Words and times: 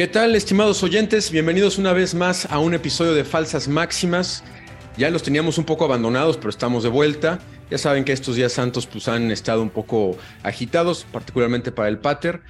¿Qué 0.00 0.08
tal, 0.08 0.34
estimados 0.34 0.82
oyentes? 0.82 1.30
Bienvenidos 1.30 1.76
una 1.76 1.92
vez 1.92 2.14
más 2.14 2.50
a 2.50 2.58
un 2.58 2.72
episodio 2.72 3.12
de 3.12 3.22
Falsas 3.22 3.68
Máximas. 3.68 4.42
Ya 4.96 5.10
los 5.10 5.22
teníamos 5.22 5.58
un 5.58 5.66
poco 5.66 5.84
abandonados, 5.84 6.38
pero 6.38 6.48
estamos 6.48 6.82
de 6.82 6.88
vuelta. 6.88 7.38
Ya 7.70 7.76
saben 7.76 8.06
que 8.06 8.12
estos 8.12 8.34
días 8.34 8.54
santos 8.54 8.86
pues, 8.86 9.08
han 9.08 9.30
estado 9.30 9.60
un 9.60 9.68
poco 9.68 10.16
agitados, 10.42 11.06
particularmente 11.12 11.70
para 11.70 11.90
el 11.90 11.98
Pater. 11.98 12.40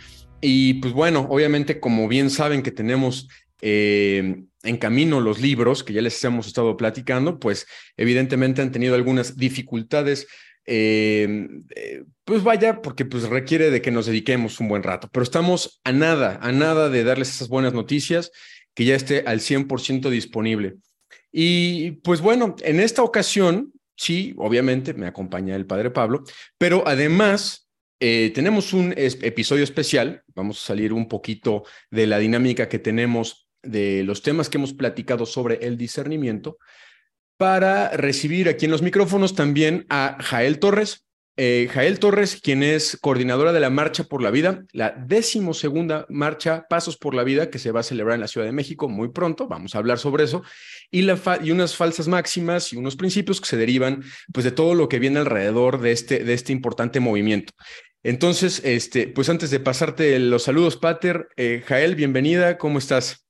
Y 0.40 0.74
pues 0.74 0.92
bueno, 0.92 1.26
obviamente, 1.28 1.80
como 1.80 2.06
bien 2.06 2.30
saben 2.30 2.62
que 2.62 2.70
tenemos 2.70 3.26
eh, 3.62 4.44
en 4.62 4.76
camino 4.76 5.20
los 5.20 5.40
libros 5.40 5.82
que 5.82 5.92
ya 5.92 6.02
les 6.02 6.22
hemos 6.22 6.46
estado 6.46 6.76
platicando, 6.76 7.40
pues 7.40 7.66
evidentemente 7.96 8.62
han 8.62 8.70
tenido 8.70 8.94
algunas 8.94 9.36
dificultades 9.36 10.28
eh, 10.72 11.48
eh, 11.74 12.04
pues 12.24 12.44
vaya, 12.44 12.80
porque 12.80 13.04
pues 13.04 13.28
requiere 13.28 13.72
de 13.72 13.82
que 13.82 13.90
nos 13.90 14.06
dediquemos 14.06 14.60
un 14.60 14.68
buen 14.68 14.84
rato, 14.84 15.08
pero 15.12 15.24
estamos 15.24 15.80
a 15.82 15.90
nada, 15.90 16.38
a 16.40 16.52
nada 16.52 16.88
de 16.88 17.02
darles 17.02 17.30
esas 17.30 17.48
buenas 17.48 17.74
noticias, 17.74 18.30
que 18.72 18.84
ya 18.84 18.94
esté 18.94 19.24
al 19.26 19.40
100% 19.40 20.08
disponible. 20.10 20.76
Y 21.32 21.90
pues 22.02 22.20
bueno, 22.20 22.54
en 22.60 22.78
esta 22.78 23.02
ocasión, 23.02 23.72
sí, 23.96 24.32
obviamente 24.36 24.94
me 24.94 25.08
acompaña 25.08 25.56
el 25.56 25.66
padre 25.66 25.90
Pablo, 25.90 26.22
pero 26.56 26.86
además 26.86 27.68
eh, 27.98 28.30
tenemos 28.32 28.72
un 28.72 28.94
episodio 28.96 29.64
especial, 29.64 30.22
vamos 30.36 30.62
a 30.62 30.66
salir 30.68 30.92
un 30.92 31.08
poquito 31.08 31.64
de 31.90 32.06
la 32.06 32.20
dinámica 32.20 32.68
que 32.68 32.78
tenemos 32.78 33.48
de 33.60 34.04
los 34.04 34.22
temas 34.22 34.48
que 34.48 34.58
hemos 34.58 34.72
platicado 34.72 35.26
sobre 35.26 35.56
el 35.66 35.76
discernimiento 35.76 36.58
para 37.40 37.88
recibir 37.96 38.50
aquí 38.50 38.66
en 38.66 38.70
los 38.70 38.82
micrófonos 38.82 39.34
también 39.34 39.86
a 39.88 40.18
Jael 40.20 40.58
Torres. 40.58 41.06
Eh, 41.38 41.70
Jael 41.72 41.98
Torres, 41.98 42.38
quien 42.38 42.62
es 42.62 42.98
coordinadora 43.00 43.54
de 43.54 43.60
la 43.60 43.70
Marcha 43.70 44.04
por 44.04 44.20
la 44.20 44.30
Vida, 44.30 44.66
la 44.74 44.90
decimosegunda 44.90 46.04
marcha 46.10 46.66
Pasos 46.68 46.98
por 46.98 47.14
la 47.14 47.24
Vida 47.24 47.48
que 47.48 47.58
se 47.58 47.72
va 47.72 47.80
a 47.80 47.82
celebrar 47.82 48.16
en 48.16 48.20
la 48.20 48.28
Ciudad 48.28 48.46
de 48.46 48.52
México 48.52 48.90
muy 48.90 49.08
pronto, 49.08 49.48
vamos 49.48 49.74
a 49.74 49.78
hablar 49.78 49.98
sobre 49.98 50.24
eso, 50.24 50.42
y, 50.90 51.08
unas 51.50 51.76
falsas 51.76 52.08
máximas 52.08 52.74
y 52.74 52.76
unos 52.76 52.94
principios 52.96 53.40
que 53.40 53.48
se 53.48 53.56
derivan 53.56 54.02
pues, 54.34 54.44
de 54.44 54.52
todo 54.52 54.74
lo 54.74 54.90
que 54.90 54.98
viene 54.98 55.20
alrededor 55.20 55.80
de 55.80 55.92
este, 55.92 56.22
de 56.22 56.34
este 56.34 56.52
importante 56.52 57.00
movimiento. 57.00 57.54
Entonces, 58.02 58.60
este, 58.66 59.08
pues 59.08 59.30
antes 59.30 59.48
de 59.48 59.60
pasarte 59.60 60.18
los 60.18 60.42
saludos, 60.42 60.76
Pater, 60.76 61.28
eh, 61.38 61.64
Jael, 61.66 61.94
bienvenida, 61.94 62.58
¿cómo 62.58 62.78
estás? 62.78 63.29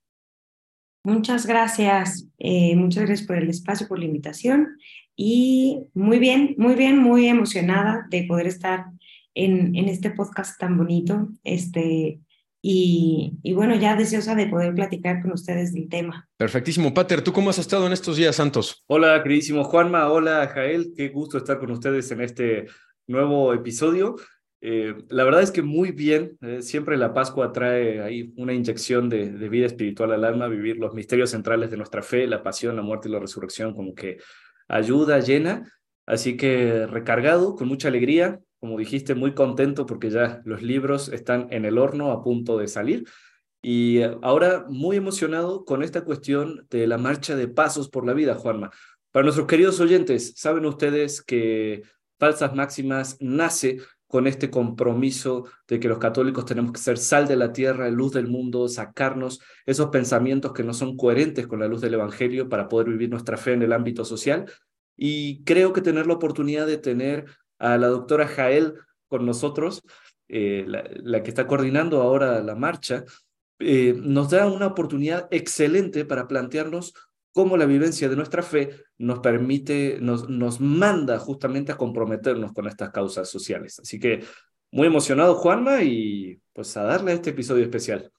Muchas 1.03 1.47
gracias, 1.47 2.27
eh, 2.39 2.77
muchas 2.77 3.05
gracias 3.05 3.27
por 3.27 3.37
el 3.37 3.49
espacio, 3.49 3.89
por 3.89 3.99
la 3.99 4.05
invitación 4.05 4.77
y 5.17 5.87
muy 5.95 6.19
bien, 6.19 6.55
muy 6.59 6.75
bien, 6.75 6.99
muy 6.99 7.27
emocionada 7.27 8.07
de 8.11 8.25
poder 8.25 8.47
estar 8.47 8.87
en, 9.35 9.75
en 9.77 9.89
este 9.89 10.11
podcast 10.11 10.59
tan 10.59 10.77
bonito 10.77 11.29
este, 11.43 12.21
y, 12.61 13.33
y, 13.43 13.53
bueno, 13.55 13.75
ya 13.77 13.97
deseosa 13.97 14.35
de 14.35 14.47
poder 14.47 14.75
platicar 14.75 15.23
con 15.23 15.33
ustedes 15.33 15.73
del 15.73 15.89
tema. 15.89 16.29
Perfectísimo, 16.37 16.93
Pater, 16.93 17.23
¿tú 17.23 17.33
cómo 17.33 17.49
has 17.49 17.59
estado 17.59 17.87
en 17.87 17.95
estos 17.95 18.19
días 18.19 18.37
santos? 18.37 18.85
Hola, 18.87 19.23
queridísimo 19.23 19.65
Juanma, 19.65 20.13
hola 20.13 20.49
Jael, 20.49 20.93
qué 20.95 21.09
gusto 21.09 21.39
estar 21.39 21.59
con 21.59 21.71
ustedes 21.71 22.11
en 22.11 22.21
este 22.21 22.67
nuevo 23.07 23.55
episodio. 23.55 24.17
Eh, 24.63 24.95
la 25.09 25.25
verdad 25.25 25.43
es 25.43 25.51
que 25.51 25.63
muy 25.63 25.91
bien, 25.91 26.37
eh, 26.43 26.61
siempre 26.61 26.99
la 26.99 27.15
Pascua 27.15 27.51
trae 27.51 28.03
ahí 28.03 28.33
una 28.37 28.53
inyección 28.53 29.09
de, 29.09 29.31
vida 29.49 29.67
espiritual 29.67 30.13
al 30.13 30.25
alma, 30.25 30.49
vivir 30.49 30.77
los 30.77 30.93
misterios 30.93 31.31
centrales 31.31 31.71
de 31.71 31.79
nuestra 31.79 32.03
fe, 32.03 32.27
la 32.27 32.43
pasión, 32.43 32.77
la 32.77 32.83
muerte 32.83 33.09
y 33.09 33.13
la 33.13 33.19
resurrección, 33.19 33.75
como 33.75 33.95
que 33.95 34.19
ayuda, 34.69 35.21
llena. 35.21 35.73
Así 36.07 36.37
que 36.37 36.87
recargado, 36.87 37.55
con 37.55 37.69
mucha 37.69 37.89
alegría, 37.89 38.41
como 38.59 38.77
dijiste, 38.77 39.15
muy 39.15 39.33
contento 39.33 39.87
porque 39.87 40.11
ya 40.11 40.43
los 40.45 40.61
libros 40.63 41.09
están 41.09 41.49
en 41.51 41.65
el 41.65 41.79
horno 41.79 42.11
a 42.11 42.23
punto 42.23 42.59
de 42.59 42.69
salir. 42.69 43.05
Y 43.63 44.03
ahora 44.23 44.67
muy 44.69 44.97
emocionado 44.97 45.65
con 45.65 45.83
esta 45.83 46.05
cuestión 46.05 46.67
de 46.71 46.87
la 46.87 46.99
marcha 46.99 47.37
de 47.37 47.49
pasos 47.49 47.89
por 47.89 48.07
la 48.07 48.13
vida, 48.13 48.35
Juanma. 48.35 48.71
Para 49.13 49.25
nuestros 49.25 49.47
queridos 49.47 49.81
oyentes, 49.81 50.35
saben 50.37 50.67
ustedes 50.67 51.23
que 51.23 51.83
Falsas 52.19 52.55
Máximas 52.55 53.17
nace 53.21 53.79
con 54.11 54.27
este 54.27 54.51
compromiso 54.51 55.47
de 55.69 55.79
que 55.79 55.87
los 55.87 55.99
católicos 55.99 56.45
tenemos 56.45 56.73
que 56.73 56.81
ser 56.81 56.99
sal 56.99 57.29
de 57.29 57.37
la 57.37 57.53
tierra, 57.53 57.89
luz 57.91 58.13
del 58.13 58.27
mundo, 58.27 58.67
sacarnos 58.67 59.41
esos 59.65 59.91
pensamientos 59.91 60.53
que 60.53 60.65
no 60.65 60.75
son 60.75 60.97
coherentes 60.97 61.47
con 61.47 61.61
la 61.61 61.69
luz 61.69 61.81
del 61.81 61.95
Evangelio 61.95 62.49
para 62.49 62.67
poder 62.67 62.89
vivir 62.89 63.09
nuestra 63.09 63.37
fe 63.37 63.53
en 63.53 63.63
el 63.63 63.73
ámbito 63.73 64.05
social. 64.05 64.51
Y 64.97 65.45
creo 65.45 65.73
que 65.73 65.81
tener 65.81 66.09
la 66.09 66.15
oportunidad 66.15 66.67
de 66.67 66.77
tener 66.77 67.27
a 67.61 67.79
la 67.79 67.87
doctora 67.87 68.27
Jael 68.27 68.75
con 69.07 69.25
nosotros, 69.25 69.81
eh, 70.27 70.65
la, 70.67 71.23
que 71.23 71.29
está 71.29 71.47
coordinando 71.47 72.03
ahora 72.03 72.43
la 72.43 72.57
marcha, 72.57 73.05
eh, 73.61 73.95
nos 73.97 74.31
da 74.31 74.49
una 74.49 74.67
oportunidad 74.67 75.29
excelente 75.31 76.05
para 76.05 76.27
plantearnos 76.27 76.95
cómo 77.33 77.57
la 77.57 77.67
vivencia 77.67 78.09
de 78.09 78.17
nuestra 78.17 78.43
fe 78.43 78.71
nos 78.99 79.21
permite, 79.21 79.99
nos, 80.01 80.29
nos 80.29 80.61
manda 80.61 81.19
justamente 81.19 81.73
a 81.73 81.77
comprometernos 81.77 82.53
con 82.53 82.67
estas 82.67 82.91
causas 82.91 83.29
sociales. 83.29 83.79
Así 83.81 83.99
que 83.99 84.21
muy 84.73 84.87
emocionado, 84.87 85.35
Juanma, 85.35 85.83
y 85.83 86.41
pues 86.53 86.77
a 86.77 86.85
darle 86.85 87.13
a 87.13 87.15
este 87.15 87.31
episodio 87.31 87.65
especial. 87.65 88.11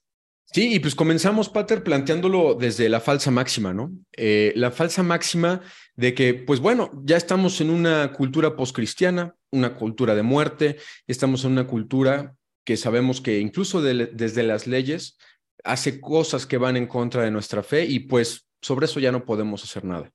Sí, 0.52 0.74
y 0.74 0.80
pues 0.80 0.94
comenzamos, 0.94 1.48
Pater, 1.48 1.82
planteándolo 1.82 2.54
desde 2.54 2.90
la 2.90 3.00
falsa 3.00 3.30
máxima, 3.30 3.72
¿no? 3.72 3.90
Eh, 4.14 4.52
la 4.54 4.70
falsa 4.70 5.02
máxima 5.02 5.62
de 5.96 6.12
que, 6.14 6.34
pues 6.34 6.60
bueno, 6.60 6.90
ya 7.04 7.16
estamos 7.16 7.60
en 7.62 7.70
una 7.70 8.12
cultura 8.12 8.54
poscristiana, 8.54 9.34
una 9.50 9.74
cultura 9.74 10.14
de 10.14 10.22
muerte, 10.22 10.76
estamos 11.06 11.44
en 11.44 11.52
una 11.52 11.66
cultura 11.66 12.34
que 12.64 12.76
sabemos 12.76 13.22
que 13.22 13.40
incluso 13.40 13.80
desde 13.80 14.42
las 14.42 14.66
leyes 14.66 15.16
hace 15.64 16.00
cosas 16.00 16.46
que 16.46 16.58
van 16.58 16.76
en 16.76 16.86
contra 16.86 17.22
de 17.22 17.30
nuestra 17.30 17.62
fe 17.62 17.86
y 17.86 18.00
pues 18.00 18.46
sobre 18.62 18.86
eso 18.86 19.00
ya 19.00 19.12
no 19.12 19.24
podemos 19.24 19.62
hacer 19.64 19.84
nada. 19.84 20.10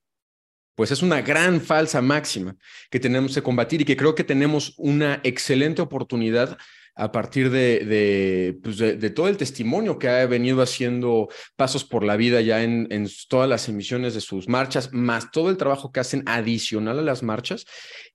Pues 0.75 0.91
es 0.91 1.01
una 1.01 1.21
gran 1.21 1.61
falsa 1.61 2.01
máxima 2.01 2.55
que 2.89 2.99
tenemos 2.99 3.33
que 3.33 3.41
combatir 3.41 3.81
y 3.81 3.85
que 3.85 3.97
creo 3.97 4.15
que 4.15 4.23
tenemos 4.23 4.73
una 4.77 5.19
excelente 5.23 5.81
oportunidad 5.81 6.57
a 6.97 7.11
partir 7.11 7.51
de, 7.51 8.57
pues 8.63 8.77
de, 8.77 9.09
todo 9.11 9.27
el 9.27 9.37
testimonio 9.37 9.99
que 9.99 10.09
ha 10.09 10.25
venido 10.25 10.63
haciendo 10.63 11.29
Pasos 11.55 11.83
por 11.83 12.03
la 12.03 12.17
Vida 12.17 12.41
ya 12.41 12.63
en, 12.63 12.87
en, 12.89 13.07
todas 13.29 13.47
las 13.47 13.69
emisiones 13.69 14.15
de 14.15 14.21
sus 14.21 14.47
marchas, 14.47 14.91
más 14.91 15.29
todo 15.31 15.51
el 15.51 15.57
trabajo 15.57 15.91
que 15.91 15.99
hacen 15.99 16.23
adicional 16.25 16.97
a 16.97 17.03
las 17.03 17.21
marchas. 17.21 17.65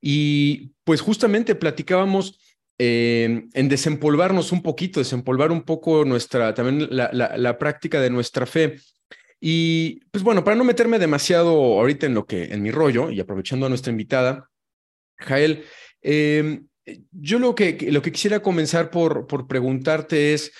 Y 0.00 0.72
pues 0.82 1.00
justamente 1.00 1.54
platicábamos 1.54 2.40
eh, 2.78 3.44
en 3.52 3.68
desempolvarnos 3.68 4.50
un 4.50 4.62
poquito, 4.62 4.98
desempolvar 4.98 5.52
un 5.52 5.62
poco 5.62 6.04
nuestra, 6.04 6.52
también 6.52 6.88
la, 6.90 7.10
la 7.12 7.58
práctica 7.58 8.00
de 8.00 8.10
nuestra 8.10 8.46
fe. 8.46 8.80
Y 9.44 10.04
pues 10.12 10.22
bueno, 10.22 10.44
para 10.44 10.54
no 10.54 10.62
meterme 10.62 11.00
demasiado 11.00 11.50
ahorita 11.50 12.06
en 12.06 12.14
lo 12.14 12.26
que, 12.26 12.44
en 12.44 12.62
mi 12.62 12.70
rollo 12.70 13.10
y 13.10 13.18
aprovechando 13.18 13.66
a 13.66 13.68
nuestra 13.68 13.90
invitada, 13.90 14.48
Jael, 15.18 15.64
em, 16.00 16.68
yo 17.10 17.40
lo 17.40 17.52
que, 17.56 17.88
lo 17.90 18.02
que 18.02 18.12
quisiera 18.12 18.40
comenzar 18.40 18.88
por, 18.92 19.26
por 19.26 19.48
preguntarte 19.48 20.32
es, 20.32 20.52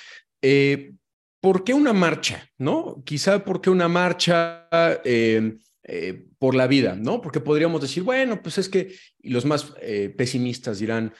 eh, 0.43 0.95
¿por 1.41 1.63
qué 1.63 1.75
una 1.75 1.93
marcha? 1.93 2.51
¿No? 2.59 3.01
Quizá 3.07 3.45
por 3.45 3.61
qué 3.61 3.71
una 3.71 3.87
marcha 3.87 4.69
em, 5.05 5.61
eh, 5.85 6.25
por 6.41 6.57
la 6.57 6.67
vida, 6.67 6.97
¿no? 6.97 7.21
Porque 7.21 7.39
podríamos 7.39 7.83
decir, 7.83 8.03
bueno, 8.03 8.43
pues 8.43 8.59
es 8.59 8.69
que 8.69 8.97
y 9.21 9.31
los 9.31 9.45
más 9.45 9.73
eh, 9.81 10.13
pesimistas 10.19 10.81
dirán, 10.81 11.15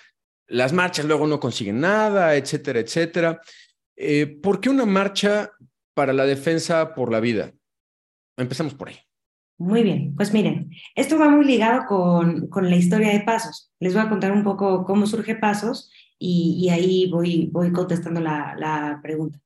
las 0.49 0.73
marchas 0.73 1.05
luego 1.05 1.29
no 1.29 1.39
consiguen 1.39 1.79
nada, 1.79 2.35
etcétera, 2.35 2.81
etcétera. 2.81 3.41
¿Por 4.43 4.61
qué 4.61 4.69
una 4.69 4.85
marcha 4.85 5.53
para 5.95 6.13
la 6.13 6.27
defensa 6.27 6.95
por 6.95 7.11
la 7.11 7.21
vida? 7.21 7.53
Empecemos 8.37 8.75
por 8.75 8.89
ahí. 8.89 8.97
Muy 9.59 9.83
bien, 9.83 10.15
pues 10.17 10.33
miren, 10.33 10.71
esto 10.97 11.19
va 11.19 11.29
muy 11.29 11.45
ligado 11.45 11.87
con, 11.87 12.49
con 12.49 12.69
la 12.69 12.77
historia 12.77 13.13
de 13.13 13.21
Pasos. 13.21 13.73
Les 13.79 13.95
voy 13.95 14.03
a 14.03 14.09
contar 14.09 14.33
un 14.33 14.43
poco 14.43 14.85
cómo 14.85 15.07
surge 15.07 15.37
Pasos 15.37 15.91
y, 16.19 16.69
ahí 16.71 17.09
voy, 17.11 17.49
voy 17.53 17.73
contestando 17.73 18.21
la, 18.21 18.55
la 18.59 19.01
pregunta. 19.03 19.39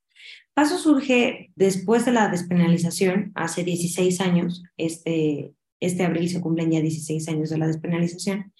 Pasos 0.54 0.82
surge 0.82 1.52
después 1.54 2.06
de 2.06 2.12
la 2.12 2.28
despenalización, 2.28 3.32
hace 3.34 3.62
16 3.62 4.20
años, 4.22 4.62
este, 4.78 5.52
este 5.81 6.04
abril 6.04 6.31
se 6.31 6.40
cumplen 6.40 6.70
ya 6.70 6.81
16 6.81 7.28
años 7.28 7.50
de 7.50 7.58
la 7.58 7.66
despenalización. 7.66 8.52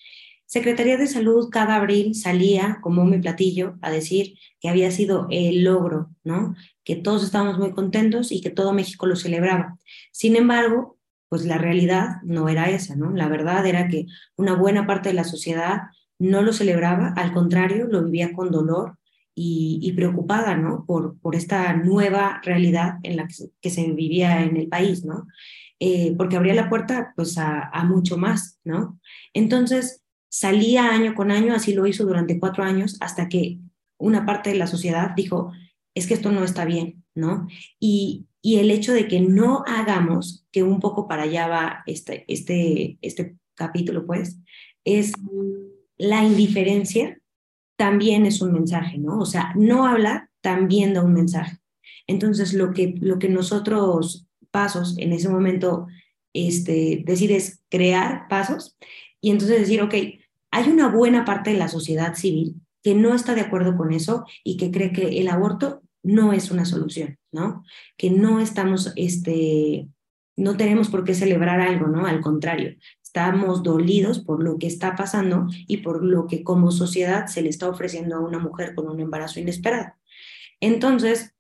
Secretaría 0.47 0.97
de 0.97 1.07
Salud 1.07 1.49
cada 1.51 1.77
abril 1.77 2.15
salía 2.15 2.79
como 2.81 3.05
mi 3.05 3.19
platillo 3.19 3.77
a 3.83 3.91
decir 3.91 4.39
que 4.61 4.69
había 4.69 4.91
sido 4.91 5.27
el 5.31 5.65
logro, 5.65 6.11
¿no? 6.25 6.55
que 6.87 6.95
todos 6.95 7.25
estábamos 7.25 7.59
muy 7.59 7.73
contentos 7.73 8.31
y 8.31 8.41
que 8.41 8.51
todo 8.51 8.73
México 8.73 9.07
lo 9.07 9.17
celebraba. 9.17 9.77
Sin 10.13 10.37
embargo, 10.37 10.97
pues 11.29 11.45
la 11.45 11.59
realidad 11.59 12.23
no 12.23 12.49
era 12.49 12.71
esa, 12.71 12.95
¿no? 12.95 13.11
La 13.11 13.27
verdad 13.29 13.67
era 13.67 13.89
que 13.89 14.07
una 14.37 14.55
buena 14.55 14.87
parte 14.87 15.09
de 15.09 15.17
la 15.17 15.25
sociedad 15.25 15.89
no 16.21 16.43
lo 16.43 16.53
celebraba, 16.53 17.09
al 17.17 17.33
contrario, 17.33 17.89
lo 17.89 18.05
vivía 18.05 18.33
con 18.33 18.53
dolor 18.53 18.99
y, 19.35 19.93
preocupada, 19.97 20.57
¿no? 20.57 20.85
Por, 20.87 21.19
por 21.19 21.35
esta 21.35 21.75
nueva 21.75 22.41
realidad 22.45 23.01
en 23.03 23.17
la 23.17 23.29
que 23.61 23.71
se, 23.71 23.93
vivía 23.93 24.45
en 24.45 24.57
el 24.57 24.69
país, 24.69 25.05
¿no? 25.05 25.27
Eh, 25.81 26.15
porque 26.17 26.37
abría 26.37 26.55
la 26.55 26.71
puerta, 26.71 27.13
pues, 27.17 27.37
a, 27.37 27.69
a 27.69 27.85
mucho 27.85 28.17
más, 28.17 28.61
¿no? 28.65 28.99
Entonces, 29.35 30.05
salía 30.37 30.91
año 30.91 31.15
con 31.15 31.31
año, 31.31 31.55
así 31.55 31.73
lo 31.73 31.87
hizo 31.87 32.05
durante 32.05 32.39
cuatro 32.39 32.63
años, 32.63 32.99
hasta 33.01 33.27
que 33.27 33.59
una 33.97 34.27
parte 34.27 34.51
de 34.51 34.57
la 34.57 34.67
sociedad 34.67 35.13
dijo, 35.17 35.51
es 35.95 36.07
que 36.07 36.13
esto 36.13 36.31
no 36.31 36.45
está 36.45 36.67
bien, 36.67 37.03
¿no? 37.15 37.49
Y, 37.81 38.27
y 38.43 38.57
el 38.57 38.71
hecho 38.71 38.93
de 38.93 39.09
que 39.09 39.19
no 39.19 39.65
hagamos, 39.67 40.47
que 40.53 40.63
un 40.63 40.79
poco 40.79 41.09
para 41.09 41.23
allá 41.23 41.49
va 41.49 41.83
este, 41.87 42.27
este, 42.29 42.99
este 43.01 43.39
capítulo, 43.55 44.05
pues, 44.05 44.39
es 44.85 45.15
la 45.97 46.23
indiferencia 46.23 47.19
también 47.79 48.27
es 48.27 48.43
un 48.43 48.53
mensaje, 48.53 48.99
¿no? 48.99 49.19
O 49.19 49.27
sea, 49.27 49.55
no 49.57 49.87
habla 49.87 50.31
también 50.43 50.93
da 50.93 51.03
un 51.03 51.15
mensaje. 51.15 51.61
Entonces, 52.07 52.53
lo 52.53 52.75
que, 52.75 52.95
lo 53.01 53.19
que 53.19 53.31
nosotros 53.31 54.27
pasos 54.51 54.99
en 54.99 55.15
ese 55.15 55.31
momento 55.31 55.87
este, 56.35 57.05
decides 57.07 57.63
crear 57.71 58.29
pasos 58.29 58.77
y 59.23 59.31
entonces 59.31 59.61
decir, 59.61 59.81
ok, 59.81 59.95
hay 60.51 60.69
una 60.71 60.89
buena 60.89 61.25
parte 61.25 61.51
de 61.51 61.59
la 61.59 61.69
sociedad 61.69 62.15
civil 62.15 62.57
que 62.83 62.95
no 62.95 63.15
está 63.15 63.35
de 63.35 63.41
acuerdo 63.41 63.77
con 63.77 63.93
eso 63.93 64.25
y 64.45 64.57
que 64.57 64.71
cree 64.71 64.93
que 64.93 65.19
el 65.19 65.29
aborto 65.29 65.83
no 66.03 66.33
es 66.33 66.51
una 66.51 66.65
solución, 66.65 67.19
¿no? 67.33 67.65
Que 67.97 68.11
no 68.11 68.41
estamos, 68.41 68.93
este, 68.95 69.89
no 70.37 70.57
tenemos 70.57 70.89
por 70.89 71.03
qué 71.03 71.15
celebrar 71.15 71.61
algo, 71.61 71.89
¿no? 71.89 72.07
Al 72.07 72.21
contrario, 72.21 72.77
estamos 73.03 73.63
dolidos 73.63 74.21
por 74.21 74.43
lo 74.43 74.59
que 74.59 74.69
está 74.69 74.95
pasando 74.95 75.49
y 75.67 75.79
por 75.79 76.05
lo 76.05 76.27
que 76.27 76.45
como 76.45 76.71
sociedad 76.71 77.27
se 77.27 77.43
le 77.43 77.49
está 77.49 77.69
ofreciendo 77.69 78.17
a 78.17 78.21
una 78.21 78.39
mujer 78.39 78.75
con 78.75 78.89
un 78.89 79.01
embarazo 79.01 79.41
inesperado. 79.41 79.95
Entonces, 80.61 81.35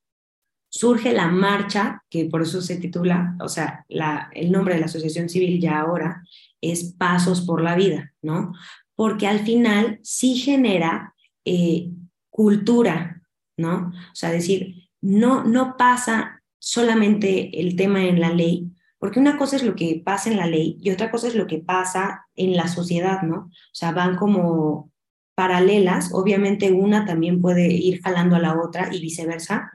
surge 0.69 1.13
la 1.13 1.29
marcha, 1.29 2.03
que 2.11 2.27
por 2.27 2.43
eso 2.43 2.61
se 2.61 2.77
titula, 2.77 3.37
o 3.41 3.49
sea, 3.49 3.87
el 4.33 4.53
nombre 4.53 4.75
de 4.75 4.81
la 4.81 4.87
asociación 4.87 5.29
civil 5.29 5.61
ya 5.61 5.81
ahora 5.81 6.23
es 6.61 6.95
Pasos 6.95 7.43
por 7.43 7.63
la 7.63 7.77
Vida, 7.77 8.13
¿no? 8.21 8.53
Porque 8.97 9.29
al 9.29 9.41
final 9.41 10.01
sí 10.03 10.37
genera 10.37 11.15
eh, 11.45 11.91
cultura, 12.31 13.23
¿no? 13.57 13.93
O 14.13 14.15
sea, 14.15 14.31
decir, 14.31 14.91
no, 15.01 15.45
no 15.45 15.77
pasa 15.77 16.43
solamente 16.59 17.61
el 17.61 17.77
tema 17.77 18.05
en 18.05 18.21
la 18.21 18.33
ley, 18.33 18.73
porque 18.99 19.21
una 19.21 19.39
cosa 19.39 19.57
es 19.57 19.63
lo 19.63 19.77
que 19.77 20.03
pasa 20.05 20.31
en 20.31 20.37
la 20.37 20.47
ley 20.47 20.79
y 20.81 20.91
otra 20.91 21.11
cosa 21.11 21.29
es 21.29 21.35
lo 21.35 21.47
que 21.47 21.59
pasa 21.59 22.27
en 22.35 22.57
la 22.57 22.67
sociedad, 22.67 23.23
¿no? 23.23 23.37
O 23.37 23.75
sea, 23.75 23.93
van 23.93 24.17
como 24.17 24.91
paralelas, 25.37 26.13
obviamente 26.13 26.73
una 26.73 27.05
también 27.05 27.41
puede 27.41 27.69
ir 27.69 28.03
jalando 28.03 28.37
a 28.37 28.41
la 28.41 28.59
otra 28.59 28.93
y 28.93 29.01
viceversa, 29.01 29.71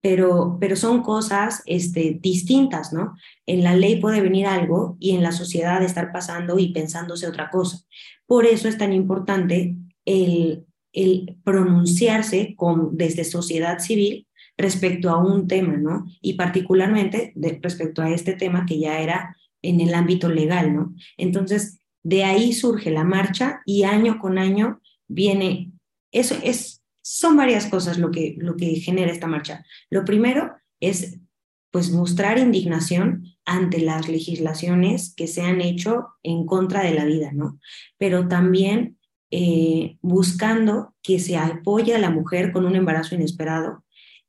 pero, 0.00 0.58
pero 0.60 0.76
son 0.76 1.02
cosas 1.02 1.62
este, 1.66 2.18
distintas, 2.20 2.92
¿no? 2.92 3.16
En 3.46 3.64
la 3.64 3.74
ley 3.74 3.96
puede 3.96 4.20
venir 4.20 4.46
algo 4.46 4.96
y 5.00 5.16
en 5.16 5.22
la 5.22 5.32
sociedad 5.32 5.82
estar 5.82 6.12
pasando 6.12 6.58
y 6.58 6.72
pensándose 6.72 7.26
otra 7.26 7.50
cosa. 7.50 7.78
Por 8.28 8.44
eso 8.44 8.68
es 8.68 8.76
tan 8.76 8.92
importante 8.92 9.74
el, 10.04 10.66
el 10.92 11.36
pronunciarse 11.44 12.54
con, 12.56 12.96
desde 12.96 13.24
sociedad 13.24 13.78
civil 13.78 14.26
respecto 14.58 15.08
a 15.08 15.16
un 15.16 15.48
tema, 15.48 15.76
¿no? 15.76 16.04
Y 16.20 16.34
particularmente 16.34 17.32
respecto 17.62 18.02
a 18.02 18.10
este 18.10 18.34
tema 18.34 18.66
que 18.66 18.78
ya 18.78 19.00
era 19.00 19.36
en 19.62 19.80
el 19.80 19.94
ámbito 19.94 20.28
legal, 20.28 20.74
¿no? 20.74 20.94
Entonces, 21.16 21.80
de 22.02 22.24
ahí 22.24 22.52
surge 22.52 22.90
la 22.90 23.04
marcha 23.04 23.62
y 23.64 23.84
año 23.84 24.18
con 24.18 24.36
año 24.36 24.80
viene, 25.06 25.72
eso 26.12 26.36
es, 26.42 26.82
son 27.00 27.36
varias 27.36 27.66
cosas 27.66 27.98
lo 27.98 28.10
que, 28.10 28.34
lo 28.38 28.56
que 28.56 28.76
genera 28.76 29.10
esta 29.10 29.26
marcha. 29.26 29.64
Lo 29.88 30.04
primero 30.04 30.52
es, 30.80 31.18
pues, 31.70 31.90
mostrar 31.90 32.38
indignación 32.38 33.24
ante 33.48 33.80
las 33.80 34.08
legislaciones 34.08 35.14
que 35.16 35.26
se 35.26 35.40
han 35.40 35.62
hecho 35.62 36.08
en 36.22 36.44
contra 36.44 36.82
de 36.82 36.92
la 36.92 37.06
vida, 37.06 37.32
¿no? 37.32 37.58
Pero 37.96 38.28
también 38.28 38.98
eh, 39.30 39.96
buscando 40.02 40.94
que 41.02 41.18
se 41.18 41.38
apoye 41.38 41.94
a 41.94 41.98
la 41.98 42.10
mujer 42.10 42.52
con 42.52 42.66
un 42.66 42.76
embarazo 42.76 43.14
inesperado 43.14 43.84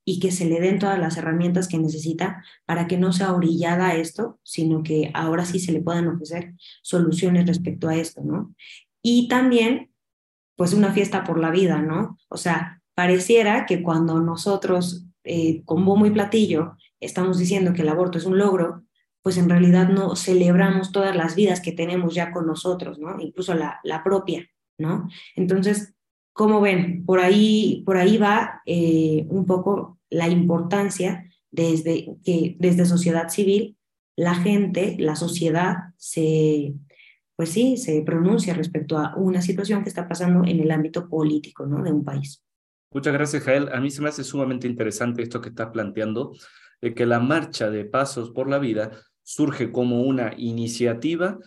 y 0.06 0.22
que 0.22 0.32
se 0.32 0.46
le 0.46 0.62
den 0.62 0.80
todas 0.80 0.98
las 0.98 1.18
herramientas 1.18 1.68
que 1.68 1.78
necesita 1.78 2.44
para 2.66 2.88
que 2.88 2.98
no 2.98 3.12
sea 3.12 3.34
orillada 3.34 3.90
a 3.90 3.96
esto, 3.96 4.40
sino 4.44 4.84
que 4.84 5.12
ahora 5.14 5.44
sí 5.44 5.60
se 5.60 5.74
le 5.74 5.82
puedan 5.82 6.08
ofrecer 6.08 6.54
soluciones 6.82 7.46
respecto 7.46 7.90
a 7.90 7.98
esto, 7.98 8.22
¿no? 8.24 8.56
Y 9.02 9.28
también, 9.28 9.92
pues 10.56 10.74
una 10.74 10.94
fiesta 10.94 11.26
por 11.26 11.40
la 11.40 11.52
vida, 11.52 11.82
¿no? 11.82 12.18
O 12.30 12.38
sea, 12.38 12.82
pareciera 12.96 13.66
que 13.66 13.84
cuando 13.84 14.22
nosotros 14.22 15.06
eh, 15.26 15.62
con 15.66 15.84
bombo 15.84 16.06
y 16.06 16.12
platillo 16.12 16.78
estamos 17.02 17.38
diciendo 17.38 17.74
que 17.74 17.82
el 17.82 17.90
aborto 17.90 18.18
es 18.18 18.26
un 18.26 18.38
logro, 18.38 18.84
pues 19.22 19.38
en 19.38 19.50
realidad 19.50 19.90
no 19.90 20.16
celebramos 20.16 20.92
todas 20.92 21.16
las 21.16 21.36
vidas 21.36 21.62
que 21.62 21.72
tenemos 21.72 22.16
ya 22.16 22.32
con 22.32 22.48
nosotros, 22.48 23.00
¿no? 23.00 23.20
Incluso 23.20 23.54
la, 23.54 23.80
la 23.84 24.04
propia. 24.04 24.50
¿no? 24.80 25.08
Entonces, 25.36 25.94
como 26.34 26.62
ven, 26.62 27.06
por 27.06 27.20
ahí, 27.20 27.84
por 27.86 27.98
ahí 27.98 28.18
va 28.18 28.62
eh, 28.66 29.28
un 29.30 29.46
poco 29.46 30.00
la 30.10 30.28
importancia 30.28 31.30
desde 31.52 32.16
que 32.24 32.56
desde 32.60 32.86
sociedad 32.86 33.30
civil 33.30 33.78
la 34.16 34.36
gente, 34.36 34.96
la 35.00 35.16
sociedad 35.16 35.76
se, 35.98 36.74
pues 37.36 37.50
sí, 37.50 37.78
se 37.78 38.02
pronuncia 38.02 38.54
respecto 38.54 38.98
a 38.98 39.16
una 39.16 39.42
situación 39.42 39.84
que 39.84 39.90
está 39.90 40.08
pasando 40.08 40.44
en 40.46 40.60
el 40.60 40.72
ámbito 40.72 41.08
político, 41.08 41.66
¿no? 41.66 41.84
De 41.84 41.92
un 41.92 42.04
país. 42.04 42.44
Muchas 42.92 43.14
gracias, 43.14 43.44
Jael. 43.44 43.70
A 43.72 43.80
mí 43.80 43.92
se 43.92 44.02
me 44.02 44.10
hace 44.10 44.24
sumamente 44.24 44.68
interesante 44.68 45.22
esto 45.22 45.42
que 45.42 45.50
estás 45.50 45.70
planteando, 45.70 46.34
de 46.82 46.94
que 46.94 47.06
la 47.06 47.20
marcha 47.20 47.70
de 47.70 47.86
Pasos 47.86 48.32
por 48.32 48.50
la 48.50 48.60
Vida 48.60 48.92
surge 49.30 49.72
como 49.72 50.02
una 50.02 50.34
iniciativa 50.38 51.38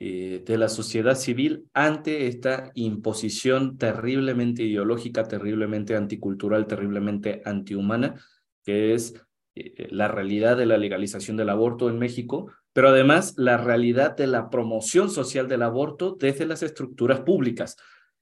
eh, 0.00 0.42
de 0.44 0.58
la 0.58 0.68
sociedad 0.68 1.14
civil 1.14 1.68
ante 1.72 2.26
esta 2.26 2.72
imposición 2.74 3.78
terriblemente 3.78 4.64
ideológica, 4.64 5.22
terriblemente 5.22 5.94
anticultural, 5.94 6.66
terriblemente 6.66 7.40
antihumana, 7.44 8.16
que 8.64 8.92
es 8.92 9.14
eh, 9.54 9.86
la 9.92 10.08
realidad 10.08 10.56
de 10.56 10.66
la 10.66 10.78
legalización 10.78 11.36
del 11.36 11.50
aborto 11.50 11.88
en 11.88 12.00
México, 12.00 12.50
pero 12.72 12.88
además 12.88 13.34
la 13.36 13.56
realidad 13.56 14.16
de 14.16 14.26
la 14.26 14.50
promoción 14.50 15.08
social 15.08 15.46
del 15.46 15.62
aborto 15.62 16.16
desde 16.18 16.44
las 16.44 16.64
estructuras 16.64 17.20
públicas. 17.20 17.76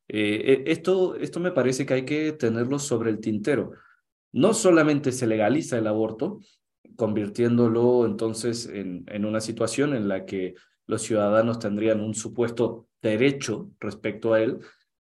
Eh, 0.08 0.64
esto, 0.66 1.16
esto 1.16 1.40
me 1.40 1.52
parece 1.52 1.86
que 1.86 1.94
hay 1.94 2.04
que 2.04 2.32
tenerlo 2.32 2.78
sobre 2.78 3.08
el 3.12 3.20
tintero. 3.20 3.70
No 4.32 4.52
solamente 4.52 5.10
se 5.10 5.26
legaliza 5.26 5.78
el 5.78 5.86
aborto, 5.86 6.40
convirtiéndolo 6.96 8.06
entonces 8.06 8.66
en, 8.66 9.04
en 9.08 9.24
una 9.24 9.40
situación 9.40 9.94
en 9.94 10.08
la 10.08 10.24
que 10.26 10.54
los 10.86 11.02
ciudadanos 11.02 11.58
tendrían 11.58 12.00
un 12.00 12.14
supuesto 12.14 12.88
derecho 13.02 13.70
respecto 13.80 14.34
a 14.34 14.40
él 14.40 14.60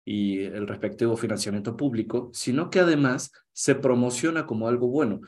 y 0.05 0.39
el 0.39 0.67
respectivo 0.67 1.15
financiamiento 1.15 1.77
público, 1.77 2.29
sino 2.33 2.69
que 2.69 2.79
además 2.79 3.31
se 3.53 3.75
promociona 3.75 4.45
como 4.45 4.67
algo 4.67 4.87
bueno. 4.87 5.21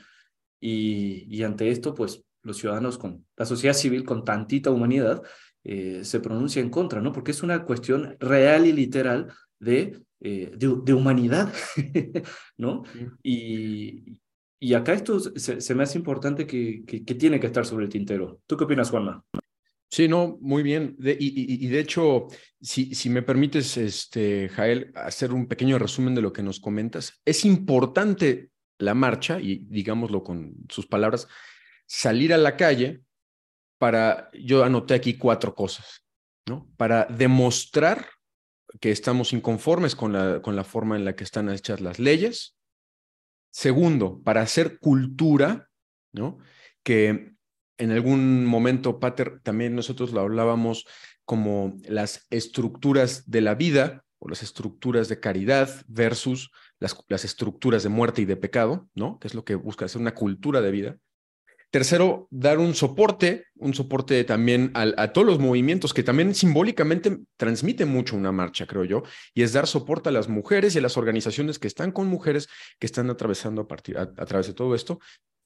Y, 0.59 1.43
ante 1.43 1.69
esto, 1.69 1.93
pues 1.93 2.23
los 2.41 2.57
ciudadanos 2.57 2.97
con 2.97 3.25
la 3.35 3.45
sociedad 3.45 3.73
civil 3.73 4.05
con 4.05 4.23
tantita 4.23 4.71
humanidad 4.71 5.21
eh, 5.63 6.03
se 6.03 6.19
pronuncia 6.19 6.61
en 6.61 6.69
contra, 6.69 7.01
¿no? 7.01 7.11
Porque 7.11 7.31
es 7.31 7.43
una 7.43 7.65
cuestión 7.65 8.15
real 8.19 8.65
y 8.65 8.71
literal 8.71 9.27
de, 9.59 10.01
eh, 10.21 10.51
de, 10.55 10.93
humanidad, 10.93 11.53
¿no? 12.57 12.83
Y, 13.21 14.21
y 14.63 14.75
acá 14.75 14.93
esto 14.93 15.19
se, 15.19 15.75
me 15.75 15.83
hace 15.83 15.97
importante 15.97 16.47
que, 16.47 16.85
que, 16.85 17.15
tiene 17.15 17.37
que 17.37 17.47
estar 17.47 17.65
sobre 17.65 17.83
el 17.83 17.91
tintero. 17.91 18.39
¿Tú 18.47 18.55
qué 18.55 18.63
opinas, 18.63 18.89
Juanma? 18.89 19.21
Sí, 19.91 20.07
no, 20.07 20.37
muy 20.39 20.63
bien. 20.63 20.95
y, 20.99 21.67
de 21.67 21.79
hecho, 21.79 22.27
si, 22.61 22.95
si 22.95 23.09
me 23.09 23.23
permites, 23.23 23.75
este, 23.75 24.47
Jael, 24.47 24.93
hacer 24.95 25.33
un 25.33 25.47
pequeño 25.47 25.77
resumen 25.77 26.15
de 26.15 26.21
lo 26.21 26.31
que 26.31 26.43
nos 26.43 26.61
comentas, 26.61 27.21
es 27.25 27.43
importante 27.43 28.51
la 28.79 28.93
marcha, 28.93 29.37
y 29.41 29.65
digámoslo 29.69 30.23
con 30.23 30.55
sus 30.69 30.87
palabras, 30.87 31.27
salir 31.85 32.33
a 32.33 32.37
la 32.37 32.55
calle 32.55 33.01
para, 33.77 34.29
yo 34.31 34.63
anoté 34.63 34.93
aquí 34.93 35.17
cuatro 35.17 35.55
cosas, 35.55 36.05
¿no? 36.47 36.71
Para 36.77 37.03
demostrar 37.03 38.07
que 38.79 38.91
estamos 38.91 39.33
inconformes 39.33 39.93
con 39.93 40.13
la, 40.13 40.41
con 40.41 40.55
la 40.55 40.63
forma 40.63 40.95
en 40.95 41.03
la 41.03 41.17
que 41.17 41.25
están 41.25 41.49
hechas 41.49 41.81
las 41.81 41.99
leyes. 41.99 42.55
Segundo, 43.53 44.19
para 44.23 44.41
hacer 44.41 44.79
cultura, 44.79 45.69
¿no? 46.11 46.39
Que 46.81 47.35
en 47.77 47.91
algún 47.91 48.45
momento, 48.45 48.99
Pater, 48.99 49.41
también 49.43 49.75
nosotros 49.75 50.11
lo 50.11 50.21
hablábamos 50.21 50.87
como 51.23 51.77
las 51.83 52.25
estructuras 52.31 53.29
de 53.29 53.41
la 53.41 53.53
vida 53.53 54.05
o 54.17 54.27
las 54.27 54.41
estructuras 54.41 55.07
de 55.07 55.19
caridad 55.19 55.69
versus 55.87 56.49
las, 56.79 56.97
las 57.09 57.25
estructuras 57.25 57.83
de 57.83 57.89
muerte 57.89 58.23
y 58.23 58.25
de 58.25 58.37
pecado, 58.37 58.89
¿no? 58.95 59.19
Que 59.19 59.27
es 59.27 59.35
lo 59.35 59.45
que 59.45 59.53
busca 59.53 59.85
hacer 59.85 60.01
una 60.01 60.15
cultura 60.15 60.59
de 60.61 60.71
vida. 60.71 60.97
Tercero, 61.73 62.27
dar 62.29 62.59
un 62.59 62.75
soporte, 62.75 63.47
un 63.55 63.73
soporte 63.73 64.23
también 64.25 64.71
a, 64.75 65.07
todos 65.07 65.25
los 65.25 65.39
movimientos 65.39 65.91
que 65.91 66.03
también 66.03 66.35
simbólicamente 66.35 67.17
transmiten 67.35 67.89
mucho 67.89 68.15
una 68.15 68.31
marcha, 68.31 68.67
creo 68.67 68.83
yo, 68.83 69.01
y 69.33 69.41
es 69.41 69.53
dar 69.53 69.65
soporte 69.65 70.09
a 70.09 70.11
las 70.11 70.29
mujeres 70.29 70.75
y 70.75 70.77
a 70.77 70.81
las 70.81 70.97
organizaciones 70.97 71.57
que 71.57 71.65
están 71.65 71.91
con 71.91 72.05
mujeres 72.05 72.47
que 72.77 72.85
están 72.85 73.09
atravesando 73.09 73.63
a, 73.63 73.67
partir, 73.67 73.97
a 73.97 74.25
través 74.25 74.45
de 74.45 74.53
todo 74.53 74.75
esto. 74.75 74.99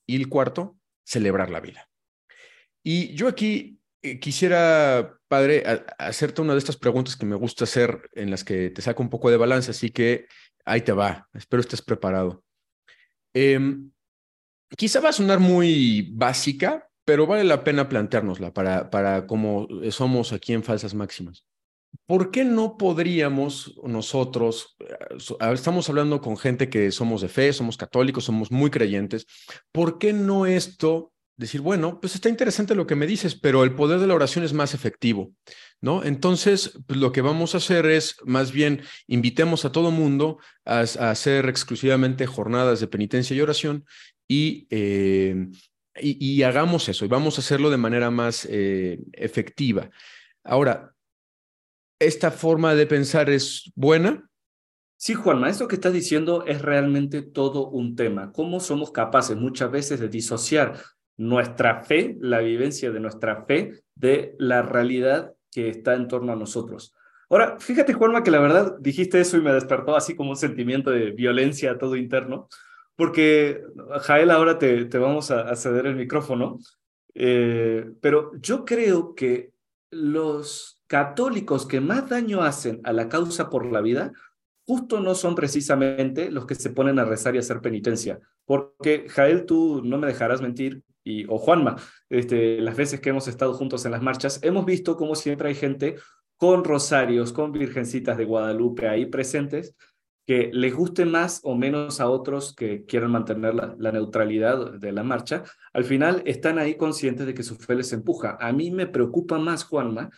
Y 0.06 0.18
el 0.18 0.28
cuarto, 0.28 0.78
celebrar 1.06 1.50
la 1.50 1.62
vida. 1.62 1.88
Y 2.84 3.14
yo 3.16 3.30
aquí 3.30 3.80
eh, 4.02 4.20
quisiera, 4.20 5.18
padre, 5.30 5.64
hacerte 5.98 6.42
una 6.42 6.52
de 6.52 6.60
estas 6.60 6.76
preguntas 6.76 7.16
que 7.16 7.26
me 7.26 7.38
gusta 7.38 7.64
hacer, 7.64 8.10
en 8.12 8.32
las 8.32 8.44
que 8.44 8.70
te 8.70 8.82
saco 8.82 9.02
un 9.02 9.10
poco 9.10 9.32
de 9.32 9.38
balance, 9.38 9.72
así 9.72 9.92
que 9.92 10.28
ahí 10.66 10.82
te 10.82 10.92
va. 10.92 11.30
Espero 11.34 11.62
estés 11.62 11.82
preparado. 11.82 12.44
Em, 13.34 13.92
quizá 14.76 15.00
va 15.00 15.10
a 15.10 15.14
sonar 15.14 15.40
muy 15.40 16.10
básica, 16.14 16.90
pero 17.06 17.26
vale 17.26 17.44
la 17.44 17.64
pena 17.64 17.88
planteárnosla 17.88 18.54
para, 18.54 18.90
para 18.90 19.28
cómo 19.28 19.68
somos 19.92 20.34
aquí 20.34 20.54
en 20.54 20.64
Falsas 20.64 20.94
Máximas. 20.94 21.46
¿Por 22.06 22.32
qué 22.32 22.44
no 22.44 22.78
podríamos 22.78 23.76
nosotros, 23.84 24.76
eh, 24.80 25.54
estamos 25.54 25.90
hablando 25.90 26.22
con 26.22 26.38
gente 26.38 26.70
que 26.70 26.92
somos 26.92 27.22
de 27.22 27.30
fe, 27.30 27.54
somos 27.54 27.78
católicos, 27.78 28.26
somos 28.26 28.52
muy 28.52 28.70
creyentes, 28.70 29.26
¿por 29.72 29.98
qué 29.98 30.14
no 30.14 30.46
esto 30.46 31.14
decir, 31.38 31.62
bueno, 31.62 32.00
pues 32.02 32.16
está 32.16 32.30
interesante 32.30 32.74
lo 32.74 32.88
que 32.88 32.96
me 32.96 33.06
dices, 33.06 33.36
pero 33.36 33.64
el 33.64 33.76
poder 33.76 34.00
de 34.00 34.08
la 34.08 34.16
oración 34.16 34.44
es 34.44 34.54
más 34.54 34.74
efectivo, 34.74 35.32
¿no? 35.80 36.04
Entonces, 36.04 36.80
pues 36.88 37.00
lo 37.00 37.12
que 37.12 37.22
vamos 37.22 37.54
a 37.54 37.60
hacer 37.60 37.86
es, 37.86 38.18
más 38.26 38.52
bien, 38.52 38.82
invitemos 39.06 39.64
a 39.64 39.72
todo 39.72 39.92
mundo 39.92 40.40
a, 40.66 40.80
hacer 40.80 41.48
exclusivamente 41.48 42.26
jornadas 42.26 42.80
de 42.80 42.88
penitencia 42.88 43.36
y 43.36 43.42
oración 43.42 43.86
y, 44.28 44.68
eh, 44.70 45.48
y, 46.00 46.44
hagamos 46.44 46.90
eso, 46.90 47.06
y 47.06 47.08
vamos 47.08 47.38
a 47.38 47.42
hacerlo 47.42 47.70
de 47.70 47.78
manera 47.78 48.12
más 48.12 48.48
eh, 48.50 49.00
efectiva. 49.14 49.90
Ahora, 50.44 50.94
¿esta 52.00 52.32
forma 52.32 52.76
de 52.76 52.86
pensar 52.86 53.30
es 53.30 53.72
buena? 53.76 54.30
Sí, 54.96 55.14
Juanma, 55.14 55.50
esto 55.50 55.68
que 55.68 55.76
estás 55.76 55.94
diciendo 55.94 56.46
es 56.46 56.62
realmente 56.62 57.22
todo 57.22 57.70
un 57.70 57.96
tema. 57.96 58.32
¿Cómo 58.32 58.60
somos 58.60 58.92
capaces 58.92 59.38
muchas 59.38 59.72
veces 59.72 60.00
de 60.00 60.10
disociar 60.10 60.80
nuestra 61.18 61.84
fe, 61.84 62.16
la 62.20 62.40
vivencia 62.40 62.92
de 62.92 63.00
nuestra 63.00 63.44
fe, 63.46 63.84
de 63.96 64.36
la 64.38 64.62
realidad 64.62 65.34
que 65.52 65.70
está 65.70 65.96
en 65.96 66.08
torno 66.08 66.32
a 66.32 66.36
nosotros. 66.36 66.94
Ahora, 67.30 67.58
fíjate, 67.60 67.94
Juanma, 67.94 68.24
que 68.24 68.32
la 68.32 68.40
verdad 68.40 68.78
dijiste 68.80 69.20
eso 69.20 69.38
y 69.38 69.42
me 69.42 69.52
despertó 69.52 69.96
así 69.96 70.16
como 70.16 70.30
un 70.30 70.38
sentimiento 70.38 70.92
de 70.92 71.12
violencia 71.12 71.78
todo 71.78 71.96
interno, 71.96 72.48
porque, 72.98 73.64
Jael, 74.02 74.32
ahora 74.32 74.58
te, 74.58 74.86
te 74.86 74.98
vamos 74.98 75.30
a, 75.30 75.56
ceder 75.56 75.86
el 75.86 75.96
micrófono, 75.96 76.58
eh, 77.14 77.92
pero 78.02 78.32
yo 78.42 78.66
creo 78.66 79.14
que 79.14 79.54
los 79.92 80.84
católicos 80.88 81.66
que 81.66 81.80
más 81.80 82.10
daño 82.10 82.42
hacen 82.42 82.82
a 82.84 82.94
la 82.94 83.08
causa 83.08 83.50
por 83.50 83.72
la 83.72 83.82
vida 83.82 84.14
justo 84.66 85.00
no 85.00 85.16
son 85.16 85.36
precisamente 85.36 86.32
los 86.32 86.46
que 86.46 86.56
se 86.56 86.72
ponen 86.72 87.00
a 87.00 87.06
rezar 87.06 87.36
y 87.36 87.38
a 87.38 87.42
hacer 87.42 87.62
penitencia. 87.62 88.20
Porque, 88.46 89.08
Jael, 89.08 89.46
tú 89.46 89.82
no 89.84 89.98
me 89.98 90.08
dejarás 90.08 90.42
mentir, 90.42 90.84
y, 91.04 91.26
o 91.30 91.38
Juanma, 91.38 91.78
este, 92.10 92.60
las 92.62 92.76
veces 92.76 93.00
que 93.00 93.10
hemos 93.10 93.28
estado 93.28 93.54
juntos 93.54 93.86
en 93.86 93.92
las 93.92 94.02
marchas, 94.02 94.40
hemos 94.42 94.66
visto 94.66 94.98
como 94.98 95.16
siempre 95.16 95.50
hay 95.50 95.56
gente 95.56 95.96
con 96.36 96.64
rosarios, 96.64 97.32
con 97.32 97.52
virgencitas 97.52 98.18
de 98.18 98.26
Guadalupe 98.26 98.90
ahí 98.90 99.06
presentes, 99.06 99.76
que 100.28 100.50
les 100.52 100.76
guste 100.76 101.06
más 101.06 101.40
o 101.44 101.56
menos 101.56 102.02
a 102.02 102.10
otros 102.10 102.54
que 102.54 102.84
quieran 102.84 103.12
mantener 103.12 103.56
la, 103.56 103.92
neutralidad 103.94 104.74
de 104.74 104.92
la 104.92 105.02
marcha, 105.02 105.46
al 105.72 105.86
final 105.86 106.22
están 106.26 106.60
ahí 106.60 106.76
conscientes 106.76 107.26
de 107.26 107.34
que 107.34 107.44
su 107.44 107.56
fe 107.56 107.76
les 107.76 107.94
empuja. 107.94 108.38
A 108.42 108.52
mí 108.52 108.70
me 108.70 108.88
preocupa 108.88 109.40
más, 109.40 109.64
Juanma, 109.64 110.10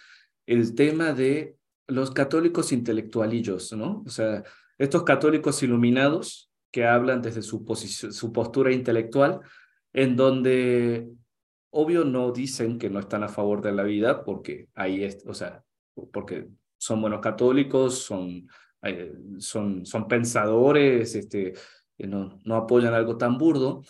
el 0.48 0.74
tema 0.74 1.14
de 1.14 1.58
los 1.86 2.10
católicos 2.10 2.72
intelectualillos, 2.72 3.72
¿no? 3.74 4.04
O 4.04 4.10
sea, 4.10 4.44
estos 4.80 5.04
católicos 5.04 5.62
iluminados 5.62 6.52
que 6.72 6.88
hablan 6.88 7.22
desde 7.22 7.44
su, 7.44 7.64
su 7.76 8.34
postura 8.34 8.74
intelectual, 8.74 9.42
en 9.94 10.16
donde 10.16 11.08
obvio 11.70 12.04
no 12.04 12.32
dicen 12.32 12.80
que 12.80 12.90
no 12.90 13.00
están 13.00 13.22
a 13.22 13.30
favor 13.30 13.62
de 13.62 13.74
la 13.74 13.84
vida 13.84 14.24
porque 14.24 14.70
ahí 14.74 15.04
es, 15.04 15.24
o 15.28 15.36
sea, 15.36 15.64
porque 16.12 16.48
son 16.80 17.00
buenos 17.00 17.22
católicos, 17.22 18.00
son, 18.00 18.48
eh, 18.84 19.14
son, 19.40 19.86
son 19.86 20.08
pensadores, 20.08 21.16
este, 21.16 21.54
no, 21.98 22.40
no 22.44 22.56
apoyan 22.56 22.94
algo 22.94 23.18
tan 23.18 23.38
burdo, 23.38 23.84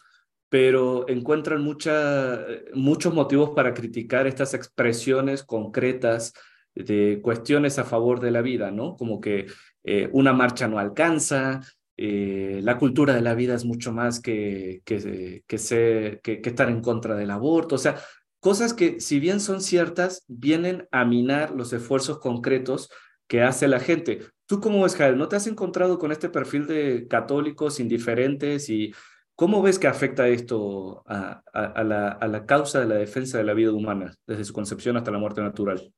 pero 0.50 1.08
encuentran 1.08 1.64
muchos 1.64 3.14
motivos 3.14 3.52
para 3.52 3.74
criticar 3.74 4.26
estas 4.26 4.54
expresiones 4.56 5.44
concretas 5.44 6.34
de 6.74 7.20
cuestiones 7.22 7.78
a 7.78 7.84
favor 7.84 8.20
de 8.20 8.32
la 8.32 8.42
vida, 8.42 8.72
¿no? 8.72 8.96
Como 8.96 9.22
que 9.22 9.46
eh, 9.84 10.10
una 10.12 10.34
marcha 10.34 10.68
no 10.68 10.80
alcanza, 10.80 11.62
eh, 11.98 12.62
la 12.64 12.78
cultura 12.78 13.14
de 13.14 13.22
la 13.22 13.36
vida 13.36 13.54
es 13.54 13.66
mucho 13.66 13.92
más 13.92 14.20
que, 14.20 14.82
que, 14.86 15.44
que, 15.46 16.20
que, 16.22 16.50
estar 16.50 16.70
en 16.70 16.82
contra 16.82 17.16
del 17.16 17.30
aborto, 17.30 17.76
o 17.76 17.80
sea, 17.80 18.00
cosas 18.40 18.74
que 18.74 19.02
si 19.02 19.20
bien 19.20 19.40
son 19.40 19.62
ciertas, 19.62 20.24
vienen 20.28 20.88
a 20.92 21.06
minar 21.06 21.52
los 21.52 21.74
esfuerzos 21.74 22.20
concretos 22.20 22.90
que 23.30 23.42
hace 23.42 23.70
la 23.70 23.80
gente. 23.80 24.20
¿Tú 24.46 24.60
cómo 24.60 24.84
ves, 24.84 24.96
Jael? 24.96 25.18
¿No 25.18 25.30
te 25.30 25.38
has 25.38 25.48
encontrado 25.48 25.98
con 26.00 26.12
este 26.12 26.28
perfil 26.28 26.68
de 26.68 27.08
católicos 27.08 27.80
indiferentes 27.80 28.70
y 28.70 28.92
cómo 29.36 29.62
ves 29.62 29.80
que 29.80 29.88
afecta 29.88 30.28
esto 30.28 31.04
a, 31.06 31.42
la, 31.54 32.46
causa 32.46 32.82
de 32.82 32.88
la 32.88 32.96
defensa 32.96 33.38
de 33.38 33.46
la 33.46 33.54
vida 33.54 33.72
humana, 33.72 34.14
desde 34.28 34.44
su 34.44 34.54
concepción 34.54 34.98
hasta 34.98 35.12
la 35.12 35.20
muerte 35.20 35.42
natural? 35.42 35.94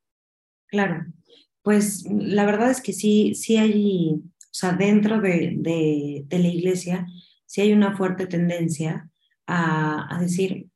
Claro, 0.68 1.06
pues 1.64 2.06
la 2.08 2.46
verdad 2.46 2.70
es 2.70 2.82
que 2.82 2.94
sí, 2.94 3.34
sí 3.34 3.58
hay 3.58 4.22
o 4.52 4.54
sea, 4.54 4.74
dentro 4.74 5.22
de, 5.22 5.54
de, 5.56 6.26
la 6.30 6.48
iglesia 6.50 7.08
sí 7.46 7.62
hay 7.62 7.72
una 7.72 7.96
fuerte 7.96 8.28
tendencia 8.28 9.10
a, 9.48 10.18
decir, 10.20 10.68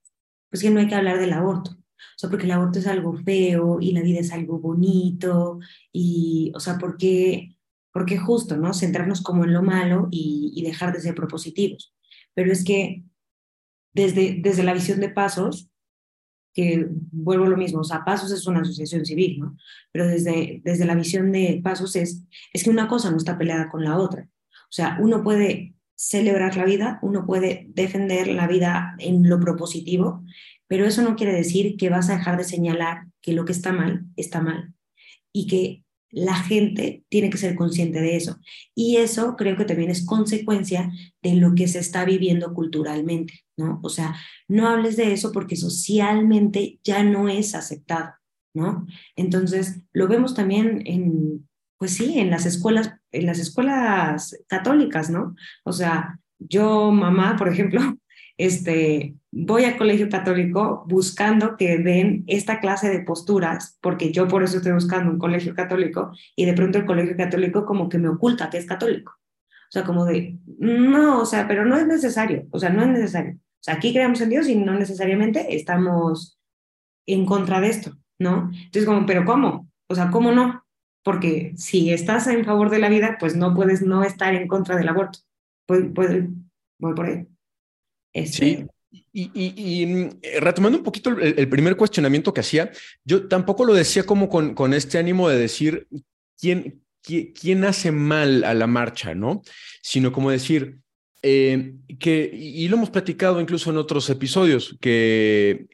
pues 0.49 0.63
que 0.63 0.69
no 0.69 0.79
hay 0.79 0.87
que 0.87 0.95
hablar 0.95 1.19
del 1.19 1.33
aborto. 1.33 1.75
O 1.97 2.17
sea, 2.17 2.29
porque 2.29 2.45
el 2.45 2.51
aborto 2.51 2.79
es 2.79 2.87
algo 2.87 3.13
feo 3.13 3.79
y 3.81 3.91
la 3.91 4.01
vida 4.01 4.19
es 4.19 4.31
algo 4.31 4.59
bonito. 4.59 5.59
Y, 5.91 6.51
o 6.55 6.59
sea, 6.59 6.77
porque, 6.77 7.57
porque 7.91 8.17
justo, 8.17 8.57
¿no? 8.57 8.73
Centrarnos 8.73 9.21
como 9.21 9.43
en 9.45 9.53
lo 9.53 9.63
malo 9.63 10.07
y, 10.11 10.51
y 10.55 10.63
dejar 10.63 10.93
de 10.93 11.01
ser 11.01 11.15
propositivos. 11.15 11.93
Pero 12.33 12.51
es 12.51 12.63
que 12.63 13.03
desde, 13.93 14.39
desde 14.41 14.63
la 14.63 14.73
visión 14.73 14.99
de 14.99 15.09
pasos, 15.09 15.69
que 16.55 16.87
vuelvo 17.11 17.45
a 17.45 17.49
lo 17.49 17.57
mismo, 17.57 17.81
o 17.81 17.83
sea, 17.83 18.05
Pasos 18.05 18.31
es 18.31 18.47
una 18.47 18.61
asociación 18.61 19.05
civil, 19.05 19.39
¿no? 19.39 19.57
Pero 19.91 20.07
desde, 20.07 20.61
desde 20.63 20.85
la 20.85 20.95
visión 20.95 21.31
de 21.33 21.59
Pasos 21.61 21.97
es, 21.97 22.23
es 22.53 22.63
que 22.63 22.69
una 22.69 22.87
cosa 22.87 23.11
no 23.11 23.17
está 23.17 23.37
peleada 23.37 23.69
con 23.69 23.83
la 23.83 23.97
otra. 23.97 24.29
O 24.51 24.71
sea, 24.71 24.97
uno 25.01 25.21
puede 25.21 25.75
celebrar 25.95 26.55
la 26.55 26.63
vida, 26.63 26.99
uno 27.01 27.25
puede 27.25 27.67
defender 27.69 28.27
la 28.27 28.47
vida 28.47 28.95
en 28.99 29.27
lo 29.29 29.39
propositivo, 29.39 30.23
pero 30.67 30.85
eso 30.85 31.01
no 31.01 31.15
quiere 31.15 31.33
decir 31.33 31.77
que 31.77 31.89
vas 31.89 32.09
a 32.09 32.17
dejar 32.17 32.37
de 32.37 32.43
señalar 32.43 33.07
que 33.21 33.33
lo 33.33 33.45
que 33.45 33.51
está 33.51 33.71
mal 33.71 34.05
está 34.15 34.41
mal 34.41 34.73
y 35.31 35.47
que 35.47 35.85
la 36.15 36.35
gente 36.35 37.03
tiene 37.09 37.29
que 37.29 37.37
ser 37.37 37.55
consciente 37.55 37.99
de 37.99 38.15
eso. 38.15 38.39
Y 38.73 38.97
eso 38.97 39.35
creo 39.35 39.57
que 39.57 39.65
también 39.65 39.91
es 39.91 40.05
consecuencia 40.05 40.89
de 41.21 41.35
lo 41.35 41.53
que 41.55 41.67
se 41.67 41.79
está 41.79 42.05
viviendo 42.05 42.53
culturalmente, 42.53 43.41
¿no? 43.57 43.81
O 43.83 43.89
sea, 43.89 44.15
no 44.47 44.69
hables 44.69 44.95
de 44.95 45.11
eso 45.11 45.33
porque 45.33 45.57
socialmente 45.57 46.79
ya 46.85 47.03
no 47.03 47.27
es 47.27 47.53
aceptado, 47.53 48.13
¿no? 48.53 48.87
Entonces, 49.17 49.81
lo 49.91 50.07
vemos 50.07 50.33
también 50.35 50.83
en, 50.85 51.49
pues 51.77 51.95
sí, 51.95 52.17
en 52.17 52.29
las 52.29 52.45
escuelas, 52.45 52.93
en 53.11 53.25
las 53.25 53.39
escuelas 53.39 54.37
católicas, 54.47 55.09
¿no? 55.09 55.35
O 55.65 55.73
sea, 55.73 56.17
yo, 56.39 56.91
mamá, 56.91 57.35
por 57.37 57.49
ejemplo, 57.49 57.81
este, 58.37 59.15
voy 59.37 59.65
al 59.65 59.77
colegio 59.77 60.07
católico 60.07 60.85
buscando 60.87 61.57
que 61.57 61.77
den 61.77 62.23
esta 62.25 62.61
clase 62.61 62.89
de 62.89 63.01
posturas, 63.01 63.77
porque 63.81 64.13
yo 64.13 64.29
por 64.29 64.43
eso 64.43 64.57
estoy 64.57 64.71
buscando 64.71 65.11
un 65.11 65.19
colegio 65.19 65.53
católico 65.53 66.13
y 66.37 66.45
de 66.45 66.53
pronto 66.53 66.77
el 66.77 66.85
colegio 66.85 67.17
católico 67.17 67.65
como 67.65 67.89
que 67.89 67.97
me 67.97 68.07
oculta 68.07 68.49
que 68.49 68.57
es 68.57 68.65
católico. 68.65 69.11
O 69.11 69.71
sea, 69.71 69.83
como 69.83 70.05
de, 70.05 70.39
no, 70.57 71.19
o 71.19 71.25
sea, 71.25 71.49
pero 71.49 71.65
no 71.65 71.75
es 71.75 71.85
necesario, 71.85 72.47
o 72.51 72.59
sea, 72.59 72.69
no 72.69 72.83
es 72.83 72.87
necesario. 72.87 73.33
O 73.33 73.63
sea, 73.65 73.73
aquí 73.73 73.91
creamos 73.91 74.21
en 74.21 74.29
Dios 74.29 74.47
y 74.47 74.55
no 74.55 74.73
necesariamente 74.73 75.53
estamos 75.53 76.39
en 77.05 77.25
contra 77.25 77.59
de 77.59 77.69
esto, 77.69 77.97
¿no? 78.17 78.49
Entonces, 78.53 78.85
como, 78.85 79.05
pero 79.05 79.25
¿cómo? 79.25 79.69
O 79.89 79.95
sea, 79.95 80.11
¿cómo 80.11 80.31
no? 80.31 80.63
Porque 81.03 81.51
si 81.57 81.91
estás 81.91 82.27
en 82.27 82.45
favor 82.45 82.69
de 82.69 82.79
la 82.79 82.87
vida, 82.87 83.17
pues 83.19 83.35
no 83.35 83.53
puedes 83.53 83.81
no 83.81 84.03
estar 84.03 84.33
en 84.33 84.47
contra 84.47 84.77
del 84.77 84.87
aborto. 84.87 85.19
Pues, 85.67 85.83
pues 85.93 86.23
voy 86.79 86.93
por 86.95 87.05
ahí. 87.05 87.27
Sí, 88.25 88.65
y, 89.13 89.85
mm, 89.85 90.09
retomando 90.39 90.77
un 90.77 90.83
poquito 90.83 91.09
el, 91.11 91.49
primer 91.49 91.75
cuestionamiento 91.75 92.33
que 92.33 92.41
hacía, 92.41 92.71
yo 93.03 93.27
tampoco 93.27 93.65
lo 93.65 93.73
decía 93.73 94.03
como 94.03 94.29
con, 94.29 94.53
con 94.53 94.73
este 94.73 94.97
ánimo 94.97 95.29
de 95.29 95.37
decir 95.37 95.87
quién, 96.39 96.81
quién, 97.01 97.63
hace 97.65 97.91
mal 97.91 98.43
a 98.43 98.53
la 98.53 98.67
marcha, 98.67 99.15
¿no? 99.15 99.41
Sino 99.81 100.11
como 100.11 100.31
decir 100.31 100.77
eh, 101.21 101.73
que, 101.99 102.29
y 102.33 102.67
lo 102.67 102.77
hemos 102.77 102.89
platicado 102.89 103.39
incluso 103.41 103.69
en 103.69 103.77
otros 103.77 104.09
episodios, 104.09 104.77
que, 104.79 105.67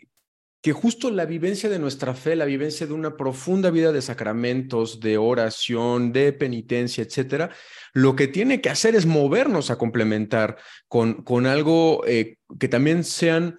que 0.62 0.74
justo 0.74 1.10
la 1.10 1.26
vivencia 1.26 1.70
de 1.70 1.80
nuestra 1.80 2.14
fe, 2.14 2.36
la 2.36 2.46
vivencia 2.46 2.86
de 2.86 2.94
una 2.94 3.18
profunda 3.18 3.72
vida 3.72 3.92
de 3.92 4.02
sacramentos, 4.02 5.00
de 5.00 5.18
oración, 5.18 6.14
de 6.14 6.34
penitencia, 6.34 7.04
etcétera, 7.04 7.50
lo 7.94 8.16
que 8.16 8.28
tiene 8.28 8.62
que 8.62 8.70
hacer 8.70 8.96
es 8.96 9.08
movernos 9.08 9.72
a 9.72 9.78
complementar 9.78 10.58
con, 10.88 11.24
con 11.24 11.48
algo 11.48 12.04
eh, 12.06 12.38
que 12.60 12.68
también 12.68 13.04
sean 13.04 13.58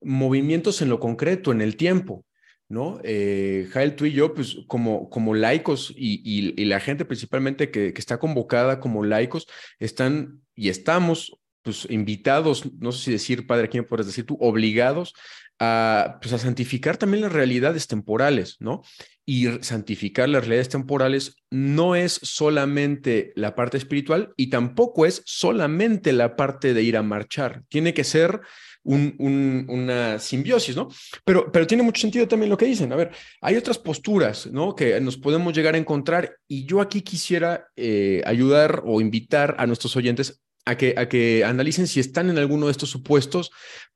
movimientos 0.00 0.80
en 0.80 0.90
lo 0.90 1.00
concreto, 1.00 1.50
en 1.50 1.60
el 1.60 1.76
tiempo. 1.76 2.24
¿no? 2.68 3.00
Eh, 3.02 3.68
Jael, 3.72 3.96
tú 3.96 4.06
y 4.06 4.12
yo, 4.12 4.32
pues 4.32 4.58
como, 4.68 5.10
como 5.10 5.34
laicos 5.34 5.92
y, 5.96 6.22
y, 6.24 6.64
la 6.64 6.80
gente 6.80 7.04
principalmente 7.04 7.70
que, 7.70 7.92
que, 7.92 8.00
está 8.00 8.18
convocada 8.18 8.80
como 8.80 9.04
laicos, 9.04 9.46
están 9.78 10.40
y 10.54 10.70
estamos 10.70 11.38
pues, 11.62 11.86
invitados, 11.90 12.64
no 12.78 12.92
sé 12.92 13.04
si 13.04 13.12
decir, 13.12 13.46
padre, 13.46 13.68
me 13.72 13.82
puedes 13.82 14.06
decir 14.06 14.24
tú, 14.24 14.36
obligados 14.40 15.14
a, 15.58 16.18
pues, 16.20 16.32
a 16.32 16.38
santificar 16.38 16.96
también 16.96 17.22
las 17.22 17.32
realidades 17.32 17.86
temporales, 17.86 18.56
¿no? 18.60 18.82
Y 19.26 19.46
santificar 19.62 20.28
las 20.28 20.42
realidades 20.42 20.68
temporales 20.68 21.36
no 21.50 21.96
es 21.96 22.20
solamente 22.22 23.32
la 23.36 23.54
parte 23.54 23.78
espiritual 23.78 24.34
y 24.36 24.50
tampoco 24.50 25.06
es 25.06 25.22
solamente 25.24 26.12
la 26.12 26.36
parte 26.36 26.74
de 26.74 26.82
ir 26.82 26.96
a 26.96 27.02
marchar. 27.02 27.62
Tiene 27.68 27.94
que 27.94 28.04
ser 28.04 28.40
un, 28.84 29.66
una 29.68 30.18
simbiosis, 30.18 30.76
¿no? 30.76 30.88
Pero, 31.24 31.50
pero 31.50 31.66
tiene 31.66 31.82
mucho 31.82 32.02
sentido 32.02 32.28
también 32.28 32.50
lo 32.50 32.56
que 32.56 32.66
dicen. 32.66 32.92
A 32.92 32.96
ver, 32.96 33.10
hay 33.40 33.56
otras 33.56 33.78
posturas, 33.78 34.46
¿no? 34.46 34.74
Que 34.74 35.00
nos 35.00 35.16
podemos 35.16 35.54
llegar 35.54 35.74
a 35.74 35.78
encontrar 35.78 36.36
y 36.46 36.66
yo 36.66 36.80
aquí 36.80 37.00
quisiera 37.00 37.68
eh, 37.76 38.22
ayudar 38.26 38.82
o 38.84 39.00
invitar 39.00 39.56
a 39.58 39.66
nuestros 39.66 39.96
oyentes 39.96 40.43
a 40.64 40.76
que, 40.76 40.94
a 40.96 41.08
que 41.08 41.44
analicen 41.44 41.86
si 41.86 42.00
están 42.00 42.30
en 42.30 42.38
alguno 42.38 42.66
de 42.66 42.72
estos 42.72 42.90
supuestos 42.90 43.50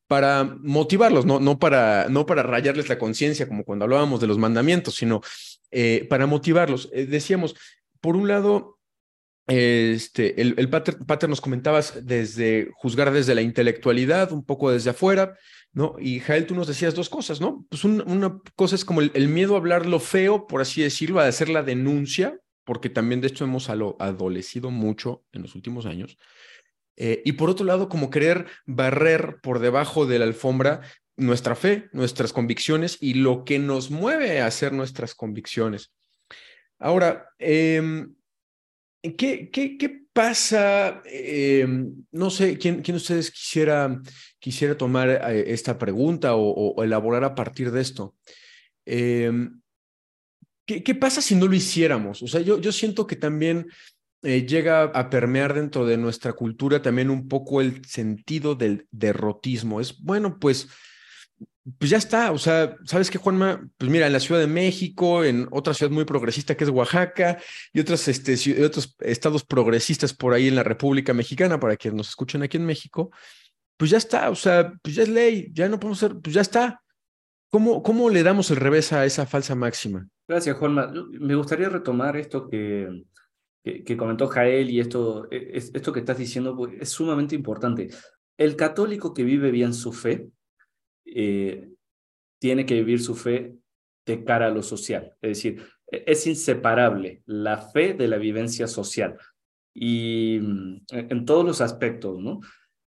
para 0.06 0.44
motivarlos, 0.44 1.26
no, 1.26 1.38
no, 1.38 1.58
para, 1.58 2.08
no 2.08 2.24
para 2.26 2.42
rayarles 2.42 2.88
la 2.88 2.98
conciencia, 2.98 3.46
como 3.46 3.64
cuando 3.64 3.84
hablábamos 3.84 4.20
de 4.20 4.26
los 4.26 4.38
mandamientos, 4.38 4.96
sino 4.96 5.20
eh, 5.70 6.06
para 6.08 6.26
motivarlos. 6.26 6.88
Eh, 6.92 7.06
decíamos, 7.06 7.54
por 8.00 8.16
un 8.16 8.26
lado, 8.26 8.78
este, 9.46 10.40
el, 10.40 10.54
el 10.58 10.68
pater, 10.68 11.28
nos 11.28 11.40
comentabas 11.40 12.06
desde 12.06 12.70
juzgar 12.74 13.12
desde 13.12 13.34
la 13.34 13.42
intelectualidad, 13.42 14.32
un 14.32 14.44
poco 14.44 14.70
desde 14.70 14.90
afuera, 14.90 15.36
¿no? 15.72 15.96
Y 15.98 16.20
Jael, 16.20 16.46
tú 16.46 16.54
nos 16.54 16.68
decías 16.68 16.94
dos 16.94 17.08
cosas, 17.08 17.40
¿no? 17.40 17.66
Pues 17.68 17.84
una 17.84 18.40
cosa 18.56 18.74
es 18.74 18.84
como 18.84 19.00
el, 19.00 19.28
miedo 19.28 19.54
a 19.54 19.58
hablar 19.58 19.86
lo 19.86 20.00
feo, 20.00 20.46
por 20.46 20.60
así 20.60 20.82
decirlo, 20.82 21.20
a 21.20 21.26
hacer 21.26 21.48
la 21.48 21.62
denuncia, 21.62 22.38
porque 22.64 22.90
también 22.90 23.20
de 23.20 23.28
hecho 23.28 23.44
hemos 23.44 23.70
adolecido 23.70 24.70
mucho 24.70 25.24
en 25.32 25.42
los 25.42 25.54
últimos 25.54 25.86
años. 25.86 26.18
Eh, 27.00 27.22
y 27.24 27.32
por 27.32 27.48
otro 27.48 27.64
lado, 27.64 27.88
como 27.88 28.10
querer 28.10 28.46
barrer 28.66 29.36
por 29.40 29.60
debajo 29.60 30.04
de 30.04 30.18
la 30.18 30.24
alfombra 30.24 30.80
nuestra 31.16 31.54
fe, 31.54 31.88
nuestras 31.92 32.32
convicciones 32.32 32.98
y 33.00 33.14
lo 33.14 33.44
que 33.44 33.60
nos 33.60 33.90
mueve 33.90 34.40
a 34.40 34.46
hacer 34.46 34.72
nuestras 34.72 35.14
convicciones. 35.14 35.92
Ahora, 36.80 37.28
em, 37.38 38.14
¿qué, 39.16 39.48
qué, 39.50 40.00
pasa? 40.12 41.00
Em, 41.04 41.94
no 42.10 42.30
sé, 42.30 42.58
¿quién, 42.58 42.82
quién 42.82 42.96
ustedes 42.96 43.30
quisiera, 43.30 44.00
quisiera 44.40 44.76
tomar 44.76 45.08
eh, 45.08 45.44
esta 45.52 45.78
pregunta 45.78 46.34
o, 46.34 46.82
elaborar 46.82 47.22
a 47.22 47.34
partir 47.36 47.70
de 47.70 47.80
esto? 47.80 48.16
Em, 48.84 49.60
¿qué, 50.66 50.82
¿qué, 50.82 50.96
pasa 50.96 51.22
si 51.22 51.36
no 51.36 51.46
lo 51.46 51.54
hiciéramos? 51.54 52.22
O 52.22 52.26
sea, 52.26 52.40
yo, 52.40 52.60
yo 52.60 52.72
siento 52.72 53.06
que 53.06 53.14
también 53.14 53.68
eh, 54.22 54.46
llega 54.46 54.82
a 54.82 55.10
permear 55.10 55.54
dentro 55.54 55.86
de 55.86 55.96
nuestra 55.96 56.32
cultura 56.32 56.82
también 56.82 57.10
un 57.10 57.28
poco 57.28 57.60
el 57.60 57.84
sentido 57.84 58.54
del 58.54 58.86
derrotismo. 58.90 59.80
Es, 59.80 60.00
bueno, 60.00 60.38
pues, 60.40 60.68
pues 61.78 61.90
ya 61.90 61.98
está. 61.98 62.32
O 62.32 62.38
sea, 62.38 62.76
¿sabes 62.84 63.10
qué, 63.10 63.18
Juanma? 63.18 63.68
Pues 63.76 63.90
mira, 63.90 64.06
en 64.06 64.12
la 64.12 64.20
Ciudad 64.20 64.40
de 64.40 64.48
México, 64.48 65.22
en 65.22 65.46
otra 65.52 65.72
ciudad 65.72 65.92
muy 65.92 66.04
progresista 66.04 66.56
que 66.56 66.64
es 66.64 66.70
Oaxaca 66.70 67.38
y 67.72 67.80
otras, 67.80 68.08
este, 68.08 68.64
otros 68.64 68.96
estados 69.00 69.44
progresistas 69.44 70.12
por 70.12 70.34
ahí 70.34 70.48
en 70.48 70.56
la 70.56 70.64
República 70.64 71.14
Mexicana, 71.14 71.60
para 71.60 71.76
que 71.76 71.92
nos 71.92 72.08
escuchen 72.08 72.42
aquí 72.42 72.56
en 72.56 72.66
México, 72.66 73.10
pues 73.76 73.90
ya 73.92 73.98
está. 73.98 74.30
O 74.30 74.34
sea, 74.34 74.72
pues 74.82 74.96
ya 74.96 75.04
es 75.04 75.08
ley, 75.08 75.48
ya 75.52 75.68
no 75.68 75.78
podemos 75.78 75.98
ser, 75.98 76.16
pues 76.20 76.34
ya 76.34 76.40
está. 76.40 76.82
¿Cómo, 77.50 77.82
¿Cómo 77.82 78.10
le 78.10 78.22
damos 78.22 78.50
el 78.50 78.56
revés 78.56 78.92
a 78.92 79.06
esa 79.06 79.26
falsa 79.26 79.54
máxima? 79.54 80.06
Gracias, 80.26 80.56
Juanma. 80.56 80.92
Me 81.12 81.34
gustaría 81.34 81.68
retomar 81.70 82.16
esto 82.16 82.48
que, 82.50 83.04
que, 83.62 83.96
comentó 83.96 84.28
Jael 84.28 84.70
y 84.70 84.80
esto, 84.80 85.28
e, 85.30 85.50
esto 85.54 85.92
que 85.92 86.00
estás 86.00 86.18
diciendo 86.18 86.56
pues, 86.56 86.74
es 86.80 86.88
sumamente 86.88 87.34
importante. 87.34 87.88
El 88.36 88.56
católico 88.56 89.12
que 89.12 89.24
vive 89.24 89.50
bien 89.50 89.74
su 89.74 89.92
fe 89.92 90.28
eh, 91.04 91.68
tiene 92.40 92.64
que 92.64 92.74
vivir 92.74 93.00
su 93.00 93.14
fe 93.14 93.56
de 94.06 94.24
cara 94.24 94.46
a 94.46 94.50
lo 94.50 94.62
social. 94.62 95.14
Es 95.20 95.38
decir, 95.38 95.62
e, 95.90 96.04
es 96.06 96.26
inseparable 96.26 97.22
la 97.26 97.58
fe 97.58 97.94
de 97.94 98.08
la 98.08 98.16
vivencia 98.16 98.66
social 98.66 99.16
y 99.74 100.38
mm, 100.40 100.86
en 100.90 101.24
todos 101.24 101.44
los 101.44 101.60
aspectos, 101.60 102.20
¿no? 102.20 102.40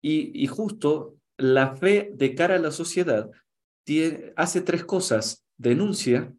Y, 0.02 0.48
justo 0.48 1.18
la 1.38 1.76
fe 1.76 2.12
de 2.14 2.36
cara 2.36 2.56
a 2.56 2.60
la 2.60 2.72
sociedad 2.72 3.30
hace 4.36 4.62
tres 4.62 4.86
cosas, 4.86 5.46
denuncia, 5.58 6.34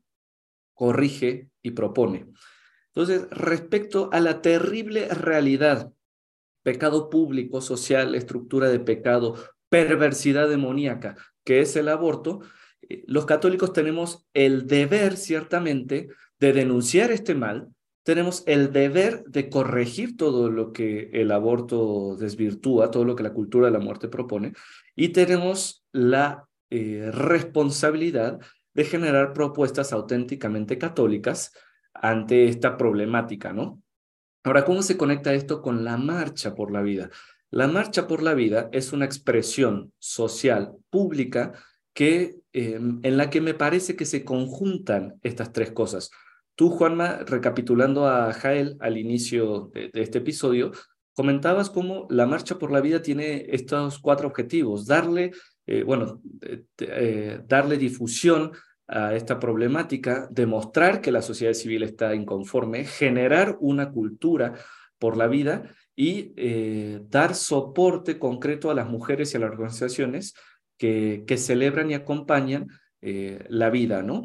corrige 0.74 1.50
y 1.62 1.72
propone. 1.72 2.26
Entonces, 2.94 3.28
respecto 3.30 4.10
a 4.12 4.20
la 4.20 4.42
terrible 4.42 5.08
realidad, 5.08 5.92
pecado 6.62 7.08
público, 7.08 7.60
social, 7.60 8.14
estructura 8.14 8.68
de 8.68 8.80
pecado, 8.80 9.36
perversidad 9.68 10.48
demoníaca, 10.48 11.16
que 11.44 11.60
es 11.60 11.76
el 11.76 11.88
aborto, 11.88 12.40
eh, 12.88 13.04
los 13.06 13.26
católicos 13.26 13.72
tenemos 13.72 14.26
el 14.34 14.66
deber, 14.66 15.16
ciertamente, 15.16 16.08
de 16.38 16.52
denunciar 16.52 17.12
este 17.12 17.34
mal, 17.34 17.68
tenemos 18.02 18.42
el 18.46 18.72
deber 18.72 19.24
de 19.24 19.48
corregir 19.48 20.16
todo 20.16 20.50
lo 20.50 20.72
que 20.72 21.10
el 21.12 21.30
aborto 21.30 22.16
desvirtúa, 22.16 22.90
todo 22.90 23.04
lo 23.04 23.14
que 23.14 23.22
la 23.22 23.32
cultura 23.32 23.66
de 23.66 23.72
la 23.72 23.78
muerte 23.78 24.08
propone, 24.08 24.52
y 24.96 25.10
tenemos 25.10 25.84
la 25.92 26.48
eh, 26.70 27.10
responsabilidad 27.12 28.40
de 28.74 28.84
generar 28.84 29.32
propuestas 29.32 29.92
auténticamente 29.92 30.78
católicas 30.78 31.52
ante 31.94 32.48
esta 32.48 32.76
problemática, 32.76 33.52
¿no? 33.52 33.82
Ahora, 34.42 34.64
¿cómo 34.64 34.82
se 34.82 34.96
conecta 34.96 35.34
esto 35.34 35.60
con 35.60 35.84
la 35.84 35.96
marcha 35.96 36.54
por 36.54 36.72
la 36.72 36.80
vida? 36.80 37.10
La 37.50 37.66
marcha 37.66 38.06
por 38.06 38.22
la 38.22 38.34
vida 38.34 38.68
es 38.72 38.92
una 38.92 39.04
expresión 39.04 39.92
social, 39.98 40.72
pública, 40.88 41.52
que, 41.92 42.36
em, 42.52 43.00
en 43.02 43.16
la 43.16 43.28
que 43.28 43.40
me 43.40 43.54
parece 43.54 43.96
que 43.96 44.06
se 44.06 44.24
conjuntan 44.24 45.18
estas 45.22 45.52
tres 45.52 45.72
cosas. 45.72 46.10
Tú, 46.54 46.70
Juanma, 46.70 47.24
recapitulando 47.26 48.06
a 48.06 48.32
Jael 48.32 48.76
al 48.80 48.98
inicio 48.98 49.70
de, 49.74 49.90
este 49.94 50.18
episodio, 50.18 50.72
comentabas 51.12 51.70
cómo 51.70 52.06
la 52.10 52.26
marcha 52.26 52.58
por 52.58 52.70
la 52.70 52.80
vida 52.80 53.02
tiene 53.02 53.46
estos 53.50 53.98
cuatro 53.98 54.28
objetivos. 54.28 54.86
Darle, 54.86 55.32
eh, 55.66 55.82
bueno, 55.82 56.22
eh, 56.78 57.40
darle 57.46 57.76
difusión 57.76 58.52
a 58.90 59.14
esta 59.14 59.38
problemática, 59.38 60.28
demostrar 60.30 61.00
que 61.00 61.12
la 61.12 61.22
sociedad 61.22 61.54
civil 61.54 61.84
está 61.84 62.14
inconforme, 62.14 62.84
generar 62.84 63.56
una 63.60 63.90
cultura 63.92 64.54
por 64.98 65.16
la 65.16 65.28
vida 65.28 65.70
y 65.94 66.32
eh, 66.36 67.00
dar 67.08 67.34
soporte 67.34 68.18
concreto 68.18 68.70
a 68.70 68.74
las 68.74 68.88
mujeres 68.88 69.32
y 69.32 69.36
a 69.36 69.40
las 69.40 69.50
organizaciones 69.50 70.34
que, 70.76 71.24
que 71.26 71.36
celebran 71.36 71.90
y 71.90 71.94
acompañan 71.94 72.68
eh, 73.00 73.44
la 73.48 73.70
vida, 73.70 74.02
¿no? 74.02 74.24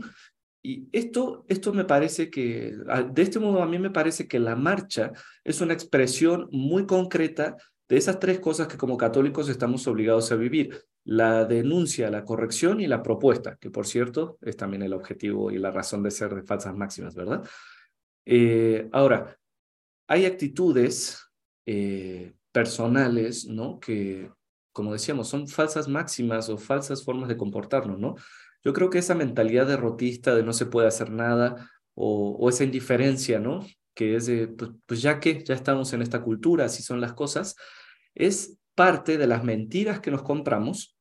Y 0.63 0.89
esto, 0.91 1.45
esto 1.47 1.71
me 1.73 1.86
parece 1.86 2.32
que, 2.32 2.73
de 3.12 3.21
este 3.21 3.39
modo 3.39 3.62
a 3.62 3.67
mí 3.67 3.78
me 3.78 3.91
parece 3.91 4.28
que 4.28 4.39
la 4.39 4.56
marcha 4.56 5.12
es 5.43 5.62
una 5.62 5.73
expresión 5.73 6.49
muy 6.51 6.88
concreta 6.88 7.56
de 7.88 7.97
esas 7.97 8.19
tres 8.19 8.39
cosas 8.39 8.67
que 8.67 8.78
como 8.78 8.97
católicos 8.97 9.47
estamos 9.47 9.86
obligados 9.86 10.32
a 10.32 10.36
vivir 10.36 10.82
la 11.05 11.45
denuncia, 11.45 12.09
la 12.09 12.25
corrección 12.25 12.81
y 12.81 12.87
la 12.87 13.03
propuesta, 13.03 13.57
que 13.57 13.69
por 13.69 13.85
cierto 13.85 14.37
es 14.41 14.57
también 14.57 14.81
el 14.81 14.93
objetivo 14.93 15.51
y 15.51 15.59
la 15.59 15.71
razón 15.71 16.01
de 16.01 16.11
ser 16.11 16.33
de 16.33 16.43
falsas 16.43 16.75
máximas, 16.75 17.15
¿verdad? 17.15 17.47
Eh, 18.25 18.89
ahora, 18.91 19.37
hay 20.07 20.25
actitudes 20.25 21.29
eh, 21.67 22.33
personales, 22.51 23.45
¿no? 23.45 23.79
Que, 23.79 24.31
como 24.71 24.93
decíamos, 24.93 25.27
son 25.29 25.47
falsas 25.47 25.87
máximas 25.87 26.49
o 26.49 26.57
falsas 26.57 27.03
formas 27.03 27.29
de 27.29 27.37
comportarnos, 27.37 27.99
¿no? 27.99 28.15
Yo 28.63 28.73
creo 28.73 28.89
que 28.89 28.97
esa 28.97 29.13
mentalidad 29.13 29.67
derrotista 29.67 30.33
de 30.33 30.41
no 30.41 30.53
se 30.53 30.65
puede 30.65 30.87
hacer 30.87 31.11
nada 31.11 31.69
o, 31.93 32.49
esa 32.49 32.63
indiferencia, 32.63 33.39
¿no? 33.39 33.63
Que 33.93 34.15
es 34.15 34.25
de, 34.25 34.47
pues, 34.47 34.71
pues 34.87 35.01
ya 35.03 35.19
que 35.19 35.43
ya 35.43 35.53
estamos 35.53 35.93
en 35.93 36.01
esta 36.01 36.23
cultura, 36.23 36.65
así 36.65 36.81
son 36.81 36.99
las 36.99 37.13
cosas, 37.13 37.55
es 38.15 38.57
parte 38.73 39.19
de 39.19 39.27
las 39.27 39.43
mentiras 39.43 39.99
que 39.99 40.11
nos 40.11 40.23
compramos 40.23 40.94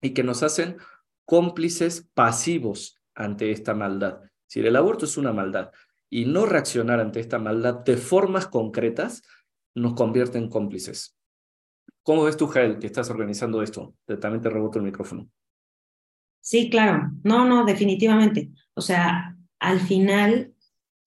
y 0.00 0.10
que 0.10 0.22
nos 0.22 0.42
hacen 0.42 0.76
cómplices 1.24 2.08
pasivos 2.14 3.00
ante 3.14 3.50
esta 3.50 3.74
maldad. 3.74 4.20
Si 4.46 4.60
el 4.60 4.76
aborto 4.76 5.04
es 5.04 5.16
una 5.16 5.32
maldad 5.32 5.70
y 6.08 6.24
no 6.24 6.46
reaccionar 6.46 7.00
ante 7.00 7.20
esta 7.20 7.38
maldad 7.38 7.84
de 7.84 7.96
formas 7.96 8.46
concretas 8.46 9.22
nos 9.74 9.94
convierte 9.94 10.38
en 10.38 10.48
cómplices. 10.48 11.16
¿Cómo 12.02 12.24
ves 12.24 12.36
tú, 12.36 12.46
Jael, 12.46 12.78
que 12.78 12.86
estás 12.86 13.10
organizando 13.10 13.62
esto? 13.62 13.94
También 14.20 14.40
te 14.40 14.48
reboto 14.48 14.78
el 14.78 14.84
micrófono. 14.84 15.28
Sí, 16.40 16.70
claro. 16.70 17.10
No, 17.24 17.44
no, 17.46 17.64
definitivamente. 17.64 18.50
O 18.74 18.80
sea, 18.80 19.36
al 19.58 19.80
final, 19.80 20.54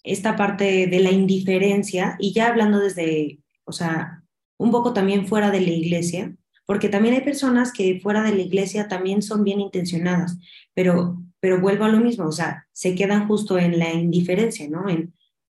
esta 0.04 0.36
parte 0.36 0.88
de 0.88 0.99
la 0.99 1.12
indiferencia, 1.12 2.17
y 2.19 2.34
ya 2.34 2.47
hablando 2.47 2.80
desde, 2.80 3.39
o 3.63 3.71
sea, 3.71 4.23
un 4.58 4.71
poco 4.71 4.91
también 4.91 5.25
fuera 5.25 5.52
de 5.52 5.62
la 5.62 5.69
iglesia, 5.69 6.36
porque 6.70 6.88
también 6.88 7.16
hay 7.16 7.22
personas 7.22 7.74
que 7.74 8.00
fuera 8.00 8.22
de 8.22 8.36
la 8.36 8.44
iglesia 8.44 8.88
también 8.88 9.24
son 9.24 9.44
bien 9.44 9.60
intencionadas, 9.60 10.38
pero, 10.76 11.20
pero 11.40 11.60
vuelvo 11.60 11.86
a 11.86 11.90
lo 11.90 12.00
mismo, 12.00 12.28
o 12.28 12.32
sea, 12.32 12.68
se 12.74 12.94
quedan 12.94 13.28
justo 13.28 13.58
en 13.58 13.80
la 13.80 13.92
indiferencia, 13.92 14.70
¿no? 14.70 14.88
En, 14.88 15.12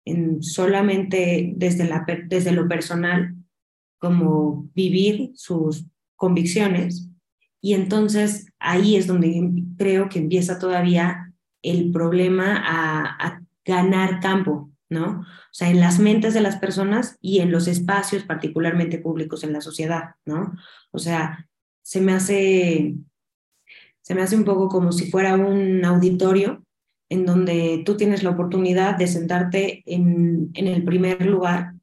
en 0.07 0.43
solamente 0.43 1.53
desde, 1.55 1.85
la, 1.85 2.07
desde 2.29 2.53
lo 2.53 2.67
personal 2.67 3.35
como 3.99 4.71
vivir 4.75 5.33
sus 5.35 5.85
convicciones 6.17 7.11
y 7.61 7.75
entonces 7.75 8.47
ahí 8.59 8.97
es 8.97 9.07
donde 9.07 9.53
creo 9.77 10.09
que 10.09 10.19
empieza 10.19 10.59
todavía 10.59 11.31
el 11.61 11.93
problema 11.93 12.65
a, 12.65 13.39
ganar 13.67 14.19
campo, 14.21 14.72
¿no? 14.93 15.21
O 15.23 15.53
sea, 15.53 15.71
en 15.71 15.81
las 15.81 15.99
mentes 15.99 16.35
de 16.35 16.41
las 16.41 16.57
personas 16.57 17.19
y 17.21 17.41
en 17.41 17.51
los 17.51 17.67
espacios 17.67 18.23
particularmente 18.25 18.99
públicos 18.99 19.43
en 19.43 19.53
la 19.53 19.61
sociedad, 19.61 20.15
¿no? 20.25 20.55
O 20.93 20.99
sea, 20.99 21.49
se 21.83 22.01
me 22.01 22.13
hace, 22.13 22.95
se 24.03 24.15
me 24.15 24.23
hace 24.23 24.37
un 24.37 24.45
poco 24.45 24.69
como 24.69 24.93
si 24.93 25.11
fuera 25.11 25.35
un 25.35 25.85
auditorio 25.85 26.65
en 27.09 27.27
donde 27.27 27.83
tú 27.85 27.97
tienes 27.97 28.23
la 28.23 28.31
oportunidad 28.31 28.97
de 28.97 29.07
sentarte 29.07 29.83
en, 29.87 30.51
en 30.55 30.69
el 30.69 30.85
primer 30.85 31.27
lugar, 31.27 31.75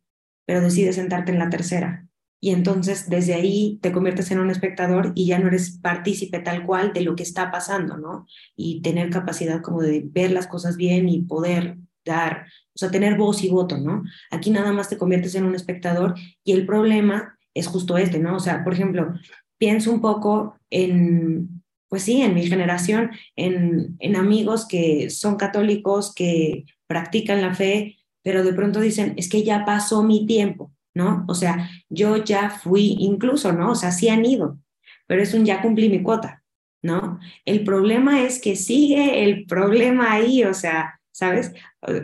pero 0.45 0.61
decides 0.61 0.95
sentarte 0.95 1.31
en 1.31 1.39
la 1.39 1.49
tercera, 1.49 2.09
y 2.41 2.51
entonces 2.51 3.09
desde 3.09 3.33
ahí 3.33 3.79
te 3.81 3.91
conviertes 3.91 4.31
en 4.31 4.39
un 4.39 4.49
espectador 4.49 5.11
y 5.13 5.27
ya 5.27 5.39
no 5.39 5.47
eres 5.47 5.77
partícipe 5.77 6.39
tal 6.39 6.65
cual 6.65 6.93
de 6.93 7.01
lo 7.01 7.15
que 7.15 7.23
está 7.23 7.51
pasando, 7.51 7.97
¿no? 7.97 8.25
Y 8.55 8.81
tener 8.81 9.09
capacidad 9.09 9.61
como 9.61 9.81
de 9.81 10.03
ver 10.05 10.31
las 10.31 10.47
cosas 10.47 10.77
bien 10.77 11.09
y 11.09 11.21
poder 11.21 11.77
o 12.09 12.77
sea, 12.79 12.91
tener 12.91 13.17
voz 13.17 13.43
y 13.43 13.49
voto, 13.49 13.77
¿no? 13.77 14.03
Aquí 14.31 14.51
nada 14.51 14.71
más 14.71 14.89
te 14.89 14.97
conviertes 14.97 15.35
en 15.35 15.45
un 15.45 15.55
espectador 15.55 16.15
y 16.43 16.53
el 16.53 16.65
problema 16.65 17.37
es 17.53 17.67
justo 17.67 17.97
este, 17.97 18.19
¿no? 18.19 18.35
O 18.35 18.39
sea, 18.39 18.63
por 18.63 18.73
ejemplo, 18.73 19.13
pienso 19.57 19.91
un 19.91 20.01
poco 20.01 20.55
en, 20.69 21.61
pues 21.89 22.03
sí, 22.03 22.21
en 22.21 22.33
mi 22.33 22.47
generación, 22.47 23.11
en, 23.35 23.97
en 23.99 24.15
amigos 24.15 24.67
que 24.67 25.09
son 25.09 25.35
católicos, 25.35 26.13
que 26.13 26.65
practican 26.87 27.41
la 27.41 27.53
fe, 27.53 27.97
pero 28.23 28.43
de 28.43 28.53
pronto 28.53 28.79
dicen, 28.79 29.13
es 29.17 29.29
que 29.29 29.43
ya 29.43 29.65
pasó 29.65 30.03
mi 30.03 30.25
tiempo, 30.25 30.71
¿no? 30.93 31.25
O 31.27 31.35
sea, 31.35 31.69
yo 31.89 32.17
ya 32.17 32.49
fui 32.49 32.95
incluso, 32.99 33.53
¿no? 33.53 33.71
O 33.71 33.75
sea, 33.75 33.91
sí 33.91 34.09
han 34.09 34.25
ido, 34.25 34.59
pero 35.07 35.21
es 35.21 35.33
un 35.33 35.45
ya 35.45 35.61
cumplí 35.61 35.89
mi 35.89 36.01
cuota, 36.01 36.43
¿no? 36.81 37.19
El 37.45 37.63
problema 37.63 38.23
es 38.23 38.39
que 38.39 38.55
sigue 38.55 39.23
el 39.23 39.45
problema 39.45 40.13
ahí, 40.13 40.43
o 40.43 40.53
sea, 40.53 40.98
¿sabes? 41.11 41.53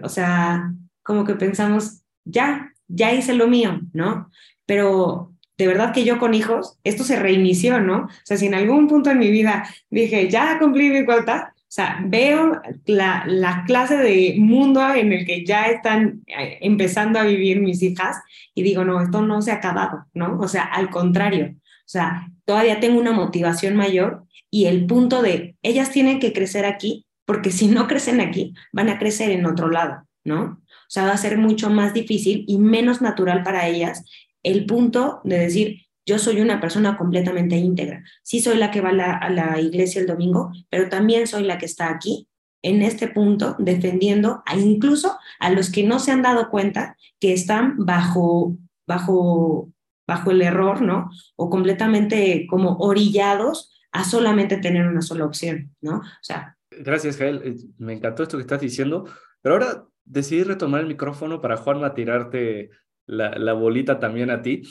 O, 0.04 0.10
sea, 0.10 0.74
como 1.04 1.24
que 1.26 1.36
pensamos, 1.36 2.04
ya, 2.24 2.74
ya 2.88 3.14
hice 3.14 3.34
lo 3.34 3.48
mío, 3.48 3.82
¿no? 3.94 4.30
Pero 4.66 5.34
de 5.58 5.68
verdad 5.68 5.94
que 5.94 6.04
yo 6.04 6.20
con 6.20 6.34
hijos, 6.34 6.78
esto 6.84 7.04
se 7.04 7.18
reinició, 7.18 7.80
¿no? 7.80 8.06
O 8.06 8.10
sea, 8.24 8.38
si 8.38 8.48
en 8.48 8.56
algún 8.56 8.88
punto 8.88 9.10
en 9.10 9.20
mi 9.20 9.32
vida 9.32 9.68
dije, 9.90 10.30
ya 10.30 10.60
cumplí 10.60 10.90
mi 10.90 11.06
cuota, 11.06 11.54
o 11.58 11.72
sea, 11.76 12.00
veo 12.06 12.62
la, 12.86 13.24
la, 13.28 13.64
clase 13.66 13.98
de 13.98 14.36
mundo 14.38 14.82
en 14.94 15.12
el 15.12 15.26
que 15.26 15.46
ya 15.46 15.66
están 15.66 16.24
eh, 16.28 16.60
empezando 16.62 17.20
a 17.20 17.24
vivir 17.24 17.60
mis 17.60 17.82
hijas 17.84 18.18
y 18.54 18.64
digo, 18.64 18.86
no, 18.86 19.02
esto 19.02 19.22
no 19.22 19.42
se 19.42 19.52
ha 19.52 19.56
acabado, 19.56 20.06
¿no? 20.14 20.40
O 20.40 20.48
sea, 20.48 20.64
al 20.64 20.90
contrario, 20.90 21.56
o 21.58 21.88
sea, 21.88 22.30
todavía 22.46 22.80
tengo 22.80 23.00
una 23.00 23.12
motivación 23.12 23.76
mayor 23.76 24.26
y 24.50 24.66
el 24.66 24.86
punto 24.86 25.22
de, 25.22 25.58
ellas 25.64 25.92
tienen 25.92 26.20
que 26.20 26.32
crecer 26.32 26.66
aquí, 26.66 27.05
porque 27.26 27.52
si 27.52 27.68
no 27.68 27.88
crecen 27.88 28.22
aquí, 28.22 28.54
van 28.72 28.90
a 28.90 29.00
crecer 29.00 29.32
en 29.32 29.46
otro 29.46 29.70
lado, 29.70 30.08
¿no? 30.24 30.44
O 30.44 30.90
sea, 30.90 31.06
va 31.06 31.14
a 31.14 31.18
ser 31.18 31.38
mucho 31.38 31.70
más 31.70 31.94
difícil 31.94 32.46
y 32.48 32.58
menos 32.60 33.02
natural 33.02 33.44
para 33.44 33.68
ellas 33.68 34.04
el 34.44 34.66
punto 34.68 35.22
de 35.24 35.40
decir, 35.40 35.86
yo 36.06 36.20
soy 36.20 36.40
una 36.40 36.62
persona 36.62 36.98
completamente 36.98 37.58
íntegra. 37.58 38.04
Sí 38.22 38.40
soy 38.40 38.58
la 38.58 38.70
que 38.70 38.82
va 38.82 38.90
a 38.90 39.30
la, 39.30 39.60
iglesia 39.60 40.00
el 40.00 40.08
domingo, 40.08 40.52
pero 40.70 40.88
también 40.88 41.26
soy 41.26 41.44
la 41.44 41.58
que 41.58 41.66
está 41.66 41.90
aquí 41.90 42.28
en 42.62 42.84
este 42.84 43.08
punto 43.08 43.56
defendiendo 43.58 44.44
a 44.46 44.56
incluso 44.56 45.18
a 45.40 45.50
los 45.50 45.72
que 45.72 45.84
no 45.84 46.00
se 46.00 46.12
han 46.12 46.22
dado 46.22 46.50
cuenta 46.50 46.96
que 47.20 47.34
están 47.34 47.76
bajo, 47.78 48.56
bajo, 48.88 49.72
bajo 50.08 50.32
el 50.32 50.44
error, 50.44 50.82
¿no? 50.82 51.10
O 51.36 51.50
completamente 51.50 52.46
como 52.48 52.78
orillados 52.78 53.72
a 53.92 54.04
solamente 54.04 54.58
tener 54.58 54.88
una 54.88 55.02
sola 55.02 55.26
opción, 55.26 55.76
¿no? 55.82 55.98
O 55.98 56.24
sea. 56.24 56.55
Gracias, 56.80 57.18
Jael. 57.18 57.42
Eh, 57.44 57.56
me 57.78 57.94
encantó 57.94 58.24
esto 58.24 58.38
que 58.38 58.42
estás 58.42 58.62
diciendo, 58.62 59.06
pero 59.42 59.56
ahora 59.56 59.86
decidí 60.04 60.44
retomar 60.44 60.82
el 60.82 60.88
micrófono 60.88 61.42
para 61.42 61.58
Juanma 61.58 61.94
tirarte 61.94 62.70
la, 63.06 63.38
la 63.38 63.54
bolita 63.54 64.00
también 64.00 64.30
a 64.30 64.42
ti. 64.42 64.64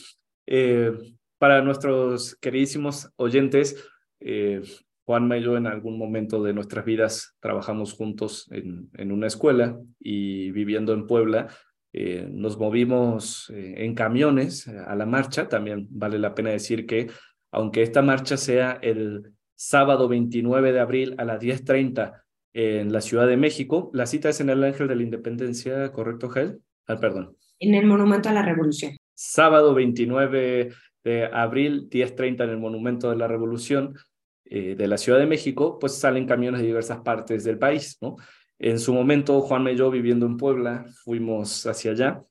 Eh, 0.46 0.92
para 1.38 1.62
nuestros 1.62 2.36
queridísimos 2.36 3.10
oyentes, 3.16 3.84
eh, 4.20 4.62
Juanma 5.04 5.36
y 5.36 5.42
yo 5.42 5.56
en 5.56 5.66
algún 5.66 5.98
momento 5.98 6.42
de 6.42 6.54
nuestras 6.54 6.84
vidas 6.84 7.36
trabajamos 7.40 7.92
juntos 7.92 8.50
en, 8.50 8.88
en 8.94 9.12
una 9.12 9.26
escuela 9.26 9.78
y 9.98 10.50
viviendo 10.52 10.94
en 10.94 11.06
Puebla, 11.06 11.48
eh, 11.92 12.26
nos 12.28 12.58
movimos 12.58 13.50
eh, 13.50 13.84
en 13.84 13.94
camiones 13.94 14.66
a 14.66 14.96
la 14.96 15.06
marcha. 15.06 15.48
También 15.48 15.86
vale 15.90 16.18
la 16.18 16.34
pena 16.34 16.50
decir 16.50 16.86
que 16.86 17.08
aunque 17.52 17.82
esta 17.82 18.02
marcha 18.02 18.36
sea 18.36 18.78
el 18.82 19.32
sábado 19.68 20.08
29 20.08 20.72
de 20.72 20.80
abril 20.80 21.14
a 21.18 21.24
las 21.24 21.40
10.30 21.40 22.22
en 22.52 22.92
la 22.92 23.00
Ciudad 23.00 23.26
de 23.26 23.36
México, 23.36 23.90
la 23.94 24.06
cita 24.06 24.28
es 24.28 24.40
en 24.40 24.50
el 24.50 24.62
Ángel 24.62 24.88
de 24.88 24.96
la 24.96 25.02
Independencia, 25.02 25.90
¿correcto, 25.90 26.28
Gel? 26.28 26.60
Ah, 26.86 26.96
perdón. 26.96 27.36
En 27.58 27.74
el 27.74 27.86
Monumento 27.86 28.28
a 28.28 28.32
la 28.32 28.42
Revolución. 28.42 28.96
Sábado 29.14 29.74
29 29.74 30.70
de 31.02 31.24
abril, 31.32 31.88
10.30 31.88 32.44
en 32.44 32.50
el 32.50 32.58
Monumento 32.58 33.10
de 33.10 33.16
la 33.16 33.26
Revolución 33.26 33.96
eh, 34.44 34.74
de 34.76 34.86
la 34.86 34.98
Ciudad 34.98 35.18
de 35.18 35.26
México, 35.26 35.78
pues 35.78 35.94
salen 35.94 36.26
camiones 36.26 36.60
de 36.60 36.66
diversas 36.66 37.00
partes 37.00 37.42
del 37.42 37.58
país, 37.58 37.96
¿no? 38.02 38.16
En 38.58 38.78
su 38.78 38.92
momento, 38.92 39.40
Juan 39.40 39.66
y 39.68 39.76
yo, 39.76 39.90
viviendo 39.90 40.26
en 40.26 40.36
Puebla, 40.36 40.84
fuimos 41.04 41.66
hacia 41.66 41.92
allá. 41.92 42.22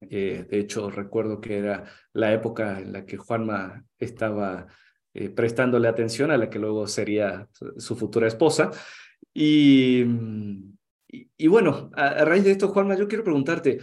Eh, 0.00 0.46
de 0.48 0.58
hecho, 0.58 0.90
recuerdo 0.90 1.40
que 1.40 1.58
era 1.58 1.84
la 2.12 2.32
época 2.32 2.80
en 2.80 2.92
la 2.92 3.06
que 3.06 3.16
Juanma 3.16 3.84
estaba 3.98 4.66
eh, 5.14 5.30
prestándole 5.30 5.88
atención 5.88 6.30
a 6.30 6.36
la 6.36 6.50
que 6.50 6.58
luego 6.58 6.86
sería 6.86 7.48
su 7.78 7.96
futura 7.96 8.28
esposa. 8.28 8.70
Y, 9.32 10.04
y, 11.08 11.46
bueno, 11.46 11.90
a, 11.94 12.08
a, 12.08 12.24
raíz 12.24 12.44
de 12.44 12.50
esto, 12.50 12.68
Juanma, 12.68 12.96
yo 12.96 13.08
quiero 13.08 13.24
preguntarte, 13.24 13.78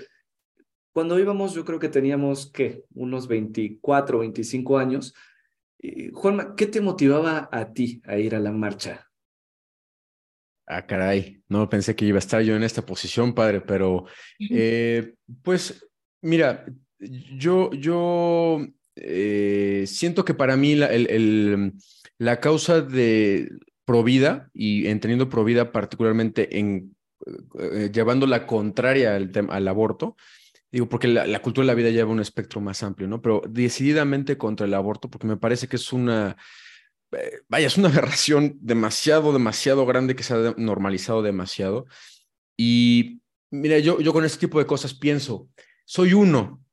cuando 0.94 1.17
íbamos, 1.17 1.54
yo 1.54 1.65
creo 1.65 1.80
que 1.80 1.89
teníamos, 1.89 2.52
¿qué? 2.52 2.84
Unos 2.94 3.28
24, 3.28 4.20
25 4.20 4.78
años. 4.78 5.13
Juanma, 6.13 6.56
¿qué 6.56 6.67
te 6.67 6.82
motivaba 6.82 7.50
a 7.52 7.74
ti 7.74 8.02
a 8.06 8.17
ir 8.17 8.36
a 8.36 8.39
la 8.39 8.52
marcha? 8.52 9.12
Ah, 10.67 10.86
caray, 10.86 11.44
no 11.50 11.67
pensé 11.67 11.96
que 11.96 12.06
iba 12.06 12.17
a 12.17 12.20
estar 12.20 12.41
yo 12.44 12.56
en 12.56 12.63
esta 12.63 12.86
posición, 12.86 13.34
padre, 13.34 13.62
pero 13.62 14.06
eh, 14.39 15.15
pues 15.41 15.86
mira, 16.22 16.65
yo, 17.00 17.72
yo 17.72 18.65
eh, 19.04 19.86
siento 19.88 20.26
que 20.26 20.34
para 20.34 20.58
mí 20.58 20.76
la, 20.76 20.90
la 22.18 22.40
causa 22.40 22.82
de 22.82 23.50
Provida 23.86 24.50
y 24.54 24.88
entendiendo 24.88 25.30
Provida 25.30 25.72
particularmente 25.72 26.58
en 26.60 26.96
eh, 27.60 27.90
llevando 27.94 28.26
la 28.26 28.48
contraria 28.48 29.16
al, 29.16 29.32
al 29.50 29.68
aborto, 29.68 30.16
Digo, 30.72 30.88
porque 30.88 31.10
la, 31.10 31.42
cultura 31.42 31.66
de 31.66 31.68
la 31.68 31.76
vida 31.76 31.90
lleva 31.90 32.12
un 32.12 32.22
espectro 32.22 32.62
más 32.62 32.82
amplio, 32.82 33.06
¿no? 33.06 33.22
Pero 33.22 33.42
decididamente 33.48 34.38
contra 34.38 34.66
el 34.66 34.74
aborto, 34.74 35.10
porque 35.10 35.28
me 35.28 35.36
parece 35.36 35.68
que 35.68 35.76
es 35.76 35.92
una, 35.92 36.38
eh, 37.12 37.42
vaya, 37.50 37.68
es 37.68 37.78
una 37.78 37.90
aberración 37.90 38.58
demasiado, 38.62 39.34
demasiado 39.34 39.86
grande 39.86 40.16
que 40.16 40.24
se 40.24 40.34
ha 40.34 40.56
normalizado 40.56 41.22
demasiado. 41.22 41.88
Y 42.56 43.20
mira, 43.50 43.80
yo, 43.80 44.00
yo 44.00 44.14
con 44.14 44.24
este 44.24 44.40
tipo 44.40 44.60
de 44.60 44.66
cosas 44.66 44.94
pienso, 44.94 45.50
soy 45.84 46.14
uno 46.14 46.64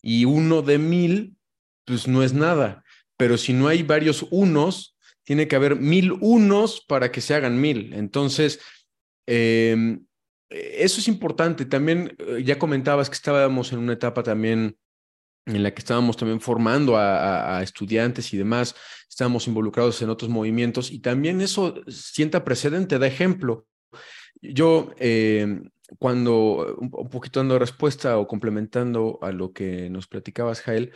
y 0.00 0.24
uno 0.24 0.62
de 0.62 0.78
mil, 0.78 1.36
pues 1.84 2.08
no 2.08 2.22
es 2.22 2.32
nada. 2.32 2.84
Pero 3.16 3.36
si 3.36 3.52
no 3.52 3.68
hay 3.68 3.82
varios 3.82 4.26
unos, 4.30 4.96
tiene 5.24 5.48
que 5.48 5.56
haber 5.56 5.76
mil 5.76 6.12
unos 6.20 6.80
para 6.80 7.12
que 7.12 7.20
se 7.20 7.34
hagan 7.34 7.60
mil. 7.60 7.92
Entonces, 7.94 8.60
eh, 9.26 9.98
eso 10.50 11.00
es 11.00 11.08
importante. 11.08 11.64
También 11.64 12.16
eh, 12.18 12.42
ya 12.44 12.58
comentabas 12.58 13.08
que 13.08 13.14
estábamos 13.14 13.72
en 13.72 13.78
una 13.78 13.94
etapa 13.94 14.22
también 14.22 14.76
en 15.46 15.62
la 15.62 15.72
que 15.72 15.80
estábamos 15.80 16.16
también 16.16 16.40
formando 16.40 16.96
a, 16.96 17.60
estudiantes 17.62 18.32
y 18.32 18.36
demás, 18.36 18.76
estábamos 19.08 19.48
involucrados 19.48 20.00
en 20.02 20.08
otros 20.08 20.30
movimientos 20.30 20.92
y 20.92 21.00
también 21.00 21.40
eso 21.40 21.82
sienta 21.88 22.44
precedente, 22.44 22.98
da 22.98 23.06
ejemplo. 23.08 23.66
Yo, 24.40 24.92
eh, 24.98 25.60
cuando 25.98 26.76
un, 26.78 26.90
poquito 27.10 27.40
dando 27.40 27.58
respuesta 27.58 28.18
o 28.18 28.26
complementando 28.26 29.18
a 29.20 29.32
lo 29.32 29.52
que 29.52 29.90
nos 29.90 30.06
platicabas, 30.06 30.60
Jael, 30.60 30.92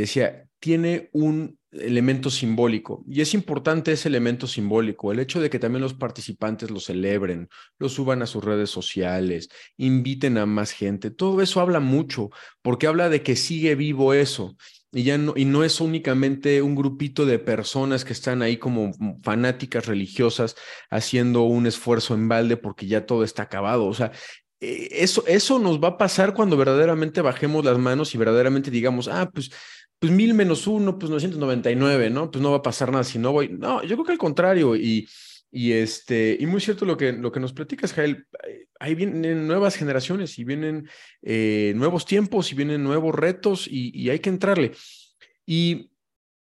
decía, 0.00 0.48
tiene 0.58 1.10
un 1.12 1.58
elemento 1.72 2.30
simbólico 2.30 3.04
y 3.08 3.20
es 3.20 3.34
importante 3.34 3.92
ese 3.92 4.08
elemento 4.08 4.46
simbólico, 4.46 5.12
el 5.12 5.18
hecho 5.18 5.40
de 5.40 5.50
que 5.50 5.58
también 5.58 5.82
los 5.82 5.94
participantes 5.94 6.70
lo 6.70 6.80
celebren, 6.80 7.48
lo 7.78 7.88
suban 7.88 8.22
a 8.22 8.26
sus 8.26 8.44
redes 8.44 8.70
sociales, 8.70 9.48
inviten 9.76 10.38
a 10.38 10.46
más 10.46 10.70
gente, 10.70 11.10
todo 11.10 11.42
eso 11.42 11.60
habla 11.60 11.80
mucho 11.80 12.30
porque 12.62 12.86
habla 12.86 13.08
de 13.08 13.22
que 13.22 13.36
sigue 13.36 13.74
vivo 13.74 14.14
eso 14.14 14.56
y 14.92 15.02
ya 15.02 15.18
no 15.18 15.34
y 15.36 15.44
no 15.44 15.64
es 15.64 15.80
únicamente 15.80 16.62
un 16.62 16.76
grupito 16.76 17.26
de 17.26 17.40
personas 17.40 18.04
que 18.04 18.12
están 18.12 18.42
ahí 18.42 18.56
como 18.56 18.92
fanáticas 19.22 19.86
religiosas 19.86 20.54
haciendo 20.90 21.42
un 21.42 21.66
esfuerzo 21.66 22.14
en 22.14 22.28
balde 22.28 22.56
porque 22.56 22.86
ya 22.86 23.04
todo 23.04 23.24
está 23.24 23.42
acabado, 23.42 23.86
o 23.86 23.94
sea, 23.94 24.12
eh, 24.60 24.88
eso, 24.92 25.24
eso 25.26 25.58
nos 25.58 25.82
va 25.82 25.88
a 25.88 25.98
pasar 25.98 26.34
cuando 26.34 26.56
verdaderamente 26.56 27.20
bajemos 27.20 27.64
las 27.64 27.78
manos 27.78 28.14
y 28.14 28.18
verdaderamente 28.18 28.70
digamos, 28.70 29.08
ah, 29.08 29.30
pues, 29.32 29.50
pues 30.04 30.12
mil 30.12 30.34
menos 30.34 30.66
uno, 30.66 30.98
pues 30.98 31.08
999, 31.08 32.10
¿no? 32.10 32.30
Pues 32.30 32.42
no 32.42 32.50
va 32.50 32.58
a 32.58 32.62
pasar 32.62 32.92
nada 32.92 33.04
si 33.04 33.18
no 33.18 33.32
voy. 33.32 33.48
No, 33.48 33.82
yo 33.82 33.96
creo 33.96 34.04
que 34.04 34.12
al 34.12 34.18
contrario. 34.18 34.76
Y, 34.76 35.08
y, 35.50 35.72
este, 35.72 36.36
y 36.38 36.44
muy 36.44 36.60
cierto 36.60 36.84
lo 36.84 36.98
que, 36.98 37.12
lo 37.12 37.32
que 37.32 37.40
nos 37.40 37.54
platicas, 37.54 37.94
Jael. 37.94 38.26
Ahí 38.78 38.94
vienen 38.94 39.46
nuevas 39.46 39.76
generaciones 39.76 40.38
y 40.38 40.44
vienen 40.44 40.90
eh, 41.22 41.72
nuevos 41.74 42.04
tiempos 42.04 42.52
y 42.52 42.54
vienen 42.54 42.84
nuevos 42.84 43.14
retos 43.14 43.66
y, 43.66 44.10
hay 44.10 44.18
que 44.18 44.28
entrarle. 44.28 44.72
Y, 45.46 45.90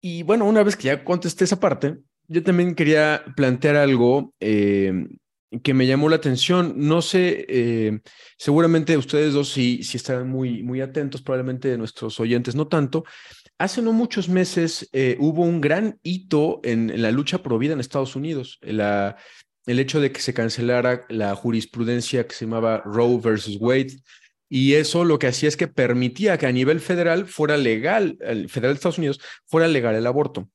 y 0.01 0.23
bueno, 0.23 0.43
una 0.43 0.61
vez 0.61 0.75
que 0.75 0.87
ya 0.89 1.05
contesté 1.05 1.45
esa 1.45 1.61
parte, 1.61 1.99
yo 2.27 2.43
también 2.43 2.75
quería 2.75 3.23
plantear 3.37 3.77
algo 3.77 4.33
eh, 4.41 4.91
que 5.63 5.73
me 5.73 5.87
llamó 5.87 6.09
la 6.09 6.17
atención. 6.17 6.73
No 6.75 7.01
sé, 7.01 7.45
eh, 7.47 7.99
seguramente 8.37 8.97
ustedes 8.97 9.33
dos 9.33 9.49
sí, 9.49 9.81
sí 9.83 9.97
estarán 9.97 10.29
muy, 10.29 10.63
muy 10.63 10.81
atentos, 10.81 11.21
probablemente 11.21 11.77
nuestros 11.77 12.19
oyentes 12.19 12.55
no 12.55 12.67
tanto. 12.67 13.05
Hace 13.59 13.81
no 13.81 13.91
muchos 13.91 14.29
meses 14.29 14.87
eh, 14.93 15.17
hubo 15.19 15.43
un 15.43 15.61
gran 15.61 15.99
hito 16.03 16.59
en, 16.63 17.01
la 17.01 17.11
lucha 17.11 17.41
pro 17.41 17.57
vida 17.57 17.73
en 17.73 17.79
Estados 17.79 18.15
Unidos, 18.15 18.59
el 18.61 19.79
hecho 19.79 19.99
de 19.99 20.11
que 20.11 20.21
se 20.21 20.33
cancelara 20.33 21.05
la 21.09 21.35
jurisprudencia 21.35 22.27
que 22.27 22.35
se 22.35 22.45
llamaba 22.45 22.83
Roe 22.85 23.19
versus 23.19 23.57
Wade. 23.59 23.97
Y 24.49 24.75
eso 24.75 25.03
lo 25.03 25.19
que 25.19 25.27
hacía 25.27 25.49
es 25.49 25.57
que 25.57 25.67
permitía 25.67 26.37
que 26.37 26.45
a 26.45 26.51
nivel 26.51 26.79
federal 26.79 27.25
fuera 27.25 27.57
legal, 27.57 28.17
el 28.21 28.47
federal 28.47 28.73
de 28.73 28.75
Estados 28.75 28.99
Unidos, 28.99 29.19
fuera 29.45 29.67
legal 29.67 29.95
el 29.95 30.07
aborto. 30.07 30.49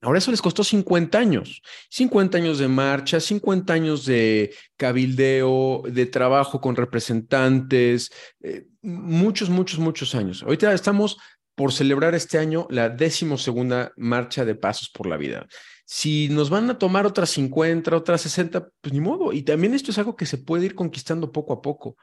Ahora 0.00 0.18
eso 0.18 0.32
les 0.32 0.42
costó 0.42 0.64
50 0.64 1.16
años, 1.16 1.62
50 1.90 2.36
años 2.36 2.58
de 2.58 2.66
marcha, 2.66 3.20
50 3.20 3.72
años 3.72 4.04
de 4.04 4.52
cabildeo, 4.76 5.82
de 5.86 6.06
trabajo 6.06 6.60
con 6.60 6.74
representantes, 6.74 8.10
eh, 8.40 8.66
muchos, 8.80 9.48
muchos, 9.48 9.78
muchos 9.78 10.16
años. 10.16 10.42
Ahorita 10.42 10.72
estamos 10.72 11.18
por 11.54 11.72
celebrar 11.72 12.14
este 12.14 12.38
año 12.38 12.66
la 12.70 12.88
decimosegunda 12.88 13.92
marcha 13.96 14.44
de 14.44 14.54
Pasos 14.54 14.90
por 14.90 15.06
la 15.06 15.16
Vida. 15.16 15.46
Si 15.84 16.28
nos 16.30 16.48
van 16.48 16.70
a 16.70 16.78
tomar 16.78 17.06
otras 17.06 17.30
50, 17.30 17.94
otras 17.94 18.22
60, 18.22 18.70
pues 18.80 18.92
ni 18.92 19.00
modo. 19.00 19.32
Y 19.32 19.42
también 19.42 19.74
esto 19.74 19.90
es 19.90 19.98
algo 19.98 20.16
que 20.16 20.26
se 20.26 20.38
puede 20.38 20.66
ir 20.66 20.74
conquistando 20.74 21.32
poco 21.32 21.52
a 21.52 21.62
poco. 21.62 21.96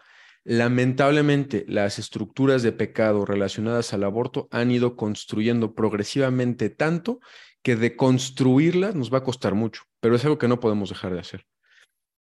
Lamentablemente, 0.44 1.66
las 1.68 2.00
estructuras 2.00 2.64
de 2.64 2.72
pecado 2.72 3.26
relacionadas 3.26 3.94
al 3.94 4.04
aborto 4.04 4.48
han 4.52 4.72
ido 4.72 4.96
construyendo 4.96 5.74
progresivamente 5.74 6.70
tanto 6.70 7.20
que 7.62 7.76
de 7.76 7.96
construirlas 7.96 8.96
nos 8.96 9.14
va 9.14 9.20
a 9.20 9.24
costar 9.24 9.54
mucho, 9.54 9.84
pero 10.00 10.16
es 10.16 10.24
algo 10.24 10.38
que 10.38 10.48
no 10.48 10.60
podemos 10.60 10.90
dejar 10.90 11.14
de 11.14 11.20
hacer. 11.20 11.46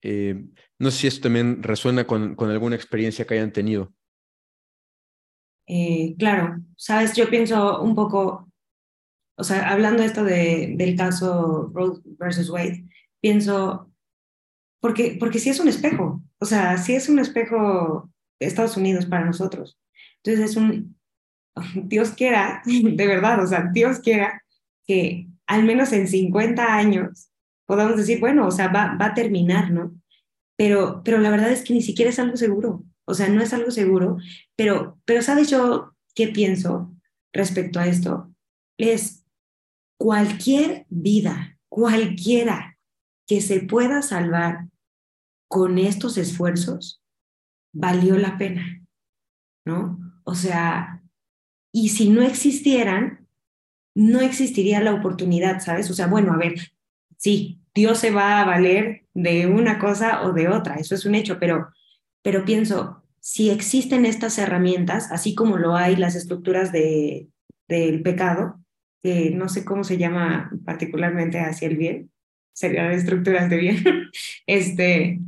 Eh, 0.03 0.45
no 0.79 0.91
sé 0.91 0.99
si 0.99 1.07
esto 1.09 1.23
también 1.23 1.63
resuena 1.63 2.07
con, 2.07 2.37
con 2.37 2.51
alguna 2.51 2.77
experiencia 2.77 3.27
que 3.27 3.35
hayan 3.35 3.53
tenido. 3.53 3.93
Eh, 5.67 6.15
claro, 6.19 6.63
sabes, 6.77 7.15
yo 7.15 7.29
pienso 7.29 7.83
un 7.83 7.95
poco, 7.95 8.49
o 9.37 9.45
sea, 9.45 9.71
hablando 9.71 10.03
esto 10.03 10.23
de, 10.23 10.75
del 10.77 10.97
caso 10.97 11.71
Roe 11.75 12.01
versus 12.19 12.51
Wade, 12.51 12.85
pienso, 13.21 13.91
porque, 14.81 15.17
porque 15.19 15.39
sí 15.41 15.51
es 15.51 15.59
un 15.59 15.69
espejo, 15.69 16.23
o 16.39 16.45
sea, 16.45 16.79
sí 16.79 16.95
es 16.95 17.09
un 17.09 17.19
espejo 17.19 18.11
de 18.39 18.47
Estados 18.47 18.77
Unidos 18.77 19.07
para 19.07 19.25
nosotros. 19.25 19.79
Entonces 20.23 20.51
es 20.51 20.57
un, 20.57 20.97
Dios 21.75 22.11
quiera, 22.11 22.63
de 22.67 23.07
verdad, 23.07 23.43
o 23.43 23.47
sea, 23.47 23.71
Dios 23.73 23.99
quiera 23.99 24.43
que 24.87 25.29
al 25.47 25.65
menos 25.65 25.93
en 25.93 26.07
50 26.07 26.75
años 26.75 27.31
podamos 27.67 27.97
decir, 27.97 28.21
bueno, 28.21 28.47
o 28.47 28.51
sea, 28.51 28.69
va, 28.69 28.97
va 29.01 29.07
a 29.07 29.15
terminar, 29.15 29.71
¿no? 29.73 29.93
Pero, 30.57 31.03
pero 31.05 31.19
la 31.19 31.31
verdad 31.31 31.51
es 31.51 31.63
que 31.63 31.75
ni 31.75 31.83
siquiera 31.83 32.11
es 32.11 32.19
algo 32.19 32.37
seguro, 32.37 32.85
o 33.07 33.15
sea, 33.15 33.29
no 33.29 33.43
es 33.43 33.53
algo 33.53 33.71
seguro, 33.71 34.19
pero, 34.57 34.99
pero 35.05 35.23
¿sabes 35.23 35.49
yo 35.49 35.95
qué 36.15 36.29
pienso 36.29 36.95
respecto 37.33 37.79
a 37.81 37.87
esto? 37.87 38.33
Es 38.79 39.25
cualquier 39.99 40.87
vida, 40.91 41.59
cualquiera 41.69 42.79
que 43.27 43.41
se 43.41 43.61
pueda 43.61 44.03
salvar 44.03 44.69
con 45.49 45.79
estos 45.79 46.19
esfuerzos, 46.19 47.03
valió 47.73 48.19
la 48.19 48.37
pena, 48.39 48.83
¿no? 49.65 49.99
O 50.25 50.35
sea, 50.35 51.03
y 51.73 51.91
si 51.91 52.11
no 52.11 52.23
existieran, 52.23 53.27
no 53.95 54.21
existiría 54.21 54.81
la 54.81 54.95
oportunidad, 54.95 55.61
¿sabes? 55.61 55.91
O 55.91 55.95
sea, 55.95 56.07
bueno, 56.07 56.33
a 56.33 56.37
ver, 56.37 56.55
sí, 57.17 57.61
Dios 57.75 57.99
se 57.99 58.11
va 58.11 58.41
a 58.41 58.45
valer 58.45 59.07
de 59.15 59.47
una 59.47 59.79
cosa 59.79 60.23
o 60.23 60.33
de 60.33 60.49
otra, 60.49 60.77
eso 60.77 60.95
es 60.95 61.05
un 61.07 61.15
hecho, 61.15 61.39
pero, 61.39 61.69
pero 62.27 62.45
pienso, 62.45 63.05
si 63.21 63.51
existen 63.51 64.05
estas 64.05 64.37
herramientas, 64.39 65.13
así 65.13 65.37
como 65.37 65.59
lo 65.59 65.77
hay 65.77 65.95
las 65.95 66.17
estructuras 66.17 66.73
de, 66.73 67.29
del 67.69 68.03
pecado, 68.03 68.59
que 69.01 69.31
no 69.31 69.49
sé 69.49 69.65
cómo 69.65 69.85
se 69.85 69.97
llama 69.97 70.51
particularmente 70.65 71.39
hacia 71.39 71.69
el 71.69 71.77
bien, 71.77 72.11
serían 72.53 72.91
estructuras 72.91 73.49
de 73.49 73.57
bien, 73.59 73.85
este, 74.49 75.21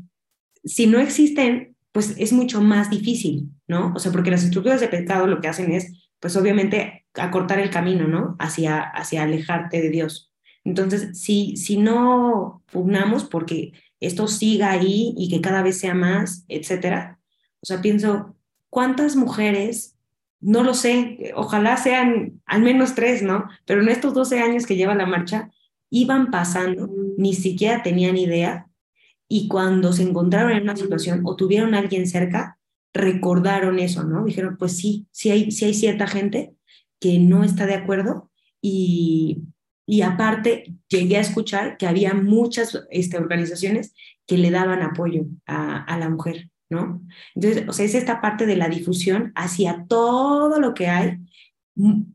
si 0.65 0.89
no 0.89 0.99
existen, 0.99 1.77
pues 1.93 2.17
es 2.19 2.33
mucho 2.33 2.61
más 2.63 2.91
difícil, 2.91 3.49
¿no? 3.69 3.93
O 3.95 4.01
sea, 4.01 4.11
porque 4.11 4.33
las 4.33 4.43
estructuras 4.43 4.81
de 4.81 4.89
pecado 4.89 5.29
lo 5.29 5.41
que 5.41 5.47
hacen 5.47 5.71
es 5.71 6.11
pues 6.19 6.35
obviamente 6.35 7.07
acortar 7.15 7.61
el 7.61 7.71
camino, 7.71 8.09
¿no? 8.09 8.35
Hacia, 8.41 8.81
hacia 8.81 9.23
alejarte 9.23 9.81
de 9.81 9.91
Dios. 9.91 10.33
Entonces, 10.65 11.17
si, 11.17 11.57
si 11.57 11.77
no 11.77 12.65
pugnamos 12.73 13.23
porque 13.23 13.73
esto 14.01 14.29
siga 14.29 14.71
ahí 14.71 15.15
y 15.17 15.29
que 15.29 15.41
cada 15.41 15.63
vez 15.63 15.79
sea 15.79 15.95
más, 15.95 16.45
etcétera, 16.49 17.19
o 17.61 17.67
sea, 17.67 17.81
pienso, 17.81 18.37
¿cuántas 18.71 19.17
mujeres, 19.17 19.97
no 20.41 20.63
lo 20.63 20.75
sé, 20.75 21.33
ojalá 21.35 21.77
sean 21.77 22.41
al 22.47 22.63
menos 22.63 22.95
tres, 22.95 23.23
¿no? 23.23 23.49
Pero 23.65 23.83
en 23.83 23.89
estos 23.89 24.15
12 24.15 24.41
años 24.41 24.67
que 24.67 24.77
lleva 24.77 24.95
la 24.95 25.07
marcha, 25.07 25.51
iban 25.91 26.31
pasando, 26.31 26.89
ni 27.17 27.35
siquiera 27.35 27.83
tenían 27.83 28.17
idea, 28.17 28.69
y 29.29 29.49
cuando 29.49 29.93
se 29.93 30.03
encontraron 30.03 30.53
en 30.53 30.63
una 30.63 30.77
situación 30.77 31.23
o 31.25 31.37
tuvieron 31.37 31.75
a 31.75 31.79
alguien 31.79 32.07
cerca, 32.07 32.59
recordaron 32.95 33.79
eso, 33.79 34.05
¿no? 34.05 34.25
Dijeron, 34.25 34.57
pues 34.57 34.77
sí, 34.77 35.07
sí 35.11 35.31
hay, 35.31 35.51
sí 35.51 35.67
hay 35.67 35.75
cierta 35.75 36.07
gente 36.07 36.55
que 36.99 37.19
no 37.19 37.45
está 37.45 37.67
de 37.67 37.75
acuerdo 37.75 38.31
y, 38.63 39.43
y 39.91 40.03
aparte 40.03 40.75
llegué 40.91 41.17
a 41.17 41.23
escuchar 41.23 41.79
que 41.79 41.87
había 41.87 42.13
muchas 42.13 42.79
este, 42.91 43.17
organizaciones 43.17 43.95
que 44.27 44.37
le 44.37 44.51
daban 44.51 44.83
apoyo 44.83 45.25
a, 45.47 45.83
a, 45.83 45.99
la 45.99 46.11
mujer, 46.11 46.51
¿no? 46.69 47.01
Entonces, 47.35 47.67
o 47.67 47.73
sea, 47.73 47.87
es 47.87 47.95
esta 47.95 48.21
parte 48.21 48.45
de 48.45 48.57
la 48.57 48.69
difusión 48.69 49.33
hacia 49.35 49.87
todo 49.89 50.61
lo 50.61 50.75
que 50.75 50.89
hay, 50.89 51.17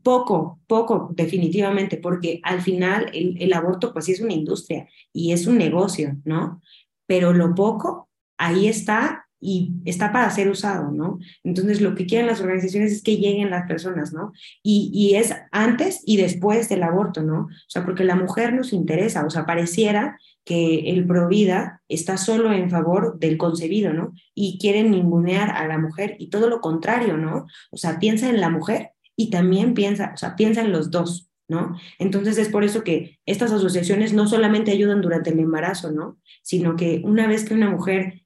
poco, 0.04 0.60
poco, 0.68 1.10
definitivamente, 1.16 1.96
porque 1.96 2.38
al 2.44 2.62
final 2.62 3.10
el, 3.12 3.42
el 3.42 3.52
aborto 3.52 3.92
pues 3.92 4.04
sí 4.04 4.12
es 4.12 4.20
una 4.20 4.34
industria 4.34 4.88
y 5.12 5.32
es 5.32 5.48
un 5.48 5.58
negocio, 5.58 6.16
¿no? 6.24 6.62
Pero 7.06 7.32
lo 7.32 7.56
poco, 7.56 8.08
ahí 8.38 8.68
está 8.68 9.23
y 9.44 9.72
está 9.84 10.10
para 10.10 10.30
ser 10.30 10.48
usado, 10.48 10.90
¿no? 10.90 11.18
Entonces, 11.42 11.82
lo 11.82 11.94
que 11.94 12.06
quieren 12.06 12.26
las 12.26 12.40
organizaciones 12.40 12.92
es 12.92 13.02
que 13.02 13.18
lleguen 13.18 13.50
las 13.50 13.68
personas, 13.68 14.14
¿no? 14.14 14.32
Y, 14.62 14.90
y 14.94 15.16
es 15.16 15.34
antes 15.52 16.00
y 16.06 16.16
después 16.16 16.70
del 16.70 16.82
aborto, 16.82 17.22
¿no? 17.22 17.40
O 17.42 17.68
sea, 17.68 17.84
porque 17.84 18.04
la 18.04 18.16
mujer 18.16 18.54
nos 18.54 18.72
interesa, 18.72 19.26
o 19.26 19.28
sea, 19.28 19.44
pareciera 19.44 20.18
que 20.44 20.90
el 20.90 21.06
Provida 21.06 21.82
está 21.88 22.16
solo 22.16 22.52
en 22.52 22.70
favor 22.70 23.18
del 23.18 23.36
concebido, 23.36 23.92
¿no? 23.92 24.14
Y 24.34 24.58
quieren 24.58 24.90
ningunear 24.90 25.50
a 25.50 25.68
la 25.68 25.76
mujer 25.78 26.16
y 26.18 26.30
todo 26.30 26.48
lo 26.48 26.62
contrario, 26.62 27.18
¿no? 27.18 27.46
O 27.70 27.76
sea, 27.76 27.98
piensa 27.98 28.30
en 28.30 28.40
la 28.40 28.48
mujer 28.48 28.92
y 29.14 29.28
también 29.28 29.74
piensa, 29.74 30.12
o 30.14 30.16
sea, 30.16 30.36
piensa 30.36 30.62
en 30.62 30.72
los 30.72 30.90
dos, 30.90 31.28
¿no? 31.48 31.76
Entonces 31.98 32.38
es 32.38 32.48
por 32.48 32.64
eso 32.64 32.82
que 32.82 33.18
estas 33.26 33.52
asociaciones 33.52 34.14
no 34.14 34.26
solamente 34.26 34.70
ayudan 34.70 35.02
durante 35.02 35.30
el 35.30 35.38
embarazo, 35.38 35.92
¿no? 35.92 36.18
Sino 36.42 36.76
que 36.76 37.02
una 37.04 37.26
vez 37.26 37.44
que 37.44 37.54
una 37.54 37.70
mujer 37.70 38.23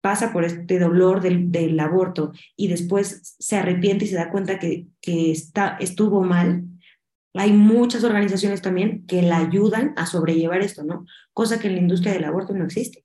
pasa 0.00 0.32
por 0.32 0.44
este 0.44 0.78
dolor 0.78 1.20
del, 1.20 1.80
aborto 1.80 2.32
y 2.56 2.68
después 2.68 3.36
se 3.38 3.56
arrepiente 3.56 4.04
y 4.04 4.08
se 4.08 4.16
da 4.16 4.30
cuenta 4.30 4.58
que, 4.58 4.86
que 5.00 5.30
está, 5.30 5.76
estuvo 5.80 6.22
mal, 6.22 6.64
hay 7.34 7.52
muchas 7.52 8.02
organizaciones 8.04 8.62
también 8.62 9.06
que 9.06 9.22
la 9.22 9.38
ayudan 9.38 9.92
a 9.96 10.06
sobrellevar 10.06 10.62
esto, 10.62 10.82
¿no? 10.82 11.06
Cosa 11.32 11.60
que 11.60 11.68
en 11.68 11.76
la 11.76 11.80
industria 11.80 12.12
del 12.12 12.24
aborto 12.24 12.54
no 12.54 12.64
existe, 12.64 13.04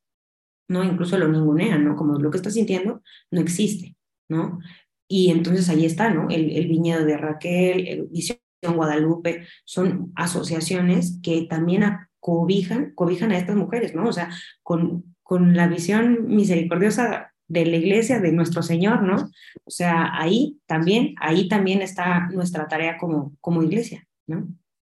¿no? 0.67 0.83
Incluso 0.83 1.17
lo 1.17 1.27
ningunean, 1.27 1.83
¿no? 1.85 1.95
Como 1.95 2.17
lo 2.17 2.31
que 2.31 2.37
está 2.37 2.49
sintiendo 2.49 3.01
no 3.29 3.41
existe, 3.41 3.95
¿no? 4.29 4.59
Y 5.07 5.29
entonces 5.29 5.69
ahí 5.69 5.85
está, 5.85 6.09
¿no? 6.11 6.29
El, 6.29 6.51
el 6.51 6.67
viñedo 6.67 7.05
de 7.05 7.17
Raquel, 7.17 7.87
el 7.87 8.07
Visión 8.07 8.39
Guadalupe, 8.63 9.45
son 9.63 10.11
asociaciones 10.15 11.19
que 11.21 11.45
también 11.47 11.83
cobijan, 12.19 12.93
cobijan 12.95 13.31
a 13.31 13.37
estas 13.37 13.55
mujeres, 13.55 13.93
¿no? 13.93 14.07
O 14.07 14.13
sea, 14.13 14.31
con, 14.63 15.14
con 15.25 15.55
la 15.55 15.67
visión 15.67 16.27
misericordiosa 16.27 17.33
de 17.47 17.65
la 17.65 17.77
iglesia, 17.77 18.19
de 18.19 18.31
nuestro 18.31 18.61
Señor, 18.61 19.01
¿no? 19.01 19.31
O 19.63 19.71
sea, 19.71 20.11
ahí 20.13 20.59
también, 20.67 21.15
ahí 21.17 21.47
también 21.47 21.81
está 21.81 22.29
nuestra 22.29 22.67
tarea 22.67 22.99
como, 22.99 23.35
como 23.41 23.63
iglesia, 23.63 24.07
¿no? 24.27 24.47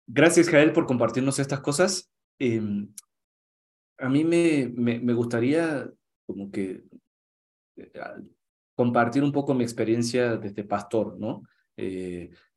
Gracias, 0.08 0.50
Jael, 0.50 0.74
por 0.74 0.88
compartirnos 0.88 1.38
estas 1.38 1.60
cosas. 1.60 2.12
Em, 2.40 2.92
a 4.00 4.10
mí 4.10 4.24
me, 4.24 4.72
me, 4.76 4.98
me, 4.98 5.14
gustaría 5.14 5.88
como 6.26 6.50
que 6.50 6.84
compartir 8.74 9.24
un 9.24 9.32
poco 9.32 9.54
mi 9.54 9.64
experiencia 9.64 10.38
desde 10.38 10.64
pastor, 10.64 11.20
¿no? 11.20 11.44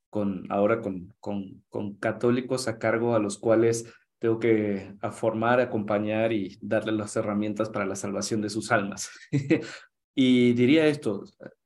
con, 0.09 0.51
ahora 0.51 0.81
con, 0.81 1.15
con, 1.21 1.63
con 1.69 1.97
católicos 1.97 2.67
a 2.67 2.79
cargo 2.79 3.15
a 3.15 3.19
los 3.19 3.37
cuales 3.37 3.93
tengo 4.19 4.39
que 4.39 4.95
formar, 5.13 5.61
acompañar 5.61 6.33
y 6.33 6.59
darles 6.61 6.95
las 6.95 7.17
herramientas 7.17 7.71
para 7.71 7.87
la 7.87 7.97
salvación 7.97 8.41
de 8.41 8.51
sus 8.51 8.73
almas. 8.73 9.11
y 10.15 10.53
diría 10.55 10.87
esto, 10.87 11.25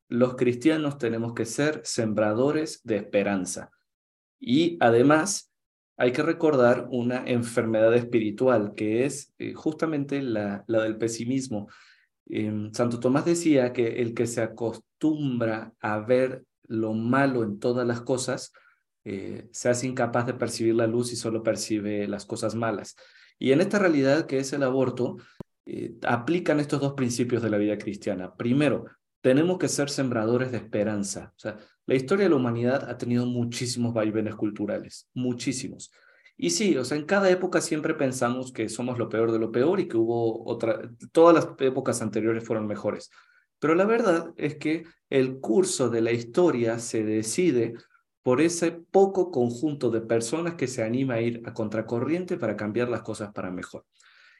los 0.08 0.36
cristianos 0.36 0.98
tenemos 0.98 1.32
que 1.32 1.46
ser 1.46 1.80
sembradores 1.84 2.82
de 2.84 2.96
esperanza. 2.96 3.70
Y 4.38 4.76
además 4.80 5.52
hay 5.96 6.12
que 6.12 6.22
recordar 6.22 6.88
una 6.90 7.24
enfermedad 7.24 7.94
espiritual 7.94 8.74
que 8.74 9.04
es 9.04 9.32
eh, 9.38 9.54
justamente 9.54 10.20
la, 10.20 10.64
la, 10.66 10.82
del 10.82 10.98
pesimismo. 10.98 11.68
Em, 12.26 12.72
Santo 12.72 13.00
Tomás 13.00 13.24
decía 13.24 13.72
que 13.72 14.02
el 14.02 14.14
que 14.14 14.26
se 14.26 14.42
acostumbra 14.42 15.72
a 15.80 16.00
ver 16.00 16.44
lo 16.64 16.92
malo 16.92 17.44
en 17.44 17.58
todas 17.58 17.86
las 17.86 18.00
cosas, 18.00 18.52
eh, 19.04 19.48
se 19.50 19.68
hace 19.68 19.86
incapaz 19.86 20.26
de 20.26 20.34
percibir 20.34 20.74
la 20.74 20.86
luz 20.86 21.12
y 21.12 21.16
solo 21.16 21.42
percibe 21.42 22.06
las 22.06 22.26
cosas 22.26 22.54
malas. 22.54 22.96
Y 23.38 23.52
en 23.52 23.60
esta 23.60 23.78
realidad 23.78 24.26
que 24.26 24.38
es 24.38 24.52
el 24.52 24.62
aborto, 24.62 25.16
eh, 25.66 25.94
aplican 26.06 26.60
estos 26.60 26.80
dos 26.80 26.94
principios 26.94 27.42
de 27.42 27.50
la 27.50 27.58
vida 27.58 27.78
cristiana. 27.78 28.34
Primero, 28.34 28.84
tenemos 29.20 29.58
que 29.58 29.68
ser 29.68 29.90
sembradores 29.90 30.50
de 30.50 30.58
esperanza. 30.58 31.32
O 31.36 31.38
sea, 31.38 31.56
la 31.86 31.94
historia 31.94 32.24
de 32.24 32.30
la 32.30 32.36
humanidad 32.36 32.88
ha 32.88 32.98
tenido 32.98 33.26
muchísimos 33.26 33.94
vaivenes 33.94 34.34
culturales, 34.34 35.08
muchísimos. 35.14 35.92
Y 36.36 36.50
sí, 36.50 36.76
o 36.76 36.84
sea, 36.84 36.98
en 36.98 37.04
cada 37.04 37.30
época 37.30 37.60
siempre 37.60 37.94
pensamos 37.94 38.52
que 38.52 38.68
somos 38.68 38.98
lo 38.98 39.08
peor 39.08 39.30
de 39.30 39.38
lo 39.38 39.52
peor 39.52 39.78
y 39.78 39.86
que 39.86 39.96
hubo 39.96 40.44
otra, 40.48 40.90
todas 41.12 41.34
las 41.34 41.48
épocas 41.60 42.02
anteriores 42.02 42.44
fueron 42.44 42.66
mejores. 42.66 43.10
Pero 43.60 43.76
la 43.76 43.84
verdad 43.84 44.32
es 44.36 44.56
que 44.56 44.84
el 45.08 45.38
curso 45.38 45.88
de 45.88 46.00
la 46.00 46.10
historia 46.10 46.80
se 46.80 47.04
decide 47.04 47.74
por 48.22 48.40
ese 48.40 48.70
poco 48.72 49.30
conjunto 49.30 49.90
de 49.90 50.00
personas 50.00 50.54
que 50.54 50.68
se 50.68 50.82
anima 50.82 51.14
a 51.14 51.20
ir 51.20 51.42
a 51.44 51.52
contracorriente 51.52 52.36
para 52.36 52.56
cambiar 52.56 52.88
las 52.88 53.02
cosas 53.02 53.32
para 53.32 53.50
mejor. 53.50 53.84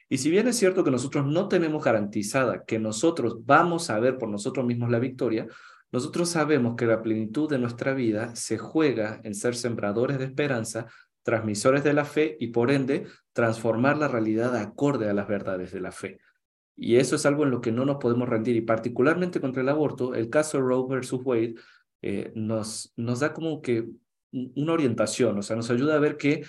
Y 0.09 0.19
si 0.19 0.31
bien 0.31 0.47
es 0.47 0.57
cierto 0.57 0.85
que 0.85 0.91
nosotros 0.91 1.27
no 1.27 1.49
tenemos 1.49 1.83
garantizada 1.83 2.65
que 2.65 2.79
nosotros 2.79 3.45
vamos 3.45 3.91
a 3.91 3.99
ver 3.99 4.19
por 4.19 4.29
nosotros 4.29 4.65
mismos 4.67 4.91
la 4.91 4.99
victoria, 4.99 5.47
nosotros 5.91 6.29
sabemos 6.29 6.77
que 6.77 6.87
la 6.87 7.03
plenitud 7.03 7.49
de 7.49 7.59
nuestra 7.59 7.93
vida 7.93 8.35
se 8.37 8.59
juega 8.59 9.21
en 9.25 9.35
ser 9.35 9.55
sembradores 9.55 10.19
de 10.19 10.27
esperanza, 10.27 10.87
transmisores 11.23 11.85
de 11.85 11.93
la 11.93 12.05
fe 12.05 12.37
y 12.41 12.49
por 12.49 12.71
ende 12.71 13.07
transformar 13.33 13.99
la 13.99 14.09
realidad 14.09 14.57
acorde 14.57 15.09
a 15.09 15.15
las 15.15 15.29
verdades 15.29 15.73
de 15.73 15.81
la 15.81 15.93
fe. 15.93 16.19
Y 16.77 16.97
eso 16.97 17.17
es 17.17 17.27
algo 17.27 17.45
en 17.45 17.51
lo 17.51 17.61
que 17.61 17.73
no 17.73 17.85
nos 17.85 17.97
podemos 17.97 18.29
rendir 18.29 18.57
y 18.57 18.63
particularmente 18.63 19.41
contra 19.41 19.63
el 19.63 19.69
aborto, 19.69 20.15
el 20.15 20.31
caso 20.31 20.61
Roe 20.61 20.89
versus 20.89 21.21
Wade 21.25 21.55
eh, 22.03 22.33
nos, 22.35 22.93
nos 22.97 23.21
da 23.21 23.33
como 23.33 23.63
que 23.63 23.89
una 24.33 24.73
orientación, 24.73 25.39
o 25.39 25.43
sea, 25.43 25.57
nos 25.57 25.71
ayuda 25.71 25.95
a 25.95 26.01
ver 26.01 26.17
que 26.17 26.45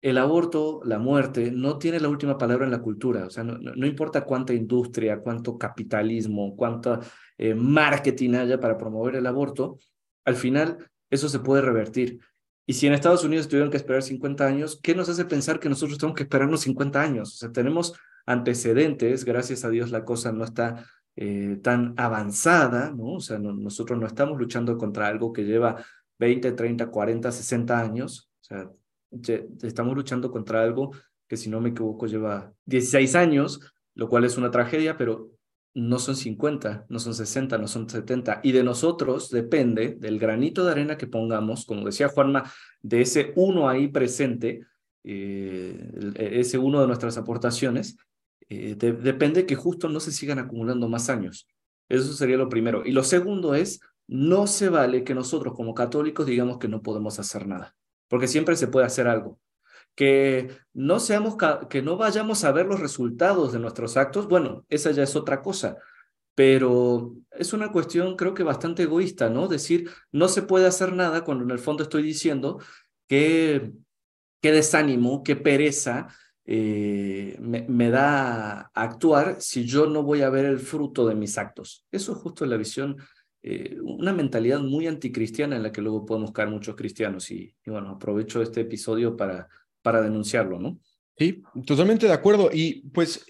el 0.00 0.16
aborto, 0.18 0.80
la 0.84 0.98
muerte, 0.98 1.50
no 1.50 1.78
tiene 1.78 2.00
la 2.00 2.08
última 2.08 2.38
palabra 2.38 2.64
en 2.64 2.70
la 2.70 2.80
cultura. 2.80 3.26
O 3.26 3.30
sea, 3.30 3.42
no, 3.42 3.58
no, 3.58 3.86
importa 3.86 4.24
cuánta 4.24 4.54
industria, 4.54 5.20
cuánto 5.20 5.58
capitalismo, 5.58 6.54
cuánto 6.56 7.00
eh, 7.36 7.54
marketing 7.54 8.34
haya 8.34 8.60
para 8.60 8.78
promover 8.78 9.16
el 9.16 9.26
aborto, 9.26 9.78
al 10.24 10.36
final 10.36 10.78
eso 11.10 11.28
se 11.28 11.40
puede 11.40 11.62
revertir. 11.62 12.20
Y 12.64 12.74
si 12.74 12.86
en 12.86 12.92
Estados 12.92 13.24
Unidos 13.24 13.48
tuvieron 13.48 13.70
que 13.70 13.78
esperar 13.78 14.02
50 14.02 14.46
años, 14.46 14.78
¿qué 14.82 14.94
nos 14.94 15.08
hace 15.08 15.24
pensar 15.24 15.58
que 15.58 15.68
nosotros 15.68 15.98
tenemos 15.98 16.16
que 16.16 16.24
esperarnos 16.24 16.60
50 16.60 17.00
años? 17.00 17.34
O 17.34 17.36
sea, 17.36 17.50
tenemos 17.50 17.94
antecedentes, 18.26 19.24
gracias 19.24 19.64
a 19.64 19.70
Dios 19.70 19.90
la 19.90 20.04
cosa 20.04 20.32
no 20.32 20.44
está 20.44 20.84
eh, 21.20 21.58
tan 21.64 21.94
avanzada, 21.96 22.92
¿no? 22.92 23.14
O 23.14 23.20
sea, 23.20 23.40
nosotros 23.40 23.98
no 23.98 24.06
estamos 24.06 24.38
luchando 24.38 24.78
contra 24.78 25.08
algo 25.08 25.32
que 25.32 25.44
lleva 25.44 25.84
20, 26.20 26.52
30, 26.52 26.92
40, 26.92 27.32
60 27.32 27.80
años, 27.80 28.30
o 28.40 28.44
sea, 28.44 28.70
estamos 29.64 29.96
luchando 29.96 30.30
contra 30.30 30.62
algo 30.62 30.92
que 31.26 31.36
si 31.36 31.50
no 31.50 31.60
me 31.60 31.70
equivoco 31.70 32.06
lleva 32.06 32.52
16 32.66 33.16
años, 33.16 33.60
lo 33.96 34.08
cual 34.08 34.26
es 34.26 34.38
una 34.38 34.52
tragedia, 34.52 34.96
pero 34.96 35.32
no 35.74 35.98
son 35.98 36.14
50, 36.14 36.86
no 36.88 37.00
son 37.00 37.14
60, 37.14 37.58
no 37.58 37.66
son 37.66 37.90
70. 37.90 38.38
Y 38.44 38.52
de 38.52 38.62
nosotros 38.62 39.28
depende 39.28 39.96
del 39.98 40.20
granito 40.20 40.64
de 40.64 40.70
arena 40.70 40.96
que 40.96 41.08
pongamos, 41.08 41.66
como 41.66 41.84
decía 41.84 42.06
Juanma, 42.06 42.48
de 42.80 43.00
ese 43.00 43.32
uno 43.34 43.68
ahí 43.68 43.88
presente, 43.88 44.60
eh, 45.02 46.14
ese 46.14 46.58
uno 46.58 46.80
de 46.80 46.86
nuestras 46.86 47.18
aportaciones, 47.18 47.96
eh, 48.48 48.74
depende 48.76 49.46
que 49.46 49.54
justo 49.54 49.88
no 49.88 50.00
se 50.00 50.12
sigan 50.12 50.38
acumulando 50.38 50.88
más 50.88 51.10
años. 51.10 51.46
Eso 51.88 52.12
sería 52.12 52.36
lo 52.36 52.48
primero. 52.48 52.82
Y 52.84 52.92
lo 52.92 53.02
segundo 53.02 53.54
es, 53.54 53.80
no 54.06 54.46
se 54.46 54.68
vale 54.68 55.04
que 55.04 55.14
nosotros 55.14 55.54
como 55.54 55.74
católicos 55.74 56.26
digamos 56.26 56.58
que 56.58 56.68
no 56.68 56.82
podemos 56.82 57.18
hacer 57.18 57.46
nada, 57.46 57.76
porque 58.08 58.28
siempre 58.28 58.56
se 58.56 58.68
puede 58.68 58.86
hacer 58.86 59.06
algo. 59.06 59.38
Que 59.94 60.48
no 60.72 61.00
seamos, 61.00 61.36
que 61.68 61.82
no 61.82 61.96
vayamos 61.96 62.44
a 62.44 62.52
ver 62.52 62.66
los 62.66 62.80
resultados 62.80 63.52
de 63.52 63.58
nuestros 63.58 63.96
actos, 63.96 64.28
bueno, 64.28 64.64
esa 64.68 64.92
ya 64.92 65.02
es 65.02 65.16
otra 65.16 65.42
cosa. 65.42 65.76
Pero 66.34 67.16
es 67.32 67.52
una 67.52 67.72
cuestión 67.72 68.16
creo 68.16 68.32
que 68.32 68.44
bastante 68.44 68.84
egoísta, 68.84 69.28
¿no? 69.28 69.48
Decir, 69.48 69.90
no 70.12 70.28
se 70.28 70.42
puede 70.42 70.66
hacer 70.68 70.92
nada 70.92 71.24
cuando 71.24 71.44
en 71.44 71.50
el 71.50 71.58
fondo 71.58 71.82
estoy 71.82 72.02
diciendo 72.02 72.60
que, 73.08 73.72
qué 74.40 74.52
desánimo, 74.52 75.24
qué 75.24 75.34
pereza, 75.34 76.08
eh, 76.50 77.36
me, 77.40 77.90
da 77.90 78.60
a 78.60 78.70
actuar 78.72 79.36
si 79.38 79.66
yo 79.66 79.86
no 79.86 80.02
voy 80.02 80.22
a 80.22 80.30
ver 80.30 80.46
el 80.46 80.58
fruto 80.58 81.06
de 81.06 81.14
mis 81.14 81.36
actos. 81.36 81.84
Eso 81.92 82.12
es 82.12 82.18
justo 82.18 82.46
la 82.46 82.56
visión, 82.56 82.96
eh, 83.42 83.76
una 83.82 84.14
mentalidad 84.14 84.60
muy 84.60 84.86
anticristiana 84.86 85.56
en 85.56 85.62
la 85.62 85.70
que 85.70 85.82
luego 85.82 86.06
podemos 86.06 86.32
caer 86.32 86.48
muchos 86.48 86.74
cristianos. 86.74 87.30
Y, 87.30 87.54
bueno, 87.66 87.90
aprovecho 87.90 88.40
este 88.40 88.62
episodio 88.62 89.14
para, 89.14 89.46
para 89.82 90.00
denunciarlo, 90.00 90.58
¿no? 90.58 90.78
Sí, 91.18 91.42
totalmente 91.66 92.06
de 92.06 92.14
acuerdo. 92.14 92.48
Y 92.50 92.80
pues 92.94 93.26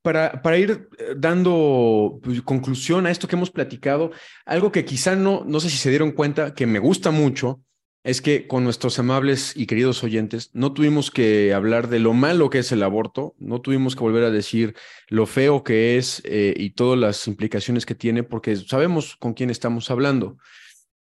para, 0.00 0.40
para 0.40 0.56
ir 0.56 0.88
eh, 0.96 1.14
dando 1.14 2.20
pues, 2.22 2.40
conclusión 2.40 3.04
a 3.04 3.10
esto 3.10 3.28
que 3.28 3.36
hemos 3.36 3.50
platicado, 3.50 4.12
algo 4.46 4.72
que 4.72 4.86
quizá 4.86 5.14
no, 5.14 5.44
no 5.44 5.60
sé 5.60 5.68
si 5.68 5.76
se 5.76 5.90
dieron 5.90 6.12
cuenta, 6.12 6.54
que 6.54 6.66
me 6.66 6.78
gusta 6.78 7.10
mucho, 7.10 7.60
es 8.04 8.20
que 8.20 8.48
con 8.48 8.64
nuestros 8.64 8.98
amables 8.98 9.56
y 9.56 9.66
queridos 9.66 10.02
oyentes 10.02 10.50
no 10.54 10.72
tuvimos 10.72 11.10
que 11.10 11.54
hablar 11.54 11.88
de 11.88 12.00
lo 12.00 12.12
malo 12.14 12.50
que 12.50 12.58
es 12.58 12.72
el 12.72 12.82
aborto, 12.82 13.34
no 13.38 13.60
tuvimos 13.60 13.94
que 13.94 14.02
volver 14.02 14.24
a 14.24 14.30
decir 14.30 14.74
lo 15.08 15.26
feo 15.26 15.62
que 15.62 15.98
es 15.98 16.20
eh, 16.24 16.54
y 16.56 16.70
todas 16.70 16.98
las 16.98 17.28
implicaciones 17.28 17.86
que 17.86 17.94
tiene, 17.94 18.24
porque 18.24 18.56
sabemos 18.56 19.16
con 19.16 19.34
quién 19.34 19.50
estamos 19.50 19.90
hablando. 19.90 20.36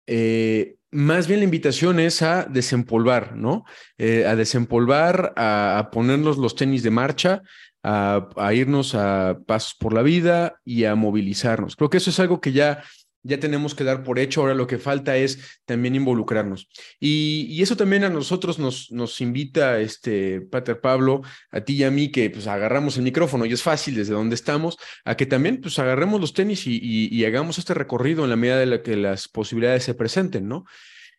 Eh, 0.08 0.78
más 0.90 1.28
bien 1.28 1.42
la 1.42 1.44
invitación 1.44 2.00
es 2.00 2.22
a 2.22 2.46
desempolvar, 2.46 3.36
¿no? 3.36 3.66
Eh, 3.98 4.26
a 4.26 4.36
desempolvar, 4.36 5.34
a, 5.36 5.90
ponernos 5.92 6.38
los 6.38 6.56
tenis 6.56 6.82
de 6.82 6.92
marcha, 6.92 7.44
a, 7.84 8.30
a 8.38 8.54
irnos 8.54 8.96
a 8.96 9.38
pasos 9.46 9.76
por 9.76 9.94
la 9.94 10.02
vida 10.02 10.60
y 10.64 10.86
a 10.86 10.96
movilizarnos. 10.96 11.76
Creo 11.76 11.90
que 11.90 11.98
eso 11.98 12.10
es 12.10 12.20
algo 12.20 12.42
que 12.42 12.54
ya 12.54 12.84
ya 13.28 13.40
tenemos 13.40 13.76
que 13.76 13.84
dar 13.84 14.04
por 14.04 14.20
hecho, 14.20 14.42
ahora 14.42 14.56
lo 14.56 14.68
que 14.68 14.78
falta 14.78 15.18
es 15.18 15.60
también 15.66 15.96
involucrarnos. 15.96 16.70
Y, 17.00 17.62
eso 17.62 17.76
también 17.76 18.06
a 18.06 18.10
nosotros 18.10 18.60
nos, 18.60 18.92
nos 18.92 19.20
invita, 19.20 19.80
este, 19.80 20.42
Pater 20.42 20.80
Pablo, 20.80 21.22
a 21.52 21.62
ti 21.62 21.76
y 21.76 21.84
a 21.84 21.92
mí, 21.92 22.10
que 22.10 22.30
pues 22.30 22.48
agarramos 22.48 22.96
el 22.98 23.04
micrófono 23.04 23.46
y 23.46 23.52
es 23.52 23.62
fácil 23.62 23.96
desde 23.96 24.14
donde 24.14 24.36
estamos, 24.36 24.78
a 25.04 25.16
que 25.16 25.26
también 25.26 25.60
pues 25.60 25.78
agarremos 25.80 26.22
los 26.22 26.34
tenis 26.34 26.64
y, 26.66 27.26
hagamos 27.28 27.58
este 27.58 27.74
recorrido 27.74 28.24
en 28.24 28.30
la 28.30 28.38
medida 28.38 28.58
de 28.58 28.66
la 28.66 28.82
que 28.82 28.96
las 28.96 29.28
posibilidades 29.28 29.84
se 29.84 29.94
presenten, 29.94 30.48
¿no? 30.48 30.64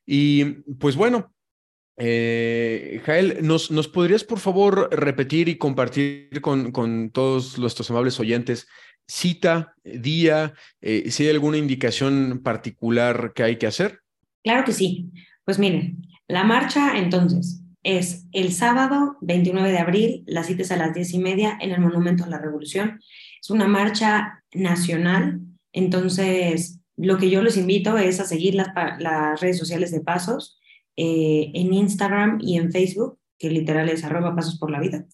Y 0.07 0.45
pues 0.79 0.97
bueno, 0.97 1.35
eh, 1.99 3.03
Jael, 3.05 3.39
¿nos, 3.43 3.71
¿nos 3.71 3.89
podrías 3.89 4.25
por 4.25 4.39
favor 4.39 4.89
repetir 4.91 5.51
y 5.51 5.59
compartir 5.59 6.41
con, 6.41 6.73
con 6.73 7.11
todos 7.11 7.59
nuestros 7.59 7.91
amables 7.91 8.19
oyentes 8.19 8.69
cita, 9.09 9.75
día, 9.83 10.55
eh, 10.81 11.11
si 11.11 11.25
hay 11.25 11.31
alguna 11.31 11.57
indicación 11.57 12.41
particular 12.45 13.33
que 13.35 13.43
hay 13.43 13.57
que 13.57 13.67
hacer. 13.67 14.01
Claro 14.45 14.65
que 14.65 14.73
sí. 14.73 15.11
Pues 15.45 15.59
miren, 15.59 16.07
la 16.29 16.45
marcha 16.45 16.99
entonces 16.99 17.63
es 17.83 18.27
el 18.33 18.53
sábado 18.53 19.17
29 19.23 19.71
de 19.71 19.79
abril, 19.79 20.25
las 20.27 20.47
citas 20.47 20.71
a 20.71 20.77
las 20.77 20.95
diez 20.95 21.15
y 21.15 21.19
media 21.19 21.57
en 21.61 21.71
el 21.71 21.81
Monumento 21.81 22.25
a 22.25 22.29
la 22.29 22.39
Revolución. 22.39 23.01
Es 23.41 23.51
una 23.51 23.67
marcha 23.67 24.45
nacional, 24.53 25.41
entonces 25.73 26.81
lo 26.97 27.17
que 27.17 27.31
yo 27.31 27.43
les 27.43 27.57
invito 27.57 27.97
es 27.97 28.21
a 28.21 28.25
seguir 28.25 28.55
las, 28.55 28.69
las 28.99 29.41
redes 29.41 29.57
sociales 29.57 29.91
de 29.91 30.01
Pasos 30.01 30.61
eh, 30.97 31.51
en 31.55 31.73
Instagram 31.73 32.39
y 32.43 32.59
en 32.59 32.73
Facebook, 32.73 33.19
que 33.39 33.51
literal 33.51 33.89
es 33.89 34.05
arroba 34.05 34.35
Pasos 34.35 34.59
por 34.59 34.71
la 34.71 34.81
Vida. 34.81 35.07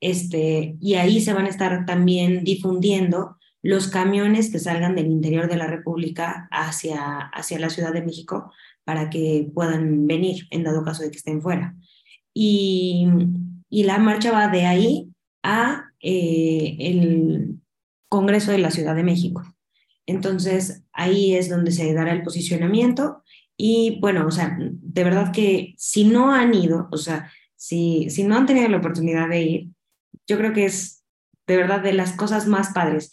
Este, 0.00 0.76
y 0.80 0.94
ahí 0.94 1.20
se 1.20 1.32
van 1.34 1.46
a 1.46 1.50
estar 1.50 1.84
también 1.84 2.44
difundiendo 2.44 3.36
los 3.62 3.88
camiones 3.88 4.50
que 4.50 4.58
salgan 4.58 4.96
del 4.96 5.06
interior 5.06 5.48
de 5.48 5.56
la 5.56 5.68
República 5.68 6.48
hacia, 6.50 7.18
hacia 7.18 7.60
la 7.60 7.70
Ciudad 7.70 7.92
de 7.92 8.02
México 8.02 8.52
para 8.84 9.08
que 9.08 9.48
puedan 9.54 10.06
venir 10.06 10.46
en 10.50 10.64
dado 10.64 10.84
caso 10.84 11.02
de 11.02 11.10
que 11.10 11.18
estén 11.18 11.40
fuera. 11.40 11.76
Y, 12.34 13.06
y 13.68 13.84
la 13.84 13.98
marcha 13.98 14.32
va 14.32 14.48
de 14.48 14.66
ahí 14.66 15.12
a 15.42 15.84
eh, 16.00 16.76
el 16.80 17.60
Congreso 18.08 18.50
de 18.50 18.58
la 18.58 18.70
Ciudad 18.70 18.96
de 18.96 19.04
México. 19.04 19.42
Entonces, 20.06 20.82
ahí 20.92 21.34
es 21.34 21.48
donde 21.48 21.70
se 21.70 21.92
dará 21.94 22.12
el 22.12 22.22
posicionamiento. 22.22 23.22
Y 23.56 23.98
bueno, 24.00 24.26
o 24.26 24.30
sea, 24.30 24.58
de 24.58 25.04
verdad 25.04 25.32
que 25.32 25.74
si 25.78 26.04
no 26.04 26.34
han 26.34 26.52
ido, 26.54 26.88
o 26.90 26.96
sea, 26.96 27.30
si, 27.54 28.10
si 28.10 28.24
no 28.24 28.36
han 28.36 28.46
tenido 28.46 28.68
la 28.68 28.78
oportunidad 28.78 29.28
de 29.28 29.42
ir, 29.42 29.68
yo 30.26 30.36
creo 30.36 30.52
que 30.52 30.64
es 30.64 31.04
de 31.46 31.56
verdad 31.56 31.80
de 31.80 31.92
las 31.92 32.12
cosas 32.12 32.46
más 32.46 32.72
padres. 32.72 33.12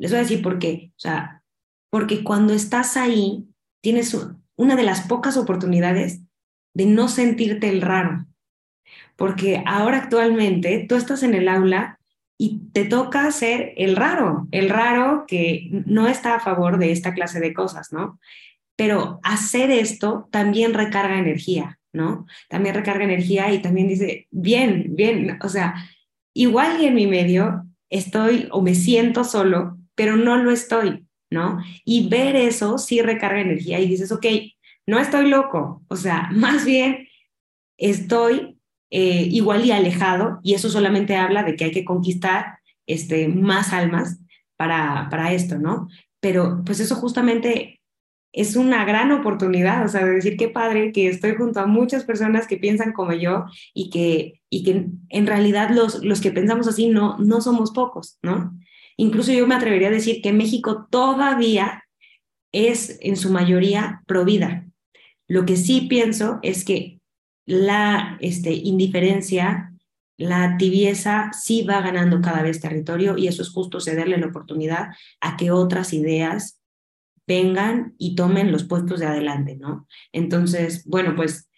Les 0.00 0.10
voy 0.10 0.18
a 0.18 0.22
decir 0.22 0.40
por 0.40 0.58
qué. 0.58 0.92
O 0.96 0.98
sea, 0.98 1.42
porque 1.90 2.24
cuando 2.24 2.54
estás 2.54 2.96
ahí, 2.96 3.46
tienes 3.82 4.16
una 4.56 4.74
de 4.74 4.82
las 4.82 5.02
pocas 5.02 5.36
oportunidades 5.36 6.22
de 6.74 6.86
no 6.86 7.08
sentirte 7.08 7.68
el 7.68 7.82
raro. 7.82 8.26
Porque 9.16 9.62
ahora 9.66 9.98
actualmente 9.98 10.86
tú 10.88 10.94
estás 10.94 11.22
en 11.22 11.34
el 11.34 11.48
aula 11.48 11.98
y 12.38 12.60
te 12.72 12.86
toca 12.86 13.30
ser 13.30 13.74
el 13.76 13.94
raro, 13.94 14.48
el 14.52 14.70
raro 14.70 15.26
que 15.28 15.68
no 15.84 16.08
está 16.08 16.36
a 16.36 16.40
favor 16.40 16.78
de 16.78 16.92
esta 16.92 17.12
clase 17.12 17.38
de 17.38 17.52
cosas, 17.52 17.92
¿no? 17.92 18.18
Pero 18.76 19.20
hacer 19.22 19.70
esto 19.70 20.28
también 20.32 20.72
recarga 20.72 21.18
energía, 21.18 21.78
¿no? 21.92 22.24
También 22.48 22.74
recarga 22.74 23.04
energía 23.04 23.52
y 23.52 23.60
también 23.60 23.88
dice, 23.88 24.26
bien, 24.30 24.96
bien, 24.96 25.38
o 25.42 25.50
sea, 25.50 25.74
igual 26.32 26.80
y 26.80 26.86
en 26.86 26.94
mi 26.94 27.06
medio 27.06 27.66
estoy 27.90 28.48
o 28.50 28.62
me 28.62 28.74
siento 28.74 29.24
solo, 29.24 29.76
pero 30.00 30.16
no 30.16 30.38
lo 30.38 30.50
estoy, 30.50 31.06
¿no? 31.30 31.58
Y 31.84 32.08
ver 32.08 32.34
eso 32.34 32.78
sí 32.78 33.02
recarga 33.02 33.42
energía 33.42 33.80
y 33.80 33.86
dices, 33.86 34.10
ok, 34.12 34.24
no 34.86 34.98
estoy 34.98 35.28
loco, 35.28 35.82
o 35.88 35.96
sea, 35.96 36.30
más 36.32 36.64
bien 36.64 37.06
estoy 37.76 38.58
eh, 38.90 39.28
igual 39.30 39.66
y 39.66 39.72
alejado, 39.72 40.40
y 40.42 40.54
eso 40.54 40.70
solamente 40.70 41.16
habla 41.16 41.42
de 41.42 41.54
que 41.54 41.64
hay 41.64 41.70
que 41.70 41.84
conquistar 41.84 42.60
este, 42.86 43.28
más 43.28 43.74
almas 43.74 44.20
para, 44.56 45.08
para 45.10 45.34
esto, 45.34 45.58
¿no? 45.58 45.88
Pero 46.18 46.62
pues 46.64 46.80
eso 46.80 46.94
justamente 46.94 47.82
es 48.32 48.56
una 48.56 48.86
gran 48.86 49.12
oportunidad, 49.12 49.84
o 49.84 49.88
sea, 49.88 50.06
de 50.06 50.12
decir 50.12 50.38
qué 50.38 50.48
padre 50.48 50.92
que 50.92 51.08
estoy 51.08 51.34
junto 51.34 51.60
a 51.60 51.66
muchas 51.66 52.04
personas 52.04 52.46
que 52.46 52.56
piensan 52.56 52.94
como 52.94 53.12
yo 53.12 53.44
y 53.74 53.90
que, 53.90 54.40
y 54.48 54.62
que 54.64 54.86
en 55.10 55.26
realidad 55.26 55.68
los, 55.68 56.02
los 56.02 56.22
que 56.22 56.32
pensamos 56.32 56.68
así 56.68 56.88
no, 56.88 57.18
no 57.18 57.42
somos 57.42 57.72
pocos, 57.72 58.18
¿no? 58.22 58.58
Incluso 58.96 59.32
yo 59.32 59.46
me 59.46 59.54
atrevería 59.54 59.88
a 59.88 59.92
decir 59.92 60.22
que 60.22 60.32
México 60.32 60.86
todavía 60.90 61.84
es 62.52 62.98
en 63.00 63.16
su 63.16 63.30
mayoría 63.30 64.02
pro 64.06 64.24
vida. 64.24 64.66
Lo 65.28 65.46
que 65.46 65.56
sí 65.56 65.82
pienso 65.82 66.38
es 66.42 66.64
que 66.64 67.00
la 67.46 68.18
este, 68.20 68.52
indiferencia, 68.52 69.72
la 70.16 70.56
tibieza 70.56 71.30
sí 71.32 71.62
va 71.62 71.80
ganando 71.80 72.20
cada 72.20 72.42
vez 72.42 72.60
territorio 72.60 73.16
y 73.16 73.28
eso 73.28 73.42
es 73.42 73.50
justo 73.50 73.80
cederle 73.80 74.18
la 74.18 74.26
oportunidad 74.26 74.88
a 75.20 75.36
que 75.36 75.50
otras 75.50 75.92
ideas 75.92 76.60
vengan 77.26 77.94
y 77.96 78.16
tomen 78.16 78.50
los 78.50 78.64
puestos 78.64 79.00
de 79.00 79.06
adelante, 79.06 79.56
¿no? 79.56 79.86
Entonces, 80.12 80.84
bueno, 80.84 81.14
pues 81.14 81.48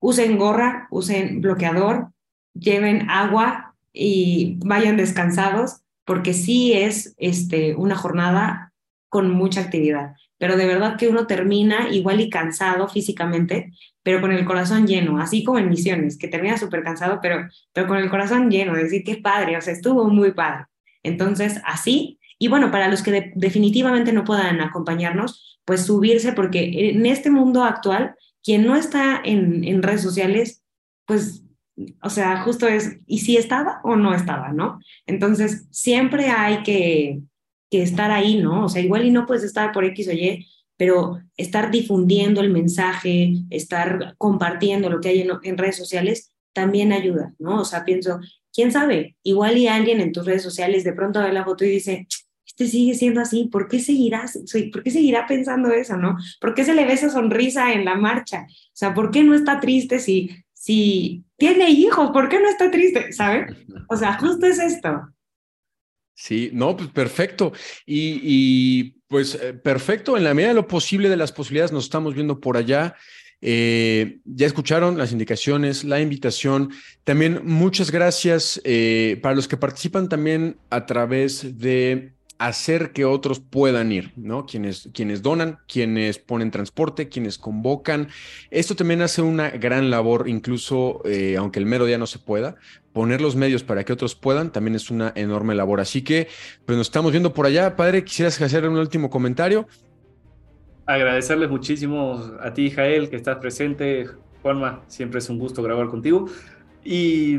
usen 0.00 0.38
gorra, 0.38 0.88
usen 0.90 1.40
bloqueador, 1.40 2.10
lleven 2.54 3.08
agua 3.10 3.76
y 3.92 4.58
vayan 4.64 4.96
descansados 4.96 5.83
porque 6.04 6.34
sí 6.34 6.72
es 6.72 7.14
este, 7.18 7.74
una 7.74 7.96
jornada 7.96 8.72
con 9.08 9.30
mucha 9.30 9.60
actividad 9.60 10.14
pero 10.38 10.56
de 10.56 10.66
verdad 10.66 10.96
que 10.96 11.08
uno 11.08 11.26
termina 11.26 11.88
igual 11.90 12.20
y 12.20 12.30
cansado 12.30 12.88
físicamente, 12.88 13.72
pero 14.02 14.20
con 14.20 14.32
el 14.32 14.44
corazón 14.44 14.86
lleno, 14.86 15.18
así 15.18 15.44
como 15.44 15.58
en 15.58 15.68
misiones, 15.68 16.18
que 16.18 16.28
termina 16.28 16.58
súper 16.58 16.82
cansado, 16.82 17.20
pero, 17.22 17.48
pero 17.72 17.86
con 17.86 17.98
el 17.98 18.10
corazón 18.10 18.50
lleno, 18.50 18.74
decir 18.74 19.04
que 19.04 19.16
padre, 19.16 19.56
o 19.56 19.60
sea, 19.60 19.72
estuvo 19.72 20.04
muy 20.08 20.32
padre. 20.32 20.66
Entonces, 21.02 21.60
así, 21.64 22.18
y 22.38 22.48
bueno, 22.48 22.70
para 22.70 22.88
los 22.88 23.02
que 23.02 23.32
definitivamente 23.34 24.12
no 24.12 24.24
puedan 24.24 24.60
acompañarnos, 24.60 25.60
pues 25.64 25.86
subirse, 25.86 26.32
porque 26.32 26.90
en 26.90 27.06
este 27.06 27.30
mundo 27.30 27.64
actual, 27.64 28.14
quien 28.42 28.66
no 28.66 28.76
está 28.76 29.20
en, 29.24 29.64
en 29.64 29.82
redes 29.82 30.02
sociales, 30.02 30.62
pues 31.06 31.43
o 32.02 32.10
sea, 32.10 32.42
justo 32.42 32.68
es, 32.68 32.98
¿y 33.06 33.18
si 33.18 33.36
estaba 33.36 33.80
o 33.82 33.96
no 33.96 34.14
estaba, 34.14 34.52
no? 34.52 34.78
Entonces, 35.06 35.66
siempre 35.70 36.28
hay 36.28 36.62
que, 36.62 37.20
que 37.70 37.82
estar 37.82 38.10
ahí, 38.10 38.36
¿no? 38.36 38.64
O 38.64 38.68
sea, 38.68 38.82
igual 38.82 39.04
y 39.04 39.10
no 39.10 39.26
puedes 39.26 39.44
estar 39.44 39.72
por 39.72 39.84
X 39.84 40.08
o 40.08 40.12
Y, 40.12 40.46
pero 40.76 41.20
estar 41.36 41.70
difundiendo 41.70 42.40
el 42.40 42.50
mensaje, 42.50 43.34
estar 43.50 44.14
compartiendo 44.18 44.90
lo 44.90 45.00
que 45.00 45.08
hay 45.08 45.28
en, 45.42 45.58
redes 45.58 45.76
sociales, 45.76 46.32
también 46.52 46.92
ayuda, 46.92 47.34
¿no? 47.38 47.60
O 47.60 47.64
sea, 47.64 47.84
pienso, 47.84 48.20
quién 48.52 48.70
sabe, 48.70 49.16
igual 49.22 49.56
y 49.58 49.66
alguien 49.66 50.00
en 50.00 50.12
tus 50.12 50.24
redes 50.24 50.42
sociales 50.42 50.84
de 50.84 50.92
pronto 50.92 51.20
ve 51.20 51.32
la 51.32 51.44
foto 51.44 51.64
y 51.64 51.70
dice, 51.70 52.06
este 52.46 52.68
sigue 52.68 52.94
siendo 52.94 53.20
así, 53.20 53.46
¿por 53.46 53.66
qué 53.66 53.80
seguirás, 53.80 54.38
por 54.72 54.82
qué 54.84 54.90
seguirá 54.92 55.26
pensando 55.26 55.72
eso, 55.72 55.96
no? 55.96 56.16
¿Por 56.40 56.54
qué 56.54 56.64
se 56.64 56.74
le 56.74 56.84
ve 56.84 56.92
esa 56.92 57.10
sonrisa 57.10 57.72
en 57.72 57.84
la 57.84 57.96
marcha? 57.96 58.46
O 58.48 58.76
sea, 58.76 58.94
¿por 58.94 59.10
qué 59.10 59.24
no 59.24 59.34
está 59.34 59.58
triste 59.58 59.98
si, 59.98 60.30
si 60.64 61.22
tiene 61.36 61.68
hijos? 61.68 62.10
¿Por 62.10 62.30
qué 62.30 62.40
no 62.40 62.48
está 62.48 62.70
triste? 62.70 63.12
¿Sabe? 63.12 63.48
O 63.86 63.96
sea, 63.98 64.16
justo 64.18 64.46
es 64.46 64.58
esto. 64.58 65.10
Sí, 66.14 66.48
no, 66.54 66.74
pues 66.74 66.88
perfecto. 66.88 67.52
Y, 67.84 68.92
pues 69.06 69.34
eh, 69.34 69.52
perfecto, 69.52 70.16
en 70.16 70.24
la 70.24 70.32
medida 70.32 70.48
de 70.48 70.54
lo 70.54 70.66
posible 70.66 71.10
de 71.10 71.18
las 71.18 71.32
posibilidades 71.32 71.70
nos 71.70 71.84
estamos 71.84 72.14
viendo 72.14 72.40
por 72.40 72.56
allá. 72.56 72.96
Eh, 73.42 74.20
ya 74.24 74.46
escucharon 74.46 74.96
las 74.96 75.12
indicaciones, 75.12 75.84
la 75.84 76.00
invitación. 76.00 76.70
También 77.02 77.42
muchas 77.44 77.90
gracias 77.90 78.58
eh, 78.64 79.18
para 79.22 79.34
los 79.34 79.46
que 79.46 79.58
participan 79.58 80.08
también 80.08 80.56
a 80.70 80.86
través 80.86 81.58
de 81.58 82.13
hacer 82.38 82.92
que 82.92 83.04
otros 83.04 83.40
puedan 83.40 83.92
ir, 83.92 84.12
¿no? 84.16 84.44
Quienes, 84.46 84.90
quienes 84.92 85.22
donan, 85.22 85.58
quienes 85.68 86.18
ponen 86.18 86.50
transporte, 86.50 87.08
quienes 87.08 87.38
convocan. 87.38 88.08
Esto 88.50 88.74
también 88.74 89.02
hace 89.02 89.22
una 89.22 89.50
gran 89.50 89.90
labor, 89.90 90.28
incluso 90.28 91.02
aunque 91.38 91.58
el 91.58 91.66
mero 91.66 91.86
día 91.86 91.98
no 91.98 92.06
se 92.06 92.18
pueda, 92.18 92.56
poner 92.92 93.20
los 93.20 93.36
medios 93.36 93.62
para 93.62 93.84
que 93.84 93.92
otros 93.92 94.14
puedan, 94.14 94.52
también 94.52 94.74
es 94.74 94.90
una 94.90 95.12
enorme 95.16 95.54
labor. 95.54 95.80
Así 95.80 96.02
que, 96.02 96.28
pues 96.64 96.76
nos 96.76 96.88
estamos 96.88 97.12
viendo 97.12 97.32
por 97.32 97.46
allá. 97.46 97.76
Padre, 97.76 98.04
¿quisieras 98.04 98.40
hacer 98.40 98.68
un 98.68 98.76
último 98.78 99.10
comentario? 99.10 99.66
Agradecerles 100.86 101.48
muchísimo 101.50 102.32
a 102.40 102.52
ti, 102.52 102.70
Jael, 102.70 103.08
que 103.08 103.16
estás 103.16 103.38
presente. 103.38 104.06
Juanma, 104.42 104.82
siempre 104.86 105.18
es 105.18 105.28
un 105.30 105.38
gusto 105.38 105.62
grabar 105.62 105.88
contigo. 105.88 106.28
Y 106.84 107.38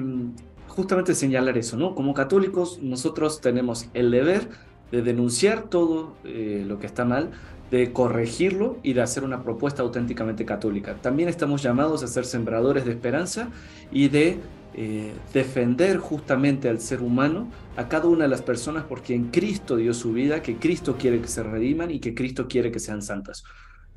justamente 0.67 1.13
señalar 1.13 1.57
eso, 1.57 1.77
¿no? 1.77 1.95
Como 1.95 2.13
católicos, 2.13 2.79
nosotros 2.81 3.39
tenemos 3.39 3.87
el 3.93 4.11
deber 4.11 4.49
de 4.91 5.01
denunciar 5.01 5.63
todo 5.63 6.13
eh, 6.23 6.63
lo 6.67 6.79
que 6.79 6.85
está 6.85 7.05
mal, 7.05 7.31
de 7.71 7.91
corregirlo 7.91 8.77
y 8.83 8.93
de 8.93 9.01
hacer 9.01 9.23
una 9.23 9.43
propuesta 9.43 9.81
auténticamente 9.81 10.45
católica. 10.45 10.95
También 11.01 11.29
estamos 11.29 11.63
llamados 11.63 12.03
a 12.03 12.07
ser 12.07 12.25
sembradores 12.25 12.85
de 12.85 12.91
esperanza 12.91 13.49
y 13.91 14.09
de 14.09 14.39
eh, 14.75 15.13
defender 15.33 15.97
justamente 15.97 16.69
al 16.69 16.79
ser 16.79 17.01
humano, 17.01 17.47
a 17.77 17.87
cada 17.87 18.07
una 18.07 18.25
de 18.25 18.29
las 18.29 18.41
personas 18.41 18.83
por 18.83 19.01
quien 19.01 19.31
Cristo 19.31 19.77
dio 19.77 19.93
su 19.93 20.13
vida, 20.13 20.41
que 20.41 20.57
Cristo 20.57 20.97
quiere 20.97 21.21
que 21.21 21.27
se 21.27 21.43
rediman 21.43 21.91
y 21.91 21.99
que 21.99 22.13
Cristo 22.13 22.47
quiere 22.47 22.71
que 22.71 22.79
sean 22.79 23.01
santas. 23.01 23.43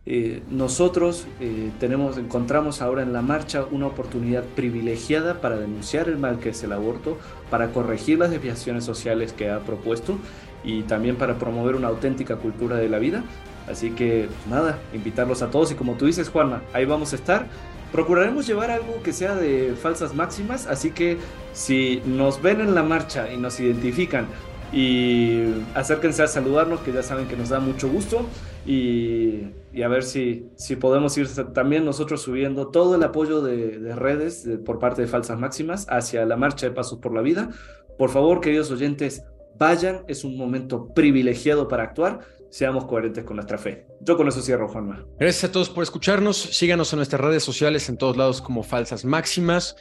Eh, 0.06 0.42
nosotros 0.50 1.26
eh, 1.38 1.70
tenemos, 1.78 2.16
encontramos 2.16 2.80
ahora 2.80 3.02
en 3.02 3.12
la 3.12 3.20
marcha 3.20 3.66
una 3.70 3.88
oportunidad 3.88 4.42
privilegiada 4.42 5.42
para 5.42 5.58
denunciar 5.58 6.08
el 6.08 6.16
mal 6.16 6.38
que 6.38 6.50
es 6.50 6.62
el 6.62 6.72
aborto, 6.72 7.18
para 7.50 7.72
corregir 7.72 8.18
las 8.18 8.30
desviaciones 8.30 8.84
sociales 8.84 9.34
que 9.34 9.50
ha 9.50 9.60
propuesto 9.60 10.16
y 10.64 10.82
también 10.82 11.16
para 11.16 11.38
promover 11.38 11.74
una 11.76 11.88
auténtica 11.88 12.36
cultura 12.36 12.76
de 12.76 12.88
la 12.88 12.98
vida. 12.98 13.24
Así 13.68 13.90
que 13.90 14.28
nada, 14.48 14.78
invitarlos 14.94 15.42
a 15.42 15.50
todos 15.50 15.72
y 15.72 15.74
como 15.74 15.94
tú 15.94 16.06
dices 16.06 16.30
Juanma, 16.30 16.62
ahí 16.72 16.86
vamos 16.86 17.12
a 17.12 17.16
estar 17.16 17.46
Procuraremos 17.92 18.46
llevar 18.46 18.70
algo 18.70 19.02
que 19.02 19.14
sea 19.14 19.34
de 19.34 19.74
falsas 19.74 20.14
máximas, 20.14 20.66
así 20.66 20.90
que 20.90 21.16
si 21.54 22.02
nos 22.04 22.42
ven 22.42 22.60
en 22.60 22.74
la 22.74 22.82
marcha 22.82 23.32
y 23.32 23.38
nos 23.38 23.58
identifican 23.60 24.26
y 24.74 25.44
acérquense 25.74 26.22
a 26.22 26.26
saludarnos, 26.26 26.80
que 26.80 26.92
ya 26.92 27.02
saben 27.02 27.28
que 27.28 27.36
nos 27.36 27.48
da 27.48 27.60
mucho 27.60 27.88
gusto 27.88 28.26
y, 28.66 29.44
a 29.82 29.88
ver 29.88 30.02
si, 30.02 30.50
si 30.56 30.76
podemos 30.76 31.16
ir 31.16 31.28
también 31.54 31.86
nosotros 31.86 32.20
subiendo 32.20 32.68
todo 32.68 32.94
el 32.96 33.02
apoyo 33.02 33.40
de, 33.40 33.94
redes 33.94 34.46
por 34.66 34.78
parte 34.78 35.00
de 35.00 35.08
Falsas 35.08 35.38
Máximas 35.38 35.86
hacia 35.88 36.26
la 36.26 36.36
marcha 36.36 36.66
de 36.68 36.74
Pasos 36.74 36.98
por 36.98 37.14
la 37.14 37.22
Vida. 37.22 37.48
Por 37.96 38.10
favor, 38.10 38.42
queridos 38.42 38.70
oyentes, 38.70 39.24
vayan, 39.58 40.04
es 40.08 40.24
un 40.24 40.36
momento 40.36 40.88
privilegiado 40.94 41.68
para 41.68 41.84
actuar 41.84 42.20
seamos 42.50 42.86
coherentes 42.86 43.24
con 43.24 43.36
nuestra 43.36 43.58
fe. 43.58 43.86
Yo 44.00 44.16
con 44.16 44.28
eso 44.28 44.40
cierro, 44.42 44.68
Juanma. 44.68 45.04
Gracias 45.18 45.44
a 45.44 45.52
todos 45.52 45.68
por 45.68 45.82
escucharnos. 45.82 46.36
Síganos 46.36 46.92
en 46.92 46.98
nuestras 46.98 47.20
redes 47.20 47.42
sociales 47.42 47.88
en 47.88 47.96
todos 47.96 48.16
lados 48.16 48.40
como 48.40 48.62
Falsas 48.62 49.04
Máximas. 49.04 49.76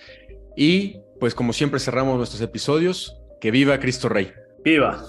Y 0.55 0.99
pues 1.19 1.35
como 1.35 1.53
siempre 1.53 1.79
cerramos 1.79 2.17
nuestros 2.17 2.41
episodios. 2.41 3.17
Que 3.39 3.51
viva 3.51 3.79
Cristo 3.79 4.09
Rey. 4.09 4.31
Viva. 4.63 5.03